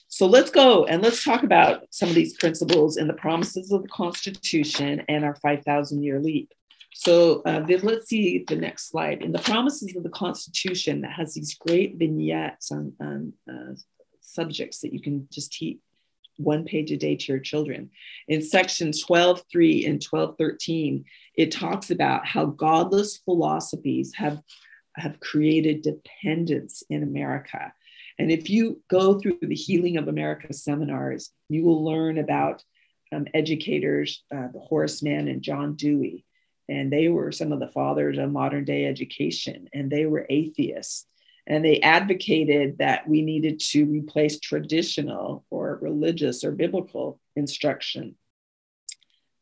so 0.07 0.27
let's 0.27 0.51
go 0.51 0.85
and 0.85 1.01
let's 1.01 1.23
talk 1.23 1.43
about 1.43 1.83
some 1.89 2.09
of 2.09 2.15
these 2.15 2.37
principles 2.37 2.97
in 2.97 3.07
the 3.07 3.13
promises 3.13 3.71
of 3.71 3.81
the 3.81 3.89
Constitution 3.89 5.03
and 5.07 5.25
our 5.25 5.35
5,000 5.35 6.03
year 6.03 6.19
leap. 6.19 6.51
So 6.93 7.41
uh, 7.45 7.65
let's 7.81 8.09
see 8.09 8.43
the 8.47 8.55
next 8.55 8.89
slide. 8.89 9.23
In 9.23 9.31
the 9.31 9.39
promises 9.39 9.95
of 9.95 10.03
the 10.03 10.09
Constitution, 10.09 11.01
that 11.01 11.13
has 11.13 11.33
these 11.33 11.55
great 11.55 11.95
vignettes 11.95 12.71
on, 12.71 12.93
on 12.99 13.33
uh, 13.49 13.75
subjects 14.19 14.81
that 14.81 14.93
you 14.93 15.01
can 15.01 15.27
just 15.31 15.53
teach 15.53 15.79
one 16.37 16.65
page 16.65 16.91
a 16.91 16.97
day 16.97 17.15
to 17.15 17.31
your 17.31 17.39
children. 17.39 17.89
In 18.27 18.41
section 18.41 18.91
12.3 18.91 19.89
and 19.89 19.99
12.13, 19.99 21.03
it 21.35 21.51
talks 21.51 21.91
about 21.91 22.25
how 22.25 22.45
godless 22.45 23.17
philosophies 23.17 24.13
have, 24.15 24.41
have 24.95 25.19
created 25.19 25.81
dependence 25.81 26.83
in 26.89 27.03
America 27.03 27.71
And 28.17 28.31
if 28.31 28.49
you 28.49 28.81
go 28.89 29.19
through 29.19 29.39
the 29.41 29.55
Healing 29.55 29.97
of 29.97 30.07
America 30.07 30.53
seminars, 30.53 31.31
you 31.49 31.63
will 31.63 31.83
learn 31.83 32.17
about 32.17 32.63
um, 33.11 33.25
educators, 33.33 34.23
uh, 34.33 34.47
the 34.53 34.59
Horace 34.59 35.01
Mann 35.01 35.27
and 35.27 35.41
John 35.41 35.75
Dewey. 35.75 36.25
And 36.69 36.91
they 36.91 37.09
were 37.09 37.31
some 37.31 37.51
of 37.51 37.59
the 37.59 37.67
fathers 37.67 38.17
of 38.17 38.31
modern 38.31 38.63
day 38.63 38.85
education, 38.85 39.67
and 39.73 39.89
they 39.89 40.05
were 40.05 40.25
atheists. 40.29 41.05
And 41.47 41.65
they 41.65 41.79
advocated 41.81 42.77
that 42.77 43.07
we 43.07 43.21
needed 43.21 43.59
to 43.71 43.85
replace 43.85 44.39
traditional 44.39 45.43
or 45.49 45.79
religious 45.81 46.43
or 46.43 46.51
biblical 46.51 47.19
instruction, 47.35 48.15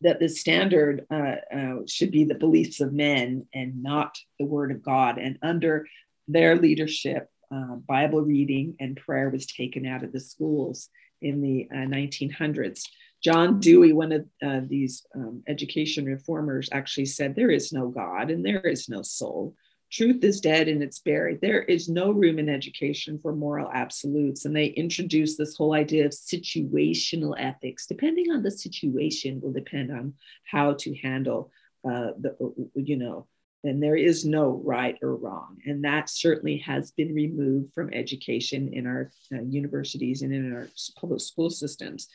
that 0.02 0.20
the 0.20 0.30
standard 0.30 1.06
uh, 1.12 1.36
uh, 1.54 1.76
should 1.88 2.12
be 2.12 2.24
the 2.24 2.36
beliefs 2.36 2.80
of 2.80 2.94
men 2.94 3.48
and 3.54 3.84
not 3.84 4.18
the 4.40 4.46
word 4.46 4.72
of 4.72 4.82
God. 4.82 5.18
And 5.18 5.38
under 5.42 5.86
their 6.28 6.56
leadership, 6.56 7.30
uh, 7.52 7.76
Bible 7.76 8.22
reading 8.22 8.76
and 8.80 8.96
prayer 8.96 9.30
was 9.30 9.46
taken 9.46 9.86
out 9.86 10.04
of 10.04 10.12
the 10.12 10.20
schools 10.20 10.90
in 11.22 11.42
the 11.42 11.68
1900s. 11.74 12.86
Uh, 12.86 12.90
John 13.22 13.60
Dewey, 13.60 13.92
one 13.92 14.12
of 14.14 14.26
uh, 14.42 14.62
these 14.66 15.06
um, 15.14 15.44
education 15.48 16.06
reformers, 16.06 16.70
actually 16.72 17.08
said, 17.08 17.36
There 17.36 17.52
is 17.52 17.74
no 17.74 17.90
God 17.90 18.32
and 18.32 18.46
there 18.46 18.62
is 18.62 18.88
no 18.88 19.02
soul. 19.02 19.56
Truth 19.92 20.24
is 20.24 20.40
dead 20.40 20.68
and 20.68 20.84
it's 20.84 21.00
buried. 21.00 21.42
There 21.42 21.64
is 21.64 21.90
no 21.90 22.12
room 22.12 22.38
in 22.38 22.48
education 22.48 23.20
for 23.20 23.36
moral 23.36 23.72
absolutes. 23.74 24.46
And 24.46 24.56
they 24.56 24.68
introduce 24.68 25.36
this 25.36 25.56
whole 25.56 25.74
idea 25.74 26.06
of 26.06 26.12
situational 26.12 27.34
ethics. 27.38 27.88
Depending 27.88 28.32
on 28.32 28.44
the 28.44 28.52
situation, 28.52 29.42
will 29.42 29.52
depend 29.52 29.92
on 29.92 30.14
how 30.44 30.74
to 30.74 30.96
handle 30.98 31.52
uh, 31.84 32.12
the, 32.20 32.36
you 32.76 32.98
know, 32.98 33.28
and 33.64 33.82
there 33.84 33.96
is 33.96 34.26
no 34.26 34.62
right 34.64 34.98
or 35.02 35.16
wrong. 35.16 35.58
And 35.66 35.84
that 35.84 36.10
certainly 36.10 36.58
has 36.60 36.92
been 36.92 37.14
removed 37.14 37.74
from 37.74 37.94
education 37.94 38.72
in 38.74 38.86
our 38.86 39.12
uh, 39.34 39.42
universities 39.42 40.22
and 40.22 40.34
in 40.34 40.54
our 40.54 40.70
public 41.00 41.20
school 41.20 41.50
systems. 41.50 42.08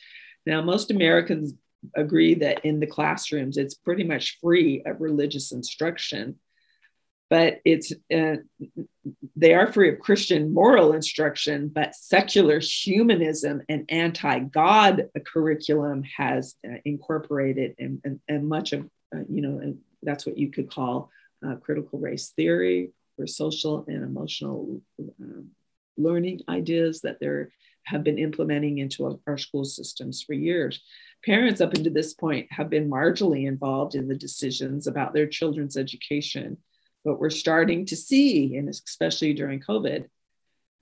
Now, 0.45 0.61
most 0.61 0.91
Americans 0.91 1.53
agree 1.95 2.33
that 2.35 2.65
in 2.65 2.79
the 2.79 2.87
classrooms, 2.87 3.57
it's 3.57 3.75
pretty 3.75 4.03
much 4.03 4.39
free 4.41 4.81
of 4.85 5.01
religious 5.01 5.51
instruction, 5.51 6.35
but 7.29 7.59
it's 7.65 7.91
uh, 8.13 8.35
they 9.35 9.53
are 9.53 9.71
free 9.71 9.89
of 9.89 9.99
Christian 9.99 10.53
moral 10.53 10.93
instruction, 10.93 11.69
but 11.69 11.95
secular 11.95 12.59
humanism 12.59 13.61
and 13.67 13.85
anti-God 13.89 15.09
curriculum 15.25 16.03
has 16.17 16.55
uh, 16.67 16.77
incorporated 16.85 17.75
and, 17.79 18.19
and, 18.27 18.47
much 18.47 18.73
of 18.73 18.89
uh, 19.15 19.19
you 19.29 19.41
know, 19.41 19.59
and 19.59 19.79
that's 20.03 20.25
what 20.25 20.37
you 20.37 20.51
could 20.51 20.69
call 20.69 21.09
uh, 21.45 21.55
critical 21.55 21.99
race 21.99 22.29
theory 22.29 22.91
or 23.17 23.27
social 23.27 23.85
and 23.87 24.03
emotional 24.03 24.81
um, 25.21 25.47
learning 25.97 26.41
ideas 26.49 27.01
that 27.01 27.19
they 27.19 27.45
have 27.85 28.03
been 28.03 28.17
implementing 28.17 28.79
into 28.79 29.19
our 29.27 29.37
school 29.37 29.63
systems 29.63 30.21
for 30.21 30.33
years. 30.33 30.81
Parents 31.23 31.61
up 31.61 31.73
until 31.73 31.93
this 31.93 32.13
point 32.13 32.47
have 32.51 32.69
been 32.69 32.89
marginally 32.89 33.47
involved 33.47 33.95
in 33.95 34.07
the 34.07 34.15
decisions 34.15 34.87
about 34.87 35.13
their 35.13 35.27
children's 35.27 35.77
education, 35.77 36.57
but 37.05 37.19
we're 37.19 37.29
starting 37.29 37.85
to 37.85 37.95
see, 37.95 38.57
and 38.57 38.67
especially 38.67 39.33
during 39.33 39.61
COVID, 39.61 40.07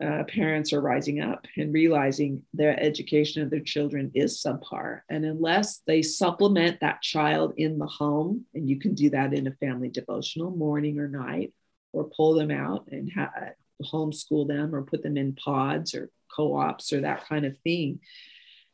uh, 0.04 0.24
parents 0.24 0.74
are 0.74 0.82
rising 0.82 1.22
up 1.22 1.46
and 1.56 1.74
realizing 1.74 2.44
their 2.54 2.78
education 2.82 3.44
of 3.44 3.50
their 3.50 3.60
children 3.60 4.12
is 4.16 4.42
subpar. 4.42 5.02
And 5.10 5.26
unless 5.26 5.82
they 5.86 6.02
supplement 6.02 6.80
that 6.80 7.02
child 7.02 7.54
in 7.58 7.78
the 7.78 7.86
home, 7.86 8.46
and 8.54 8.68
you 8.68 8.80
can 8.80 8.96
do 8.96 9.12
that 9.12 9.34
in 9.34 9.48
a 9.48 9.52
family 9.52 9.90
devotional 9.90 10.50
morning 10.50 10.98
or 10.98 11.08
night, 11.08 11.54
or 11.92 12.06
pull 12.06 12.34
them 12.34 12.50
out 12.50 12.88
and 12.92 13.12
ha- 13.12 13.52
homeschool 13.84 14.48
them 14.48 14.74
or 14.74 14.82
put 14.82 15.04
them 15.04 15.18
in 15.18 15.36
pods 15.36 15.94
or 15.94 16.10
co 16.34 16.56
ops 16.56 16.92
or 16.94 17.02
that 17.02 17.28
kind 17.28 17.46
of 17.46 17.58
thing. 17.60 18.00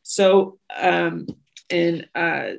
So, 0.02 0.58
um, 0.78 1.26
in 1.70 2.06
uh, 2.14 2.52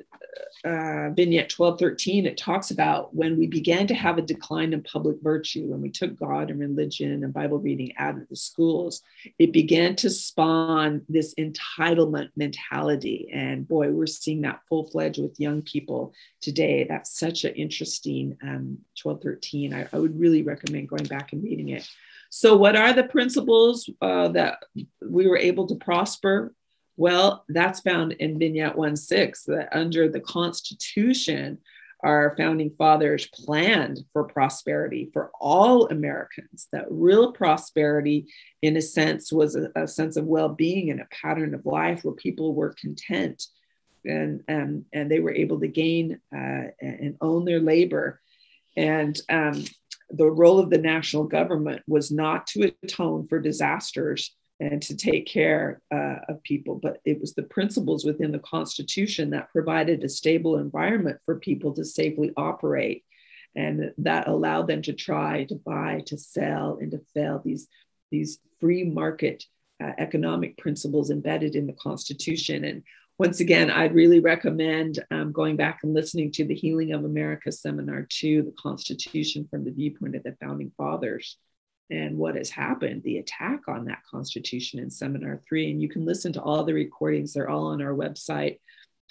uh, 0.64 1.10
vignette 1.10 1.52
1213, 1.52 2.26
it 2.26 2.36
talks 2.36 2.70
about 2.70 3.14
when 3.14 3.36
we 3.36 3.46
began 3.46 3.86
to 3.86 3.94
have 3.94 4.16
a 4.16 4.22
decline 4.22 4.72
in 4.72 4.82
public 4.82 5.16
virtue, 5.20 5.66
when 5.66 5.80
we 5.80 5.90
took 5.90 6.16
God 6.16 6.50
and 6.50 6.60
religion 6.60 7.24
and 7.24 7.32
Bible 7.32 7.58
reading 7.58 7.92
out 7.96 8.16
of 8.16 8.28
the 8.28 8.36
schools, 8.36 9.02
it 9.38 9.52
began 9.52 9.96
to 9.96 10.10
spawn 10.10 11.02
this 11.08 11.34
entitlement 11.34 12.28
mentality. 12.36 13.28
And 13.32 13.66
boy, 13.66 13.90
we're 13.90 14.06
seeing 14.06 14.42
that 14.42 14.60
full 14.68 14.86
fledged 14.86 15.20
with 15.20 15.40
young 15.40 15.62
people 15.62 16.12
today. 16.40 16.86
That's 16.88 17.18
such 17.18 17.44
an 17.44 17.54
interesting 17.54 18.36
um, 18.42 18.78
1213. 19.02 19.74
I, 19.74 19.88
I, 19.92 19.98
would 19.98 20.18
really 20.18 20.42
recommend 20.42 20.88
going 20.88 21.04
back 21.04 21.32
and 21.32 21.42
reading 21.42 21.70
it. 21.70 21.88
So, 22.30 22.56
what 22.56 22.76
are 22.76 22.92
the 22.92 23.04
principles 23.04 23.90
uh, 24.00 24.28
that 24.28 24.62
we 25.00 25.26
were 25.26 25.36
able 25.36 25.66
to 25.66 25.74
prosper 25.74 26.54
well, 26.96 27.44
that's 27.48 27.80
found 27.80 28.12
in 28.12 28.38
Vignette 28.38 28.76
1 28.76 28.96
6 28.96 29.44
that 29.44 29.68
under 29.72 30.08
the 30.08 30.20
Constitution, 30.20 31.58
our 32.02 32.34
founding 32.36 32.70
fathers 32.76 33.28
planned 33.28 34.00
for 34.12 34.24
prosperity 34.24 35.08
for 35.12 35.30
all 35.40 35.86
Americans. 35.86 36.68
That 36.72 36.86
real 36.90 37.32
prosperity, 37.32 38.26
in 38.60 38.76
a 38.76 38.82
sense, 38.82 39.32
was 39.32 39.54
a, 39.54 39.70
a 39.76 39.86
sense 39.86 40.16
of 40.16 40.24
well 40.24 40.48
being 40.48 40.90
and 40.90 41.00
a 41.00 41.08
pattern 41.10 41.54
of 41.54 41.64
life 41.64 42.04
where 42.04 42.14
people 42.14 42.54
were 42.54 42.74
content 42.80 43.46
and, 44.04 44.42
and, 44.48 44.84
and 44.92 45.10
they 45.10 45.20
were 45.20 45.32
able 45.32 45.60
to 45.60 45.68
gain 45.68 46.20
uh, 46.34 46.64
and 46.80 47.16
own 47.20 47.44
their 47.44 47.60
labor. 47.60 48.20
And 48.76 49.18
um, 49.28 49.64
the 50.10 50.30
role 50.30 50.58
of 50.58 50.70
the 50.70 50.78
national 50.78 51.24
government 51.24 51.82
was 51.86 52.10
not 52.10 52.48
to 52.48 52.72
atone 52.82 53.28
for 53.28 53.38
disasters 53.38 54.34
and 54.60 54.80
to 54.82 54.96
take 54.96 55.26
care 55.26 55.80
uh, 55.92 56.16
of 56.28 56.42
people. 56.42 56.78
But 56.80 56.98
it 57.04 57.20
was 57.20 57.34
the 57.34 57.42
principles 57.42 58.04
within 58.04 58.32
the 58.32 58.38
Constitution 58.38 59.30
that 59.30 59.50
provided 59.50 60.04
a 60.04 60.08
stable 60.08 60.56
environment 60.56 61.18
for 61.24 61.38
people 61.38 61.72
to 61.74 61.84
safely 61.84 62.32
operate. 62.36 63.04
And 63.54 63.92
that 63.98 64.28
allowed 64.28 64.68
them 64.68 64.82
to 64.82 64.92
try 64.92 65.44
to 65.44 65.56
buy, 65.56 66.02
to 66.06 66.16
sell, 66.16 66.78
and 66.80 66.90
to 66.92 67.00
fail 67.12 67.42
these, 67.44 67.68
these 68.10 68.38
free 68.60 68.84
market 68.84 69.44
uh, 69.82 69.92
economic 69.98 70.56
principles 70.58 71.10
embedded 71.10 71.56
in 71.56 71.66
the 71.66 71.74
Constitution. 71.74 72.64
And 72.64 72.82
once 73.18 73.40
again, 73.40 73.70
I'd 73.70 73.94
really 73.94 74.20
recommend 74.20 75.04
um, 75.10 75.32
going 75.32 75.56
back 75.56 75.80
and 75.82 75.92
listening 75.92 76.32
to 76.32 76.44
the 76.44 76.54
Healing 76.54 76.92
of 76.92 77.04
America 77.04 77.52
seminar 77.52 78.06
to 78.20 78.42
the 78.42 78.54
Constitution 78.58 79.46
from 79.50 79.64
the 79.64 79.70
viewpoint 79.70 80.16
of 80.16 80.22
the 80.22 80.36
founding 80.40 80.72
fathers 80.76 81.36
and 81.90 82.16
what 82.16 82.36
has 82.36 82.50
happened, 82.50 83.02
the 83.02 83.18
attack 83.18 83.60
on 83.68 83.84
that 83.84 84.02
constitution 84.10 84.78
in 84.78 84.90
seminar 84.90 85.40
three. 85.46 85.70
And 85.70 85.80
you 85.80 85.88
can 85.88 86.04
listen 86.04 86.32
to 86.34 86.42
all 86.42 86.64
the 86.64 86.74
recordings, 86.74 87.32
they're 87.32 87.50
all 87.50 87.66
on 87.66 87.82
our 87.82 87.94
website. 87.94 88.58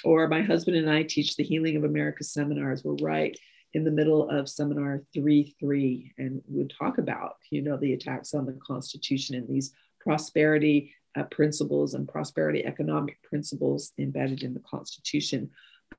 Or 0.03 0.27
my 0.27 0.41
husband 0.41 0.77
and 0.77 0.89
I 0.89 1.03
teach 1.03 1.35
the 1.35 1.43
Healing 1.43 1.75
of 1.75 1.83
America 1.83 2.23
seminars. 2.23 2.83
We're 2.83 2.95
right 2.95 3.37
in 3.73 3.83
the 3.83 3.91
middle 3.91 4.29
of 4.29 4.49
seminar 4.49 5.03
three 5.13 5.55
three, 5.59 6.11
and 6.17 6.41
we 6.47 6.67
talk 6.67 6.97
about 6.97 7.35
you 7.51 7.61
know 7.61 7.77
the 7.77 7.93
attacks 7.93 8.33
on 8.33 8.45
the 8.45 8.57
Constitution 8.65 9.35
and 9.35 9.47
these 9.47 9.73
prosperity 9.99 10.93
uh, 11.15 11.23
principles 11.23 11.93
and 11.93 12.07
prosperity 12.07 12.65
economic 12.65 13.21
principles 13.21 13.91
embedded 13.99 14.43
in 14.43 14.53
the 14.53 14.61
Constitution. 14.61 15.51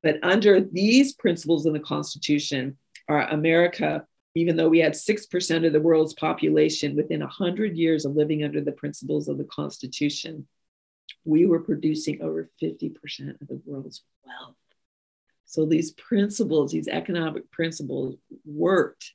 But 0.03 0.19
under 0.23 0.61
these 0.61 1.13
principles 1.13 1.67
in 1.67 1.73
the 1.73 1.81
Constitution, 1.81 2.77
are 3.09 3.29
America 3.29 4.07
even 4.35 4.57
though 4.57 4.69
we 4.69 4.79
had 4.79 4.93
6% 4.93 5.67
of 5.67 5.73
the 5.73 5.81
world's 5.81 6.15
population 6.15 6.97
within 6.97 7.21
100 7.21 7.77
years 7.77 8.05
of 8.05 8.17
living 8.17 8.45
under 8.45 8.61
the 8.61 8.73
principles 8.73 9.29
of 9.29 9.39
the 9.39 9.45
Constitution, 9.45 10.47
we 11.25 11.47
were 11.47 11.61
producing 11.61 12.23
over 12.23 12.51
50% 12.61 12.95
of 13.41 13.49
the 13.49 13.61
world's 13.65 14.03
wealth. 14.25 14.57
So 15.45 15.67
these 15.67 15.93
principles, 15.93 16.73
these 16.73 16.89
economic 16.89 17.51
principles 17.51 18.17
worked. 18.47 19.13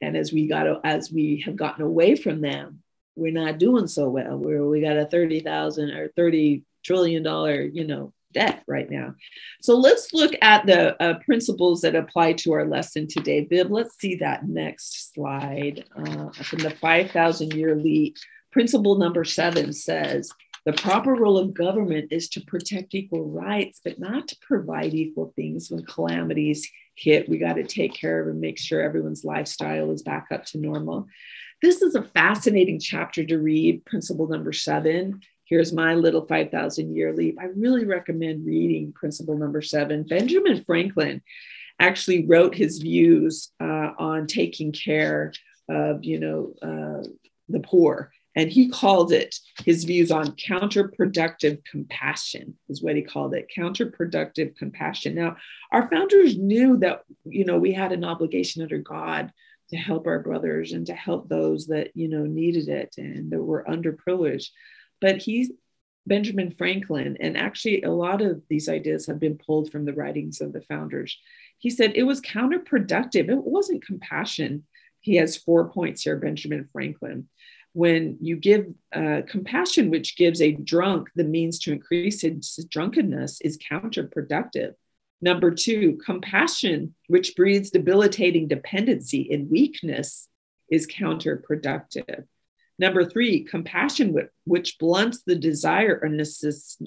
And 0.00 0.16
as 0.16 0.32
we 0.32 0.48
got 0.48 0.84
as 0.84 1.12
we 1.12 1.42
have 1.46 1.56
gotten 1.56 1.84
away 1.84 2.16
from 2.16 2.40
them, 2.40 2.82
we're 3.14 3.32
not 3.32 3.58
doing 3.58 3.86
so 3.86 4.08
well. 4.08 4.36
Where 4.36 4.64
we 4.64 4.80
got 4.80 4.96
a 4.96 5.06
30,000 5.06 5.90
or 5.90 6.08
30 6.16 6.64
trillion 6.82 7.22
dollar, 7.22 7.60
you 7.62 7.86
know, 7.86 8.12
debt 8.32 8.62
right 8.66 8.90
now. 8.90 9.14
So 9.60 9.76
let's 9.76 10.12
look 10.12 10.32
at 10.42 10.66
the 10.66 11.00
uh, 11.02 11.18
principles 11.24 11.80
that 11.82 11.94
apply 11.94 12.34
to 12.34 12.52
our 12.52 12.66
lesson 12.66 13.06
today. 13.06 13.44
Viv, 13.44 13.70
let's 13.70 13.98
see 13.98 14.16
that 14.16 14.48
next 14.48 15.12
slide 15.12 15.84
uh, 15.96 16.30
from 16.30 16.60
the 16.60 16.70
5,000 16.70 17.54
year 17.54 17.74
leap. 17.74 18.16
Principle 18.52 18.98
number 18.98 19.24
seven 19.24 19.72
says, 19.72 20.30
the 20.66 20.72
proper 20.74 21.14
role 21.14 21.38
of 21.38 21.54
government 21.54 22.08
is 22.10 22.28
to 22.30 22.40
protect 22.42 22.94
equal 22.94 23.24
rights, 23.24 23.80
but 23.82 23.98
not 23.98 24.28
to 24.28 24.36
provide 24.42 24.92
equal 24.92 25.32
things 25.34 25.70
when 25.70 25.84
calamities 25.84 26.70
hit. 26.96 27.28
We 27.28 27.38
got 27.38 27.54
to 27.54 27.64
take 27.64 27.94
care 27.94 28.20
of 28.20 28.28
and 28.28 28.40
make 28.40 28.58
sure 28.58 28.82
everyone's 28.82 29.24
lifestyle 29.24 29.90
is 29.90 30.02
back 30.02 30.26
up 30.30 30.44
to 30.46 30.58
normal. 30.58 31.06
This 31.62 31.80
is 31.80 31.94
a 31.94 32.02
fascinating 32.02 32.78
chapter 32.78 33.24
to 33.24 33.38
read, 33.38 33.84
principle 33.86 34.28
number 34.28 34.52
seven 34.52 35.22
here's 35.50 35.72
my 35.72 35.94
little 35.94 36.24
5,000 36.24 36.94
year 36.94 37.12
leap. 37.12 37.36
I 37.38 37.46
really 37.46 37.84
recommend 37.84 38.46
reading 38.46 38.92
principle 38.92 39.36
number 39.36 39.60
seven. 39.60 40.04
Benjamin 40.04 40.64
Franklin 40.64 41.20
actually 41.80 42.24
wrote 42.26 42.54
his 42.54 42.78
views 42.78 43.50
uh, 43.60 43.90
on 43.98 44.26
taking 44.28 44.70
care 44.70 45.32
of, 45.68 46.04
you 46.04 46.20
know, 46.20 46.54
uh, 46.62 47.06
the 47.48 47.60
poor 47.60 48.12
And 48.36 48.48
he 48.48 48.68
called 48.68 49.12
it 49.12 49.34
his 49.64 49.82
views 49.82 50.12
on 50.12 50.36
counterproductive 50.36 51.64
compassion, 51.64 52.56
is 52.68 52.80
what 52.80 52.94
he 52.94 53.02
called 53.02 53.34
it 53.34 53.50
counterproductive 53.54 54.56
compassion. 54.56 55.16
Now, 55.16 55.36
our 55.72 55.90
founders 55.90 56.38
knew 56.38 56.76
that, 56.78 57.02
you 57.24 57.44
know, 57.44 57.58
we 57.58 57.72
had 57.72 57.90
an 57.90 58.04
obligation 58.04 58.62
under 58.62 58.78
God 58.78 59.32
to 59.70 59.76
help 59.76 60.06
our 60.06 60.20
brothers 60.20 60.72
and 60.72 60.86
to 60.86 60.94
help 60.94 61.28
those 61.28 61.66
that, 61.68 61.90
you 61.94 62.08
know, 62.08 62.24
needed 62.24 62.68
it 62.68 62.94
and 62.98 63.32
that 63.32 63.42
were 63.42 63.64
underprivileged. 63.68 64.50
But 65.00 65.18
he's 65.18 65.50
Benjamin 66.06 66.50
Franklin, 66.50 67.16
and 67.20 67.36
actually 67.36 67.82
a 67.82 67.90
lot 67.90 68.22
of 68.22 68.42
these 68.48 68.68
ideas 68.68 69.06
have 69.06 69.20
been 69.20 69.38
pulled 69.38 69.70
from 69.70 69.84
the 69.84 69.92
writings 69.92 70.40
of 70.40 70.52
the 70.52 70.62
founders. 70.62 71.18
He 71.58 71.70
said 71.70 71.92
it 71.94 72.04
was 72.04 72.20
counterproductive. 72.20 73.28
It 73.28 73.44
wasn't 73.44 73.84
compassion. 73.84 74.64
He 75.00 75.16
has 75.16 75.36
four 75.36 75.68
points 75.68 76.02
here, 76.02 76.16
Benjamin 76.16 76.68
Franklin 76.72 77.28
when 77.72 78.18
you 78.20 78.36
give 78.36 78.66
uh, 78.92 79.22
compassion, 79.28 79.90
which 79.90 80.16
gives 80.16 80.42
a 80.42 80.52
drunk 80.52 81.08
the 81.14 81.24
means 81.24 81.58
to 81.60 81.72
increase 81.72 82.22
his 82.22 82.66
drunkenness, 82.68 83.40
is 83.42 83.58
counterproductive. 83.58 84.74
Number 85.20 85.50
two, 85.50 85.98
compassion, 86.04 86.94
which 87.08 87.36
breeds 87.36 87.70
debilitating 87.70 88.48
dependency 88.48 89.28
and 89.32 89.50
weakness, 89.50 90.28
is 90.70 90.86
counterproductive. 90.86 92.24
Number 92.80 93.04
three, 93.04 93.44
compassion, 93.44 94.16
which 94.44 94.78
blunts 94.78 95.22
the 95.22 95.34
desire 95.34 96.00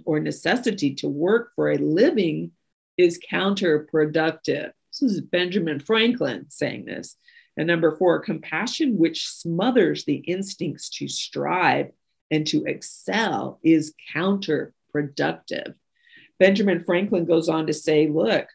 or, 0.06 0.20
necessity 0.20 0.96
to 0.96 1.08
work 1.08 1.52
for 1.56 1.70
a 1.70 1.78
living, 1.78 2.54
is 2.98 3.22
counterproductive. 3.32 4.72
This 4.91 5.04
is 5.04 5.22
Benjamin 5.22 5.80
Franklin 5.80 6.48
saying 6.50 6.86
this. 6.86 7.16
And 7.58 7.68
number 7.68 7.96
four, 7.96 8.22
compassion, 8.22 8.98
which 8.98 9.28
smothers 9.28 10.04
the 10.04 10.16
instincts 10.16 10.89
to 10.98 11.08
strive 11.08 11.91
and 12.32 12.48
to 12.48 12.66
excel, 12.66 13.60
is 13.62 13.94
counterproductive. 14.16 15.76
Benjamin 16.39 16.84
Franklin 16.84 17.26
goes 17.26 17.50
on 17.50 17.68
to 17.68 17.74
say, 17.74 18.08
look, 18.08 18.48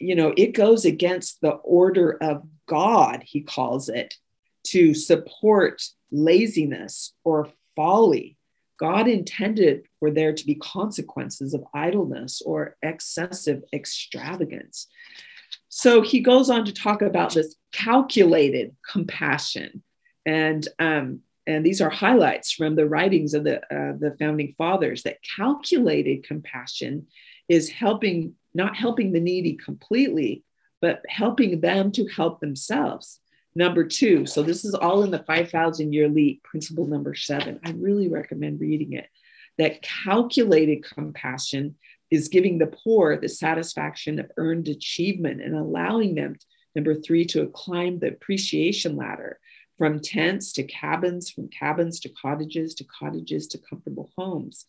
you 0.00 0.16
know, 0.16 0.34
it 0.36 0.48
goes 0.48 0.84
against 0.84 1.40
the 1.40 1.50
order 1.50 2.18
of 2.20 2.42
God, 2.66 3.22
he 3.24 3.42
calls 3.42 3.88
it, 3.88 4.16
to 4.64 4.94
support 4.94 5.82
laziness 6.10 7.12
or 7.24 7.48
folly. 7.76 8.36
God 8.78 9.06
intended 9.06 9.86
for 10.00 10.10
there 10.10 10.32
to 10.32 10.46
be 10.46 10.56
consequences 10.56 11.54
of 11.54 11.64
idleness 11.72 12.42
or 12.44 12.76
excessive 12.82 13.62
extravagance. 13.72 14.88
So 15.68 16.02
he 16.02 16.20
goes 16.20 16.50
on 16.50 16.64
to 16.64 16.72
talk 16.72 17.02
about 17.02 17.34
this 17.34 17.56
calculated 17.72 18.74
compassion. 18.90 19.82
And, 20.26 20.66
um, 20.78 21.20
and 21.46 21.64
these 21.64 21.80
are 21.80 21.90
highlights 21.90 22.52
from 22.52 22.74
the 22.74 22.88
writings 22.88 23.34
of 23.34 23.44
the, 23.44 23.58
uh, 23.58 23.96
the 23.98 24.16
founding 24.18 24.54
fathers 24.56 25.02
that 25.02 25.18
calculated 25.36 26.24
compassion 26.24 27.06
is 27.48 27.68
helping, 27.68 28.34
not 28.54 28.76
helping 28.76 29.12
the 29.12 29.20
needy 29.20 29.54
completely, 29.54 30.42
but 30.80 31.02
helping 31.08 31.60
them 31.60 31.92
to 31.92 32.06
help 32.08 32.40
themselves. 32.40 33.20
Number 33.56 33.84
two, 33.84 34.26
so 34.26 34.42
this 34.42 34.64
is 34.64 34.74
all 34.74 35.04
in 35.04 35.10
the 35.10 35.22
5,000 35.22 35.92
year 35.92 36.08
leap, 36.08 36.42
principle 36.42 36.86
number 36.86 37.14
seven. 37.14 37.60
I 37.64 37.70
really 37.72 38.08
recommend 38.08 38.60
reading 38.60 38.94
it. 38.94 39.08
That 39.58 39.82
calculated 39.82 40.84
compassion 40.84 41.76
is 42.10 42.28
giving 42.28 42.58
the 42.58 42.66
poor 42.66 43.16
the 43.16 43.28
satisfaction 43.28 44.18
of 44.18 44.30
earned 44.36 44.68
achievement 44.68 45.40
and 45.40 45.54
allowing 45.54 46.16
them, 46.16 46.36
number 46.74 46.94
three, 46.94 47.24
to 47.26 47.46
climb 47.48 48.00
the 48.00 48.08
appreciation 48.08 48.96
ladder 48.96 49.38
from 49.78 50.00
tents 50.00 50.52
to 50.52 50.64
cabins, 50.64 51.30
from 51.30 51.48
cabins 51.48 52.00
to 52.00 52.08
cottages, 52.08 52.74
to 52.74 52.84
cottages 52.84 53.46
to 53.48 53.58
comfortable 53.58 54.10
homes. 54.18 54.66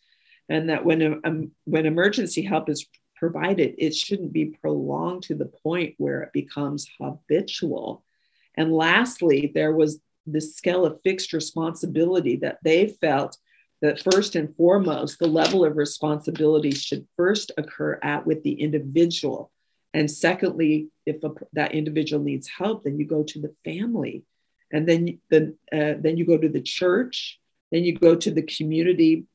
And 0.47 0.69
that 0.69 0.85
when, 0.85 1.21
um, 1.23 1.51
when 1.65 1.87
emergency 1.87 2.43
help 2.43 2.69
is 2.69 2.85
provided, 3.15 3.75
it 3.79 3.95
shouldn't 3.95 4.33
be 4.33 4.55
prolonged 4.61 5.23
to 5.23 5.35
the 5.35 5.45
point 5.45 5.95
where 5.97 6.21
it 6.21 6.33
becomes 6.33 6.87
habitual. 6.99 8.04
And 8.57 8.73
lastly, 8.73 9.51
there 9.53 9.73
was 9.73 9.99
this 10.25 10.55
scale 10.55 10.85
of 10.85 10.99
fixed 11.03 11.33
responsibility 11.33 12.37
that 12.37 12.59
they 12.63 12.87
felt 12.87 13.37
that 13.81 14.01
first 14.01 14.35
and 14.35 14.55
foremost, 14.55 15.19
the 15.19 15.27
level 15.27 15.65
of 15.65 15.77
responsibility 15.77 16.71
should 16.71 17.07
first 17.17 17.51
occur 17.57 17.99
at 18.01 18.25
with 18.25 18.41
the 18.43 18.53
individual. 18.53 19.51
And 19.93 20.09
secondly, 20.09 20.89
if 21.05 21.23
a, 21.23 21.31
that 21.53 21.73
individual 21.73 22.23
needs 22.23 22.47
help, 22.47 22.83
then 22.83 22.97
you 22.99 23.05
go 23.05 23.23
to 23.23 23.39
the 23.39 23.53
family. 23.63 24.23
And 24.71 24.87
then, 24.87 25.19
the, 25.29 25.55
uh, 25.71 25.99
then 25.99 26.17
you 26.17 26.25
go 26.25 26.37
to 26.37 26.49
the 26.49 26.61
church, 26.61 27.39
then 27.71 27.83
you 27.83 27.97
go 27.97 28.15
to 28.15 28.31
the 28.31 28.41
community, 28.41 29.25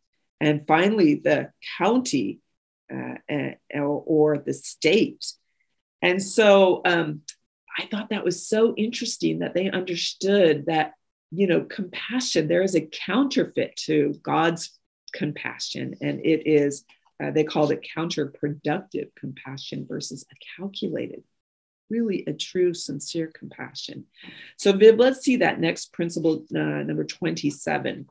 and 0.41 0.67
finally 0.67 1.17
the 1.17 1.53
county 1.79 2.41
uh, 2.93 3.15
or, 3.75 4.03
or, 4.07 4.39
the 4.39 4.53
state. 4.53 5.25
And 6.03 6.21
so 6.23 6.81
um, 6.85 7.21
I 7.79 7.87
thought 7.87 8.11
that 8.11 8.25
was 8.25 8.49
so 8.49 8.75
interesting 8.77 9.41
that 9.41 9.55
they 9.55 9.71
understood 9.71 10.67
that 10.67 10.95
you 11.31 11.47
know, 11.47 11.63
compassion, 11.63 12.49
there 12.49 12.63
is 12.63 12.75
a 12.75 12.87
counterfeit 12.87 13.77
to 13.77 14.15
God's 14.23 14.79
compassion, 15.13 15.95
and 16.01 16.25
it 16.25 16.47
is, 16.47 16.85
uh, 17.23 17.31
they 17.31 17.45
called 17.45 17.73
it 17.73 17.87
counterproductive 17.97 19.15
compassion 19.17 19.87
versus 19.89 20.27
a 20.31 20.35
calculated, 20.57 21.23
really 21.89 22.25
a 22.27 22.33
true, 22.33 22.75
sincere 22.75 23.31
compassion. 23.33 24.07
So, 24.57 24.73
Viv, 24.73 24.97
let's 24.97 25.21
see 25.21 25.37
that 25.37 25.61
next 25.61 25.93
principle, 25.93 26.45
uh, 26.55 26.59
number 26.59 27.05
27. 27.05 28.09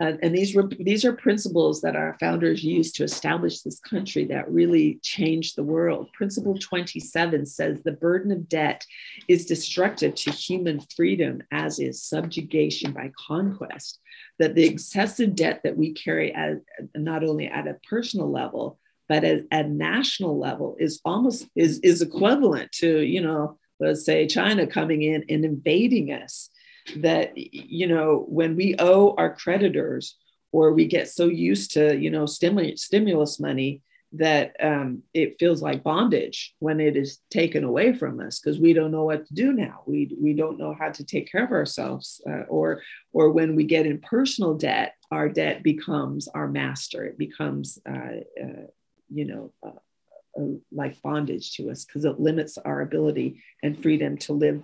Uh, 0.00 0.12
and 0.22 0.34
these 0.34 0.56
were 0.56 0.68
these 0.80 1.04
are 1.04 1.12
principles 1.12 1.80
that 1.80 1.94
our 1.94 2.16
founders 2.18 2.64
used 2.64 2.96
to 2.96 3.04
establish 3.04 3.60
this 3.60 3.78
country 3.78 4.24
that 4.24 4.50
really 4.50 4.98
changed 5.02 5.54
the 5.54 5.62
world. 5.62 6.08
Principle 6.12 6.58
27 6.58 7.46
says 7.46 7.82
the 7.82 7.92
burden 7.92 8.32
of 8.32 8.48
debt 8.48 8.84
is 9.28 9.46
destructive 9.46 10.14
to 10.16 10.32
human 10.32 10.80
freedom, 10.96 11.42
as 11.52 11.78
is 11.78 12.02
subjugation 12.02 12.92
by 12.92 13.12
conquest. 13.16 14.00
That 14.40 14.56
the 14.56 14.64
excessive 14.64 15.36
debt 15.36 15.60
that 15.62 15.76
we 15.76 15.92
carry 15.92 16.34
at 16.34 16.60
not 16.96 17.22
only 17.22 17.46
at 17.46 17.68
a 17.68 17.78
personal 17.88 18.28
level, 18.28 18.80
but 19.08 19.22
at 19.22 19.44
a 19.52 19.62
national 19.62 20.38
level 20.38 20.76
is 20.80 21.00
almost 21.04 21.46
is, 21.54 21.78
is 21.80 22.02
equivalent 22.02 22.72
to, 22.72 23.00
you 23.00 23.20
know, 23.20 23.58
let's 23.78 24.04
say 24.04 24.26
China 24.26 24.66
coming 24.66 25.02
in 25.02 25.24
and 25.28 25.44
invading 25.44 26.12
us 26.12 26.50
that 26.96 27.32
you 27.36 27.86
know 27.86 28.24
when 28.28 28.56
we 28.56 28.76
owe 28.78 29.14
our 29.16 29.34
creditors 29.34 30.16
or 30.52 30.72
we 30.72 30.86
get 30.86 31.08
so 31.08 31.26
used 31.26 31.72
to 31.72 31.96
you 31.96 32.10
know 32.10 32.26
stimulus 32.26 32.82
stimulus 32.82 33.40
money 33.40 33.82
that 34.16 34.54
um, 34.62 35.02
it 35.12 35.36
feels 35.40 35.60
like 35.60 35.82
bondage 35.82 36.54
when 36.60 36.78
it 36.78 36.96
is 36.96 37.18
taken 37.30 37.64
away 37.64 37.92
from 37.92 38.20
us 38.20 38.38
because 38.38 38.60
we 38.60 38.72
don't 38.72 38.92
know 38.92 39.04
what 39.04 39.26
to 39.26 39.34
do 39.34 39.52
now. 39.52 39.82
We, 39.86 40.16
we 40.20 40.34
don't 40.34 40.56
know 40.56 40.72
how 40.78 40.90
to 40.90 41.04
take 41.04 41.30
care 41.30 41.44
of 41.44 41.50
ourselves, 41.50 42.20
uh, 42.28 42.44
or 42.48 42.82
or 43.12 43.30
when 43.32 43.56
we 43.56 43.64
get 43.64 43.86
in 43.86 44.00
personal 44.00 44.54
debt, 44.54 44.94
our 45.10 45.28
debt 45.28 45.64
becomes 45.64 46.28
our 46.28 46.46
master. 46.46 47.04
It 47.04 47.18
becomes, 47.18 47.78
uh, 47.88 48.20
uh, 48.40 48.66
you 49.12 49.24
know, 49.24 49.52
uh, 49.66 50.40
uh, 50.40 50.58
like 50.70 51.02
bondage 51.02 51.56
to 51.56 51.70
us 51.70 51.84
because 51.84 52.04
it 52.04 52.20
limits 52.20 52.56
our 52.58 52.82
ability 52.82 53.42
and 53.64 53.80
freedom 53.80 54.16
to 54.18 54.32
live 54.32 54.62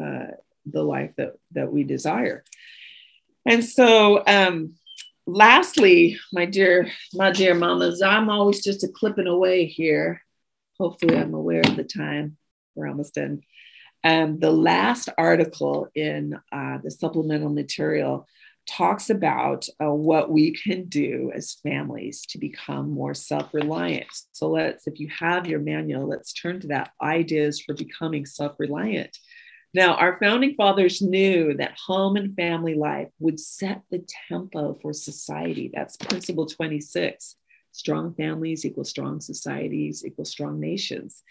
uh, 0.00 0.28
the 0.66 0.82
life 0.82 1.12
that, 1.16 1.34
that 1.52 1.72
we 1.72 1.84
desire. 1.84 2.44
And 3.46 3.64
so, 3.64 4.24
um, 4.26 4.74
lastly, 5.26 6.18
my 6.32 6.46
dear, 6.46 6.90
my 7.14 7.30
dear 7.30 7.54
mamas, 7.54 8.02
I'm 8.02 8.28
always 8.28 8.62
just 8.62 8.84
a 8.84 8.88
clipping 8.88 9.28
away 9.28 9.66
here. 9.66 10.20
Hopefully, 10.78 11.16
I'm 11.16 11.34
aware 11.34 11.62
of 11.62 11.76
the 11.76 11.84
time. 11.84 12.36
We're 12.74 12.88
almost 12.88 13.14
done. 13.14 13.42
Um, 14.04 14.38
the 14.38 14.50
last 14.50 15.08
article 15.16 15.88
in 15.94 16.38
uh, 16.52 16.78
the 16.82 16.90
supplemental 16.90 17.48
material 17.50 18.26
talks 18.68 19.10
about 19.10 19.68
uh, 19.80 19.92
what 19.92 20.30
we 20.30 20.52
can 20.52 20.86
do 20.86 21.30
as 21.32 21.54
families 21.62 22.26
to 22.26 22.38
become 22.38 22.90
more 22.90 23.14
self 23.14 23.54
reliant. 23.54 24.08
So, 24.32 24.50
let's, 24.50 24.88
if 24.88 24.98
you 24.98 25.08
have 25.18 25.46
your 25.46 25.60
manual, 25.60 26.08
let's 26.08 26.32
turn 26.32 26.60
to 26.60 26.68
that 26.68 26.90
ideas 27.00 27.60
for 27.60 27.74
becoming 27.74 28.26
self 28.26 28.56
reliant. 28.58 29.16
Now, 29.76 29.92
our 29.96 30.18
founding 30.18 30.54
fathers 30.54 31.02
knew 31.02 31.52
that 31.58 31.76
home 31.76 32.16
and 32.16 32.34
family 32.34 32.74
life 32.74 33.08
would 33.18 33.38
set 33.38 33.82
the 33.90 34.02
tempo 34.26 34.78
for 34.80 34.94
society. 34.94 35.70
That's 35.74 35.98
principle 35.98 36.46
26. 36.46 37.36
Strong 37.72 38.14
families 38.14 38.64
equal 38.64 38.84
strong 38.84 39.20
societies 39.20 40.02
equal 40.02 40.24
strong 40.24 40.58
nations. 40.58 41.22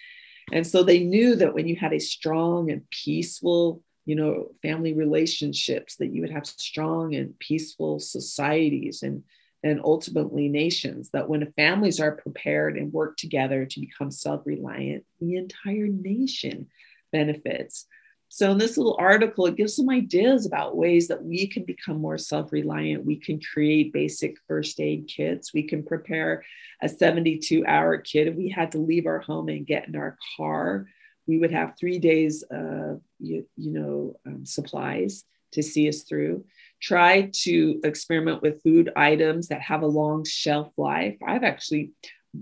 And 0.51 0.67
so 0.67 0.83
they 0.83 0.99
knew 0.99 1.35
that 1.37 1.55
when 1.55 1.67
you 1.67 1.75
had 1.75 1.91
a 1.91 1.99
strong 1.99 2.69
and 2.69 2.87
peaceful, 2.91 3.81
you 4.05 4.15
know, 4.15 4.51
family 4.61 4.93
relationships, 4.93 5.95
that 5.95 6.13
you 6.13 6.21
would 6.21 6.29
have 6.29 6.45
strong 6.45 7.15
and 7.15 7.33
peaceful 7.39 7.99
societies 7.99 9.01
and, 9.01 9.23
and 9.63 9.81
ultimately 9.83 10.49
nations. 10.49 11.09
That 11.13 11.27
when 11.27 11.51
families 11.53 11.99
are 11.99 12.15
prepared 12.15 12.77
and 12.77 12.93
work 12.93 13.17
together 13.17 13.65
to 13.65 13.79
become 13.79 14.11
self 14.11 14.45
reliant, 14.45 15.03
the 15.19 15.37
entire 15.37 15.87
nation 15.87 16.67
benefits. 17.11 17.87
So, 18.36 18.51
in 18.51 18.57
this 18.57 18.75
little 18.75 18.97
article, 18.99 19.45
it 19.45 19.55
gives 19.55 19.77
some 19.77 19.89
ideas 19.89 20.45
about 20.45 20.75
ways 20.75 21.07
that 21.07 21.23
we 21.23 21.47
can 21.47 21.63
become 21.63 22.01
more 22.01 22.17
self 22.17 22.51
reliant. 22.51 23.05
We 23.05 23.15
can 23.15 23.39
create 23.39 23.93
basic 23.93 24.36
first 24.45 24.81
aid 24.81 25.07
kits. 25.07 25.53
We 25.53 25.63
can 25.63 25.83
prepare 25.83 26.43
a 26.81 26.89
72 26.89 27.65
hour 27.65 27.97
kit. 27.97 28.27
If 28.27 28.36
we 28.36 28.49
had 28.49 28.73
to 28.73 28.77
leave 28.77 29.05
our 29.05 29.19
home 29.19 29.47
and 29.47 29.65
get 29.65 29.88
in 29.88 29.95
our 29.95 30.17
car, 30.36 30.86
we 31.25 31.38
would 31.38 31.53
have 31.53 31.77
three 31.79 31.97
days 31.97 32.43
of, 32.51 32.99
you, 33.21 33.47
you 33.55 33.71
know, 33.71 34.17
um, 34.27 34.45
supplies 34.45 35.23
to 35.53 35.63
see 35.63 35.88
us 35.88 36.01
through. 36.01 36.43
Try 36.81 37.31
to 37.43 37.79
experiment 37.86 38.41
with 38.41 38.61
food 38.63 38.91
items 38.97 39.47
that 39.47 39.61
have 39.61 39.81
a 39.81 39.88
long 39.88 40.25
shelf 40.25 40.73
life. 40.75 41.15
I've 41.25 41.45
actually 41.45 41.93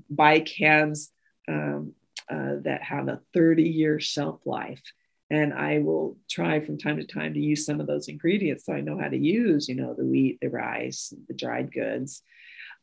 buy 0.09 0.39
cans 0.39 1.11
um, 1.47 1.93
uh, 2.27 2.55
that 2.61 2.81
have 2.81 3.09
a 3.09 3.21
30 3.35 3.61
year 3.61 3.99
shelf 3.99 4.39
life 4.43 4.81
and 5.34 5.51
I 5.51 5.79
will 5.79 6.15
try 6.29 6.59
from 6.59 6.77
time 6.77 6.97
to 6.97 7.07
time 7.07 7.34
to 7.34 7.39
use 7.39 7.65
some 7.65 7.79
of 7.79 7.88
those 7.88 8.07
ingredients 8.07 8.67
so 8.67 8.73
I 8.73 8.81
know 8.81 8.99
how 8.99 9.07
to 9.07 9.17
use, 9.17 9.67
you 9.67 9.73
know, 9.73 9.95
the 9.95 10.05
wheat, 10.05 10.38
the 10.39 10.49
rice, 10.49 11.11
the 11.27 11.34
dried 11.34 11.73
goods. 11.73 12.21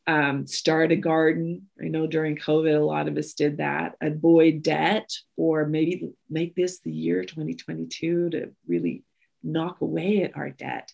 Um, 0.05 0.45
start 0.45 0.91
a 0.91 0.97
garden. 0.97 1.69
I 1.81 1.87
know 1.87 2.07
during 2.07 2.35
COVID, 2.35 2.75
a 2.75 2.83
lot 2.83 3.07
of 3.07 3.15
us 3.15 3.33
did 3.33 3.59
that. 3.59 3.95
Avoid 4.01 4.63
debt, 4.63 5.09
or 5.37 5.65
maybe 5.65 6.09
make 6.29 6.53
this 6.53 6.81
the 6.81 6.91
year 6.91 7.23
2022 7.23 8.31
to 8.31 8.51
really 8.67 9.05
knock 9.41 9.79
away 9.79 10.23
at 10.23 10.35
our 10.35 10.49
debt 10.49 10.91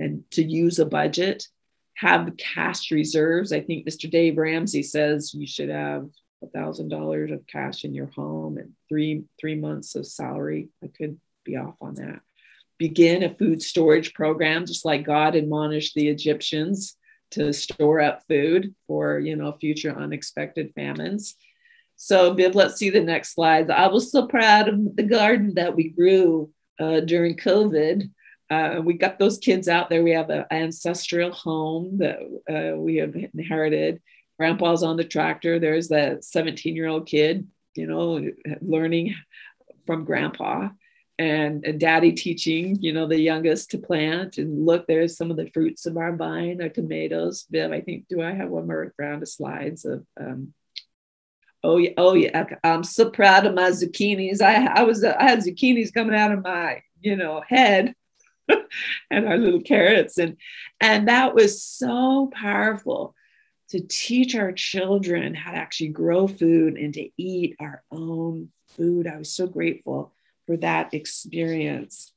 and 0.00 0.28
to 0.32 0.42
use 0.42 0.80
a 0.80 0.86
budget. 0.86 1.46
Have 1.94 2.36
cash 2.36 2.90
reserves. 2.90 3.52
I 3.52 3.60
think 3.60 3.86
Mr. 3.86 4.10
Dave 4.10 4.36
Ramsey 4.36 4.82
says 4.82 5.32
you 5.32 5.46
should 5.46 5.68
have 5.68 6.08
thousand 6.46 6.88
dollars 6.88 7.30
of 7.30 7.46
cash 7.46 7.84
in 7.84 7.94
your 7.94 8.10
home 8.14 8.58
and 8.58 8.72
three 8.88 9.24
three 9.40 9.56
months 9.56 9.94
of 9.94 10.06
salary. 10.06 10.68
I 10.82 10.88
could 10.88 11.18
be 11.44 11.56
off 11.56 11.74
on 11.80 11.94
that. 11.96 12.20
Begin 12.78 13.24
a 13.24 13.34
food 13.34 13.60
storage 13.60 14.14
program, 14.14 14.66
just 14.66 14.84
like 14.84 15.04
God 15.04 15.34
admonished 15.34 15.94
the 15.94 16.08
Egyptians 16.08 16.96
to 17.32 17.52
store 17.52 18.00
up 18.00 18.22
food 18.28 18.74
for 18.86 19.18
you 19.18 19.36
know 19.36 19.52
future 19.52 19.96
unexpected 19.96 20.72
famines. 20.74 21.34
So, 21.96 22.32
Viv, 22.32 22.54
let's 22.54 22.76
see 22.76 22.90
the 22.90 23.00
next 23.00 23.34
slide. 23.34 23.70
I 23.70 23.88
was 23.88 24.12
so 24.12 24.28
proud 24.28 24.68
of 24.68 24.96
the 24.96 25.02
garden 25.02 25.54
that 25.54 25.74
we 25.74 25.88
grew 25.88 26.52
uh, 26.78 27.00
during 27.00 27.36
COVID. 27.36 28.08
Uh, 28.48 28.80
we 28.82 28.94
got 28.94 29.18
those 29.18 29.38
kids 29.38 29.68
out 29.68 29.90
there. 29.90 30.04
We 30.04 30.12
have 30.12 30.30
an 30.30 30.44
ancestral 30.52 31.32
home 31.32 31.98
that 31.98 32.20
uh, 32.48 32.76
we 32.78 32.96
have 32.96 33.16
inherited 33.16 34.00
grandpa's 34.38 34.82
on 34.82 34.96
the 34.96 35.04
tractor 35.04 35.58
there's 35.58 35.88
that 35.88 36.24
17 36.24 36.76
year 36.76 36.86
old 36.86 37.06
kid 37.06 37.46
you 37.74 37.86
know 37.86 38.24
learning 38.60 39.14
from 39.86 40.04
grandpa 40.04 40.68
and, 41.18 41.64
and 41.64 41.80
daddy 41.80 42.12
teaching 42.12 42.76
you 42.80 42.92
know 42.92 43.06
the 43.06 43.20
youngest 43.20 43.72
to 43.72 43.78
plant. 43.78 44.38
And 44.38 44.64
look 44.64 44.86
there's 44.86 45.16
some 45.16 45.30
of 45.30 45.36
the 45.36 45.50
fruits 45.50 45.86
of 45.86 45.96
our 45.96 46.14
vine 46.14 46.62
our 46.62 46.68
tomatoes. 46.68 47.46
Viv 47.50 47.72
i 47.72 47.80
think 47.80 48.06
do 48.08 48.22
i 48.22 48.32
have 48.32 48.48
one 48.48 48.66
more 48.66 48.94
round 48.98 49.22
of 49.22 49.28
slides 49.28 49.84
of 49.84 50.06
um, 50.20 50.54
oh 51.64 51.78
yeah 51.78 51.90
oh 51.96 52.14
yeah 52.14 52.46
i'm 52.62 52.84
so 52.84 53.10
proud 53.10 53.46
of 53.46 53.54
my 53.54 53.70
zucchinis. 53.70 54.40
I, 54.40 54.66
I 54.66 54.82
was 54.84 55.02
i 55.02 55.22
had 55.22 55.40
zucchinis 55.40 55.92
coming 55.92 56.14
out 56.14 56.32
of 56.32 56.44
my 56.44 56.82
you 57.00 57.16
know 57.16 57.42
head 57.46 57.94
and 59.10 59.26
our 59.26 59.36
little 59.36 59.62
carrots. 59.62 60.18
And 60.18 60.36
and 60.80 61.08
that 61.08 61.34
was 61.34 61.62
so 61.62 62.30
powerful 62.32 63.14
to 63.70 63.80
teach 63.80 64.34
our 64.34 64.52
children 64.52 65.34
how 65.34 65.50
to 65.52 65.58
actually 65.58 65.88
grow 65.88 66.26
food 66.26 66.74
and 66.74 66.94
to 66.94 67.10
eat 67.16 67.56
our 67.60 67.82
own 67.90 68.48
food. 68.76 69.06
I 69.06 69.16
was 69.16 69.32
so 69.32 69.46
grateful 69.46 70.12
for 70.46 70.56
that 70.58 70.94
experience. 70.94 72.12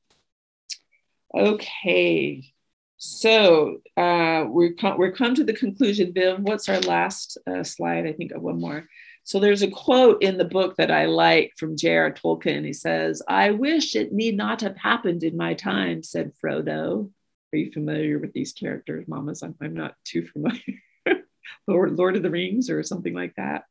Okay, 1.33 2.53
so 2.97 3.77
uh, 3.97 4.45
we're, 4.47 4.75
we're 4.97 5.11
come 5.11 5.33
to 5.35 5.43
the 5.43 5.53
conclusion. 5.53 6.13
Viv, 6.13 6.39
what's 6.41 6.69
our 6.69 6.79
last 6.81 7.37
uh, 7.47 7.63
slide? 7.63 8.05
I 8.05 8.13
think 8.13 8.31
one 8.35 8.59
more. 8.59 8.87
So 9.23 9.39
there's 9.39 9.61
a 9.61 9.71
quote 9.71 10.21
in 10.21 10.37
the 10.37 10.45
book 10.45 10.77
that 10.77 10.91
I 10.91 11.05
like 11.05 11.53
from 11.57 11.77
J.R. 11.77 12.11
Tolkien. 12.11 12.65
He 12.65 12.73
says, 12.73 13.21
I 13.27 13.51
wish 13.51 13.95
it 13.95 14.11
need 14.11 14.35
not 14.35 14.61
have 14.61 14.77
happened 14.77 15.23
in 15.23 15.37
my 15.37 15.53
time, 15.53 16.03
said 16.03 16.33
Frodo. 16.43 17.09
Are 17.53 17.57
you 17.57 17.71
familiar 17.71 18.19
with 18.19 18.33
these 18.33 18.53
characters, 18.53 19.07
mamas? 19.07 19.41
I'm, 19.41 19.55
I'm 19.61 19.73
not 19.73 19.95
too 20.03 20.25
familiar. 20.27 20.61
Lord, 21.67 21.97
Lord 21.97 22.15
of 22.15 22.23
the 22.23 22.29
Rings 22.29 22.69
or 22.69 22.83
something 22.83 23.13
like 23.13 23.35
that. 23.35 23.63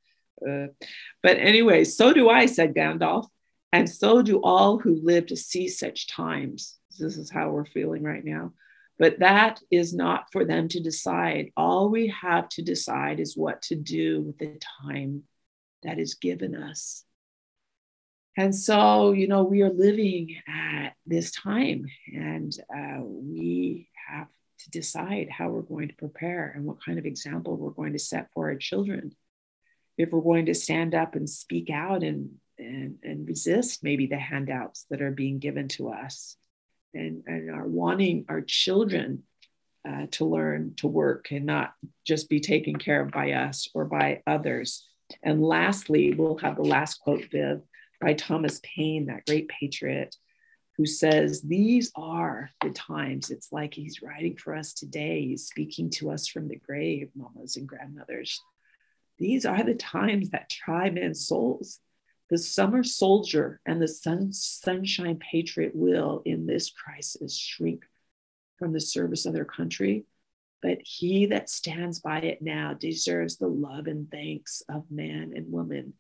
Uh, 0.47 0.69
but 1.23 1.37
anyway, 1.39 1.85
so 1.85 2.13
do 2.13 2.29
I, 2.29 2.47
said 2.47 2.75
Gandalf, 2.75 3.27
and 3.73 3.89
so 3.89 4.23
do 4.23 4.41
all 4.43 4.79
who 4.79 5.01
live 5.03 5.27
to 5.27 5.37
see 5.37 5.69
such 5.69 6.09
times. 6.09 6.77
This 6.99 7.17
is 7.17 7.31
how 7.31 7.51
we're 7.51 7.67
feeling 7.67 8.03
right 8.03 8.25
now. 8.25 8.53
But 8.99 9.21
that 9.21 9.61
is 9.71 9.95
not 9.95 10.27
for 10.31 10.45
them 10.45 10.69
to 10.69 10.81
decide. 10.81 11.53
All 11.57 11.89
we 11.89 12.09
have 12.09 12.49
to 12.51 12.63
decide 12.63 13.19
is 13.19 13.37
what 13.37 13.63
to 13.63 13.75
do 13.75 14.21
with 14.21 14.39
the 14.39 14.61
time 14.85 15.23
that 15.83 15.99
is 15.99 16.15
given 16.15 16.55
us. 16.55 17.05
And 18.37 18.55
so, 18.55 19.13
you 19.13 19.27
know, 19.27 19.43
we 19.43 19.63
are 19.63 19.73
living 19.73 20.37
at 20.47 20.91
this 21.07 21.31
time 21.33 21.87
and 22.15 22.53
uh, 22.75 23.01
we 23.03 23.89
have 24.09 24.29
to 24.65 24.71
decide 24.71 25.29
how 25.31 25.49
we're 25.49 25.63
going 25.63 25.89
to 25.89 25.95
prepare 25.95 26.53
and 26.55 26.65
what 26.65 26.85
kind 26.85 26.99
of 26.99 27.07
example 27.07 27.57
we're 27.57 27.71
going 27.71 27.93
to 27.93 27.99
set 27.99 28.29
for 28.33 28.49
our 28.49 28.57
children. 28.57 29.15
If 29.97 30.11
we're 30.11 30.21
going 30.21 30.47
to 30.47 30.55
stand 30.55 30.95
up 30.95 31.15
and 31.15 31.29
speak 31.29 31.71
out 31.71 32.03
and, 32.03 32.31
and, 32.59 32.97
and 33.03 33.27
resist 33.27 33.83
maybe 33.83 34.07
the 34.07 34.19
handouts 34.19 34.87
that 34.91 35.03
are 35.03 35.11
being 35.11 35.39
given 35.39 35.69
to 35.69 35.91
us 35.91 36.37
and, 36.95 37.23
and 37.27 37.51
are 37.51 37.67
wanting 37.67 38.27
our 38.29 38.41
children 38.41 39.23
uh, 39.89 40.07
to 40.11 40.25
learn 40.25 40.75
to 40.77 40.87
work 40.87 41.29
and 41.31 41.47
not 41.47 41.73
just 42.07 42.29
be 42.29 42.41
taken 42.41 42.77
care 42.77 43.01
of 43.01 43.11
by 43.11 43.33
us 43.33 43.69
or 43.75 43.85
by 43.85 44.23
others. 44.27 44.87
And 45.23 45.43
lastly, 45.43 46.15
we'll 46.15 46.39
have 46.39 46.57
the 46.57 46.63
last 46.63 47.01
quote, 47.01 47.25
Viv, 47.31 47.63
by 48.01 48.15
Thomas 48.15 48.61
Paine, 48.63 49.07
that 49.07 49.27
great 49.27 49.49
patriot 49.49 50.17
who 50.81 50.87
says, 50.87 51.43
These 51.43 51.93
are 51.95 52.51
the 52.63 52.71
times. 52.71 53.31
It's 53.31 53.53
like 53.53 53.75
he's 53.75 54.01
writing 54.01 54.39
for 54.39 54.57
us 54.57 54.73
today. 54.73 55.27
He's 55.27 55.47
speaking 55.47 55.91
to 55.91 56.11
us 56.11 56.27
from 56.27 56.49
the 56.49 56.57
grave, 56.57 57.11
mamas 57.15 57.59
and 57.59 57.69
grandmothers. 57.69 58.41
These 59.19 59.45
are 59.45 59.63
the 59.63 59.75
times 59.75 60.31
that 60.31 60.49
try 60.49 60.89
men's 60.89 61.27
souls. 61.27 61.81
The 62.31 62.39
summer 62.39 62.83
soldier 62.83 63.61
and 63.67 63.83
the 63.83 63.89
sun, 63.89 64.33
sunshine 64.33 65.19
patriot 65.19 65.73
will, 65.75 66.23
in 66.25 66.47
this 66.47 66.71
crisis, 66.71 67.37
shrink 67.37 67.85
from 68.59 68.73
the 68.73 68.81
service 68.81 69.27
of 69.27 69.35
their 69.35 69.45
country. 69.45 70.07
But 70.63 70.79
he 70.83 71.27
that 71.27 71.51
stands 71.51 72.01
by 72.01 72.21
it 72.21 72.41
now 72.41 72.73
deserves 72.73 73.37
the 73.37 73.49
love 73.49 73.87
and 73.87 74.11
thanks 74.11 74.63
of 74.67 74.91
man 74.91 75.35
and 75.37 75.53
woman. 75.53 75.93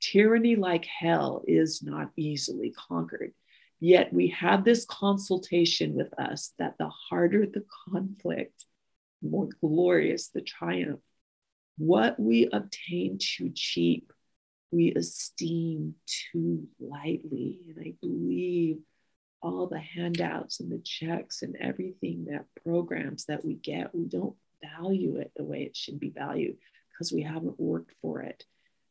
Tyranny 0.00 0.56
like 0.56 0.84
hell 0.84 1.44
is 1.46 1.80
not 1.80 2.10
easily 2.16 2.74
conquered 2.76 3.32
Yet 3.80 4.12
we 4.12 4.28
have 4.28 4.64
this 4.64 4.84
consultation 4.86 5.94
with 5.94 6.12
us 6.18 6.52
that 6.58 6.78
the 6.78 6.88
harder 6.88 7.46
the 7.46 7.64
conflict, 7.90 8.64
the 9.22 9.28
more 9.28 9.48
glorious 9.60 10.28
the 10.28 10.40
triumph. 10.40 11.00
What 11.76 12.18
we 12.18 12.48
obtain 12.50 13.18
too 13.20 13.50
cheap, 13.54 14.12
we 14.70 14.94
esteem 14.94 15.94
too 16.06 16.68
lightly. 16.80 17.60
And 17.68 17.78
I 17.78 17.92
believe 18.00 18.78
all 19.42 19.66
the 19.66 19.78
handouts 19.78 20.60
and 20.60 20.72
the 20.72 20.78
checks 20.78 21.42
and 21.42 21.54
everything 21.60 22.26
that 22.30 22.46
programs 22.64 23.26
that 23.26 23.44
we 23.44 23.54
get, 23.54 23.94
we 23.94 24.06
don't 24.06 24.36
value 24.78 25.16
it 25.16 25.32
the 25.36 25.44
way 25.44 25.64
it 25.64 25.76
should 25.76 26.00
be 26.00 26.08
valued 26.08 26.56
because 26.90 27.12
we 27.12 27.22
haven't 27.22 27.60
worked 27.60 27.92
for 28.00 28.22
it. 28.22 28.42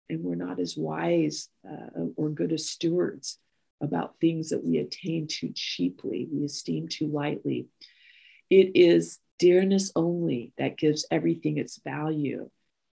And 0.09 0.23
we're 0.23 0.35
not 0.35 0.59
as 0.59 0.77
wise 0.77 1.49
uh, 1.67 2.01
or 2.15 2.29
good 2.29 2.53
as 2.53 2.69
stewards 2.69 3.39
about 3.81 4.19
things 4.19 4.49
that 4.49 4.63
we 4.63 4.77
attain 4.77 5.27
too 5.27 5.51
cheaply, 5.53 6.27
we 6.31 6.45
esteem 6.45 6.87
too 6.87 7.07
lightly. 7.07 7.67
It 8.49 8.71
is 8.75 9.19
dearness 9.39 9.91
only 9.95 10.53
that 10.57 10.77
gives 10.77 11.05
everything 11.11 11.57
its 11.57 11.79
value. 11.83 12.49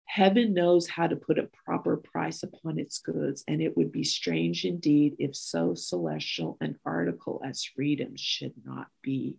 Heaven 0.05 0.53
knows 0.53 0.89
how 0.89 1.07
to 1.07 1.15
put 1.15 1.39
a 1.39 1.49
proper 1.65 1.95
price 1.97 2.43
upon 2.43 2.79
its 2.79 2.99
goods, 2.99 3.43
and 3.47 3.61
it 3.61 3.77
would 3.77 3.91
be 3.91 4.03
strange 4.03 4.65
indeed 4.65 5.15
if 5.19 5.35
so 5.35 5.73
celestial 5.73 6.57
an 6.59 6.77
article 6.85 7.41
as 7.45 7.63
freedom 7.63 8.13
should 8.17 8.53
not 8.65 8.87
be 9.01 9.37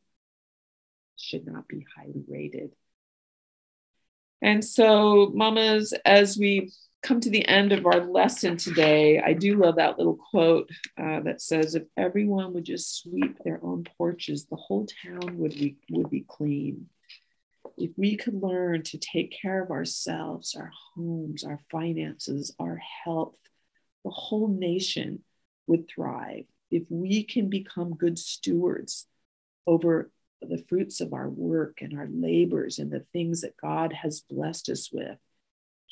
should 1.17 1.47
not 1.47 1.69
be 1.69 1.87
highly 1.95 2.25
rated. 2.27 2.75
And 4.41 4.65
so, 4.65 5.31
mamas, 5.35 5.95
as 6.05 6.37
we 6.37 6.73
come 7.03 7.21
to 7.21 7.31
the 7.31 7.47
end 7.49 7.73
of 7.73 7.85
our 7.87 8.01
lesson 8.01 8.57
today, 8.57 9.21
I 9.21 9.33
do 9.33 9.57
love 9.57 9.77
that 9.77 9.99
little 9.99 10.17
quote 10.17 10.71
uh, 10.97 11.21
that 11.21 11.41
says, 11.41 11.75
"If 11.75 11.85
everyone 11.97 12.53
would 12.55 12.65
just 12.65 12.97
sweep 13.03 13.39
their 13.45 13.61
own 13.63 13.85
porches, 13.99 14.47
the 14.47 14.57
whole 14.57 14.87
town 15.05 15.39
would 15.39 15.53
be 15.53 15.79
would 15.91 16.11
be 16.11 16.25
clean." 16.27 16.89
If 17.79 17.91
we 17.97 18.17
could 18.17 18.35
learn 18.35 18.83
to 18.85 18.99
take 18.99 19.37
care 19.41 19.63
of 19.63 19.71
ourselves, 19.71 20.55
our 20.55 20.71
homes, 20.95 21.43
our 21.45 21.61
finances, 21.71 22.55
our 22.59 22.81
health, 23.05 23.39
the 24.05 24.11
whole 24.11 24.49
nation 24.49 25.25
would 25.67 25.89
thrive. 25.89 26.45
if 26.71 26.85
we 26.89 27.23
can 27.23 27.51
become 27.51 27.95
good 27.95 28.19
stewards 28.19 29.07
over 29.67 30.11
the 30.41 30.57
fruits 30.57 31.01
of 31.03 31.13
our 31.13 31.29
work 31.29 31.83
and 31.83 31.99
our 31.99 32.09
labors 32.11 32.79
and 32.79 32.91
the 32.91 33.05
things 33.13 33.43
that 33.43 33.57
God 33.59 33.93
has 33.93 34.23
blessed 34.23 34.71
us 34.71 34.91
with, 34.91 35.19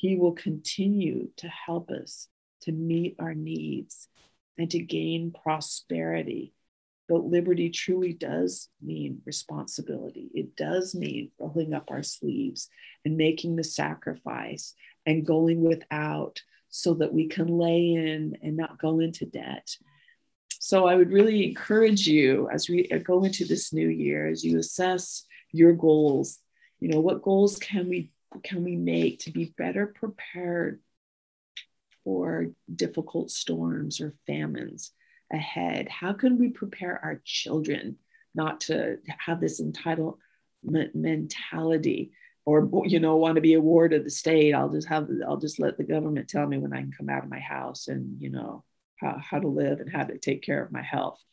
He 0.01 0.15
will 0.15 0.31
continue 0.31 1.27
to 1.37 1.47
help 1.47 1.91
us 1.91 2.27
to 2.61 2.71
meet 2.71 3.17
our 3.19 3.35
needs 3.35 4.07
and 4.57 4.67
to 4.71 4.79
gain 4.79 5.31
prosperity. 5.31 6.55
But 7.07 7.25
liberty 7.25 7.69
truly 7.69 8.13
does 8.13 8.67
mean 8.81 9.21
responsibility. 9.27 10.31
It 10.33 10.55
does 10.55 10.95
mean 10.95 11.29
rolling 11.39 11.75
up 11.75 11.91
our 11.91 12.01
sleeves 12.01 12.67
and 13.05 13.15
making 13.15 13.57
the 13.57 13.63
sacrifice 13.63 14.73
and 15.05 15.23
going 15.23 15.61
without 15.61 16.41
so 16.69 16.95
that 16.95 17.13
we 17.13 17.27
can 17.27 17.59
lay 17.59 17.93
in 17.93 18.39
and 18.41 18.57
not 18.57 18.79
go 18.79 19.01
into 19.01 19.27
debt. 19.27 19.69
So 20.59 20.87
I 20.87 20.95
would 20.95 21.11
really 21.11 21.47
encourage 21.47 22.07
you 22.07 22.49
as 22.51 22.67
we 22.67 22.87
go 22.87 23.23
into 23.23 23.45
this 23.45 23.71
new 23.71 23.87
year, 23.87 24.27
as 24.27 24.43
you 24.43 24.57
assess 24.57 25.25
your 25.51 25.73
goals, 25.73 26.39
you 26.79 26.89
know, 26.89 27.01
what 27.01 27.21
goals 27.21 27.57
can 27.57 27.87
we 27.87 28.09
can 28.43 28.63
we 28.63 28.75
make 28.75 29.19
to 29.19 29.31
be 29.31 29.53
better 29.57 29.87
prepared 29.87 30.79
for 32.03 32.47
difficult 32.73 33.31
storms 33.31 34.01
or 34.01 34.15
famines 34.25 34.91
ahead? 35.31 35.89
How 35.89 36.13
can 36.13 36.39
we 36.39 36.49
prepare 36.49 36.99
our 37.03 37.21
children 37.23 37.97
not 38.33 38.61
to 38.61 38.97
have 39.17 39.41
this 39.41 39.61
entitlement 39.61 40.15
mentality 40.93 42.11
or 42.45 42.69
you 42.85 42.99
know 42.99 43.17
want 43.17 43.35
to 43.35 43.41
be 43.41 43.53
a 43.53 43.61
ward 43.61 43.93
of 43.93 44.03
the 44.03 44.09
state 44.09 44.53
i'll 44.53 44.69
just 44.69 44.87
have 44.87 45.07
i'll 45.27 45.37
just 45.37 45.59
let 45.59 45.77
the 45.77 45.83
government 45.83 46.27
tell 46.27 46.47
me 46.47 46.57
when 46.57 46.73
i 46.73 46.77
can 46.77 46.91
come 46.91 47.09
out 47.09 47.23
of 47.23 47.29
my 47.29 47.39
house 47.39 47.87
and 47.87 48.21
you 48.21 48.29
know 48.29 48.63
how, 48.97 49.17
how 49.19 49.39
to 49.39 49.47
live 49.47 49.79
and 49.79 49.91
how 49.91 50.03
to 50.03 50.17
take 50.17 50.41
care 50.41 50.63
of 50.63 50.71
my 50.71 50.81
health 50.81 51.23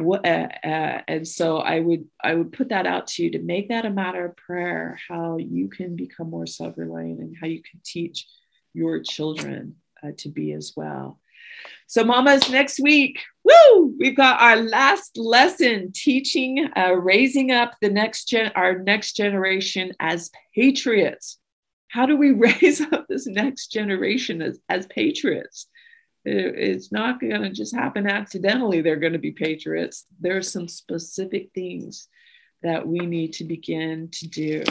uh, 0.00 1.02
and 1.08 1.26
so 1.26 1.58
i 1.58 1.80
would 1.80 2.04
i 2.22 2.34
would 2.34 2.52
put 2.52 2.68
that 2.68 2.86
out 2.86 3.06
to 3.06 3.22
you 3.22 3.30
to 3.30 3.38
make 3.40 3.68
that 3.68 3.86
a 3.86 3.90
matter 3.90 4.26
of 4.26 4.36
prayer 4.36 4.98
how 5.08 5.36
you 5.36 5.68
can 5.68 5.96
become 5.96 6.30
more 6.30 6.46
self-reliant 6.46 7.20
and 7.20 7.36
how 7.40 7.46
you 7.46 7.62
can 7.62 7.80
teach 7.84 8.26
your 8.72 9.00
children 9.00 9.76
uh, 10.02 10.10
to 10.16 10.28
be 10.28 10.52
as 10.52 10.72
well 10.76 11.20
so, 11.86 12.04
mamas, 12.04 12.48
next 12.48 12.78
week, 12.80 13.20
woo, 13.42 13.94
we've 13.98 14.16
got 14.16 14.40
our 14.40 14.56
last 14.56 15.16
lesson 15.16 15.90
teaching, 15.92 16.68
uh, 16.76 16.94
raising 16.94 17.50
up 17.50 17.74
the 17.80 17.90
next 17.90 18.28
gen, 18.28 18.52
our 18.54 18.78
next 18.78 19.16
generation 19.16 19.92
as 19.98 20.30
patriots. 20.54 21.38
How 21.88 22.06
do 22.06 22.16
we 22.16 22.30
raise 22.32 22.80
up 22.80 23.06
this 23.08 23.26
next 23.26 23.72
generation 23.72 24.40
as, 24.40 24.60
as 24.68 24.86
patriots? 24.86 25.66
It, 26.24 26.54
it's 26.56 26.92
not 26.92 27.20
going 27.20 27.42
to 27.42 27.50
just 27.50 27.74
happen 27.74 28.06
accidentally. 28.06 28.80
They're 28.80 28.96
going 28.96 29.14
to 29.14 29.18
be 29.18 29.32
patriots. 29.32 30.06
There 30.20 30.36
are 30.36 30.42
some 30.42 30.68
specific 30.68 31.50
things 31.54 32.08
that 32.62 32.86
we 32.86 32.98
need 33.00 33.32
to 33.34 33.44
begin 33.44 34.08
to 34.12 34.28
do. 34.28 34.64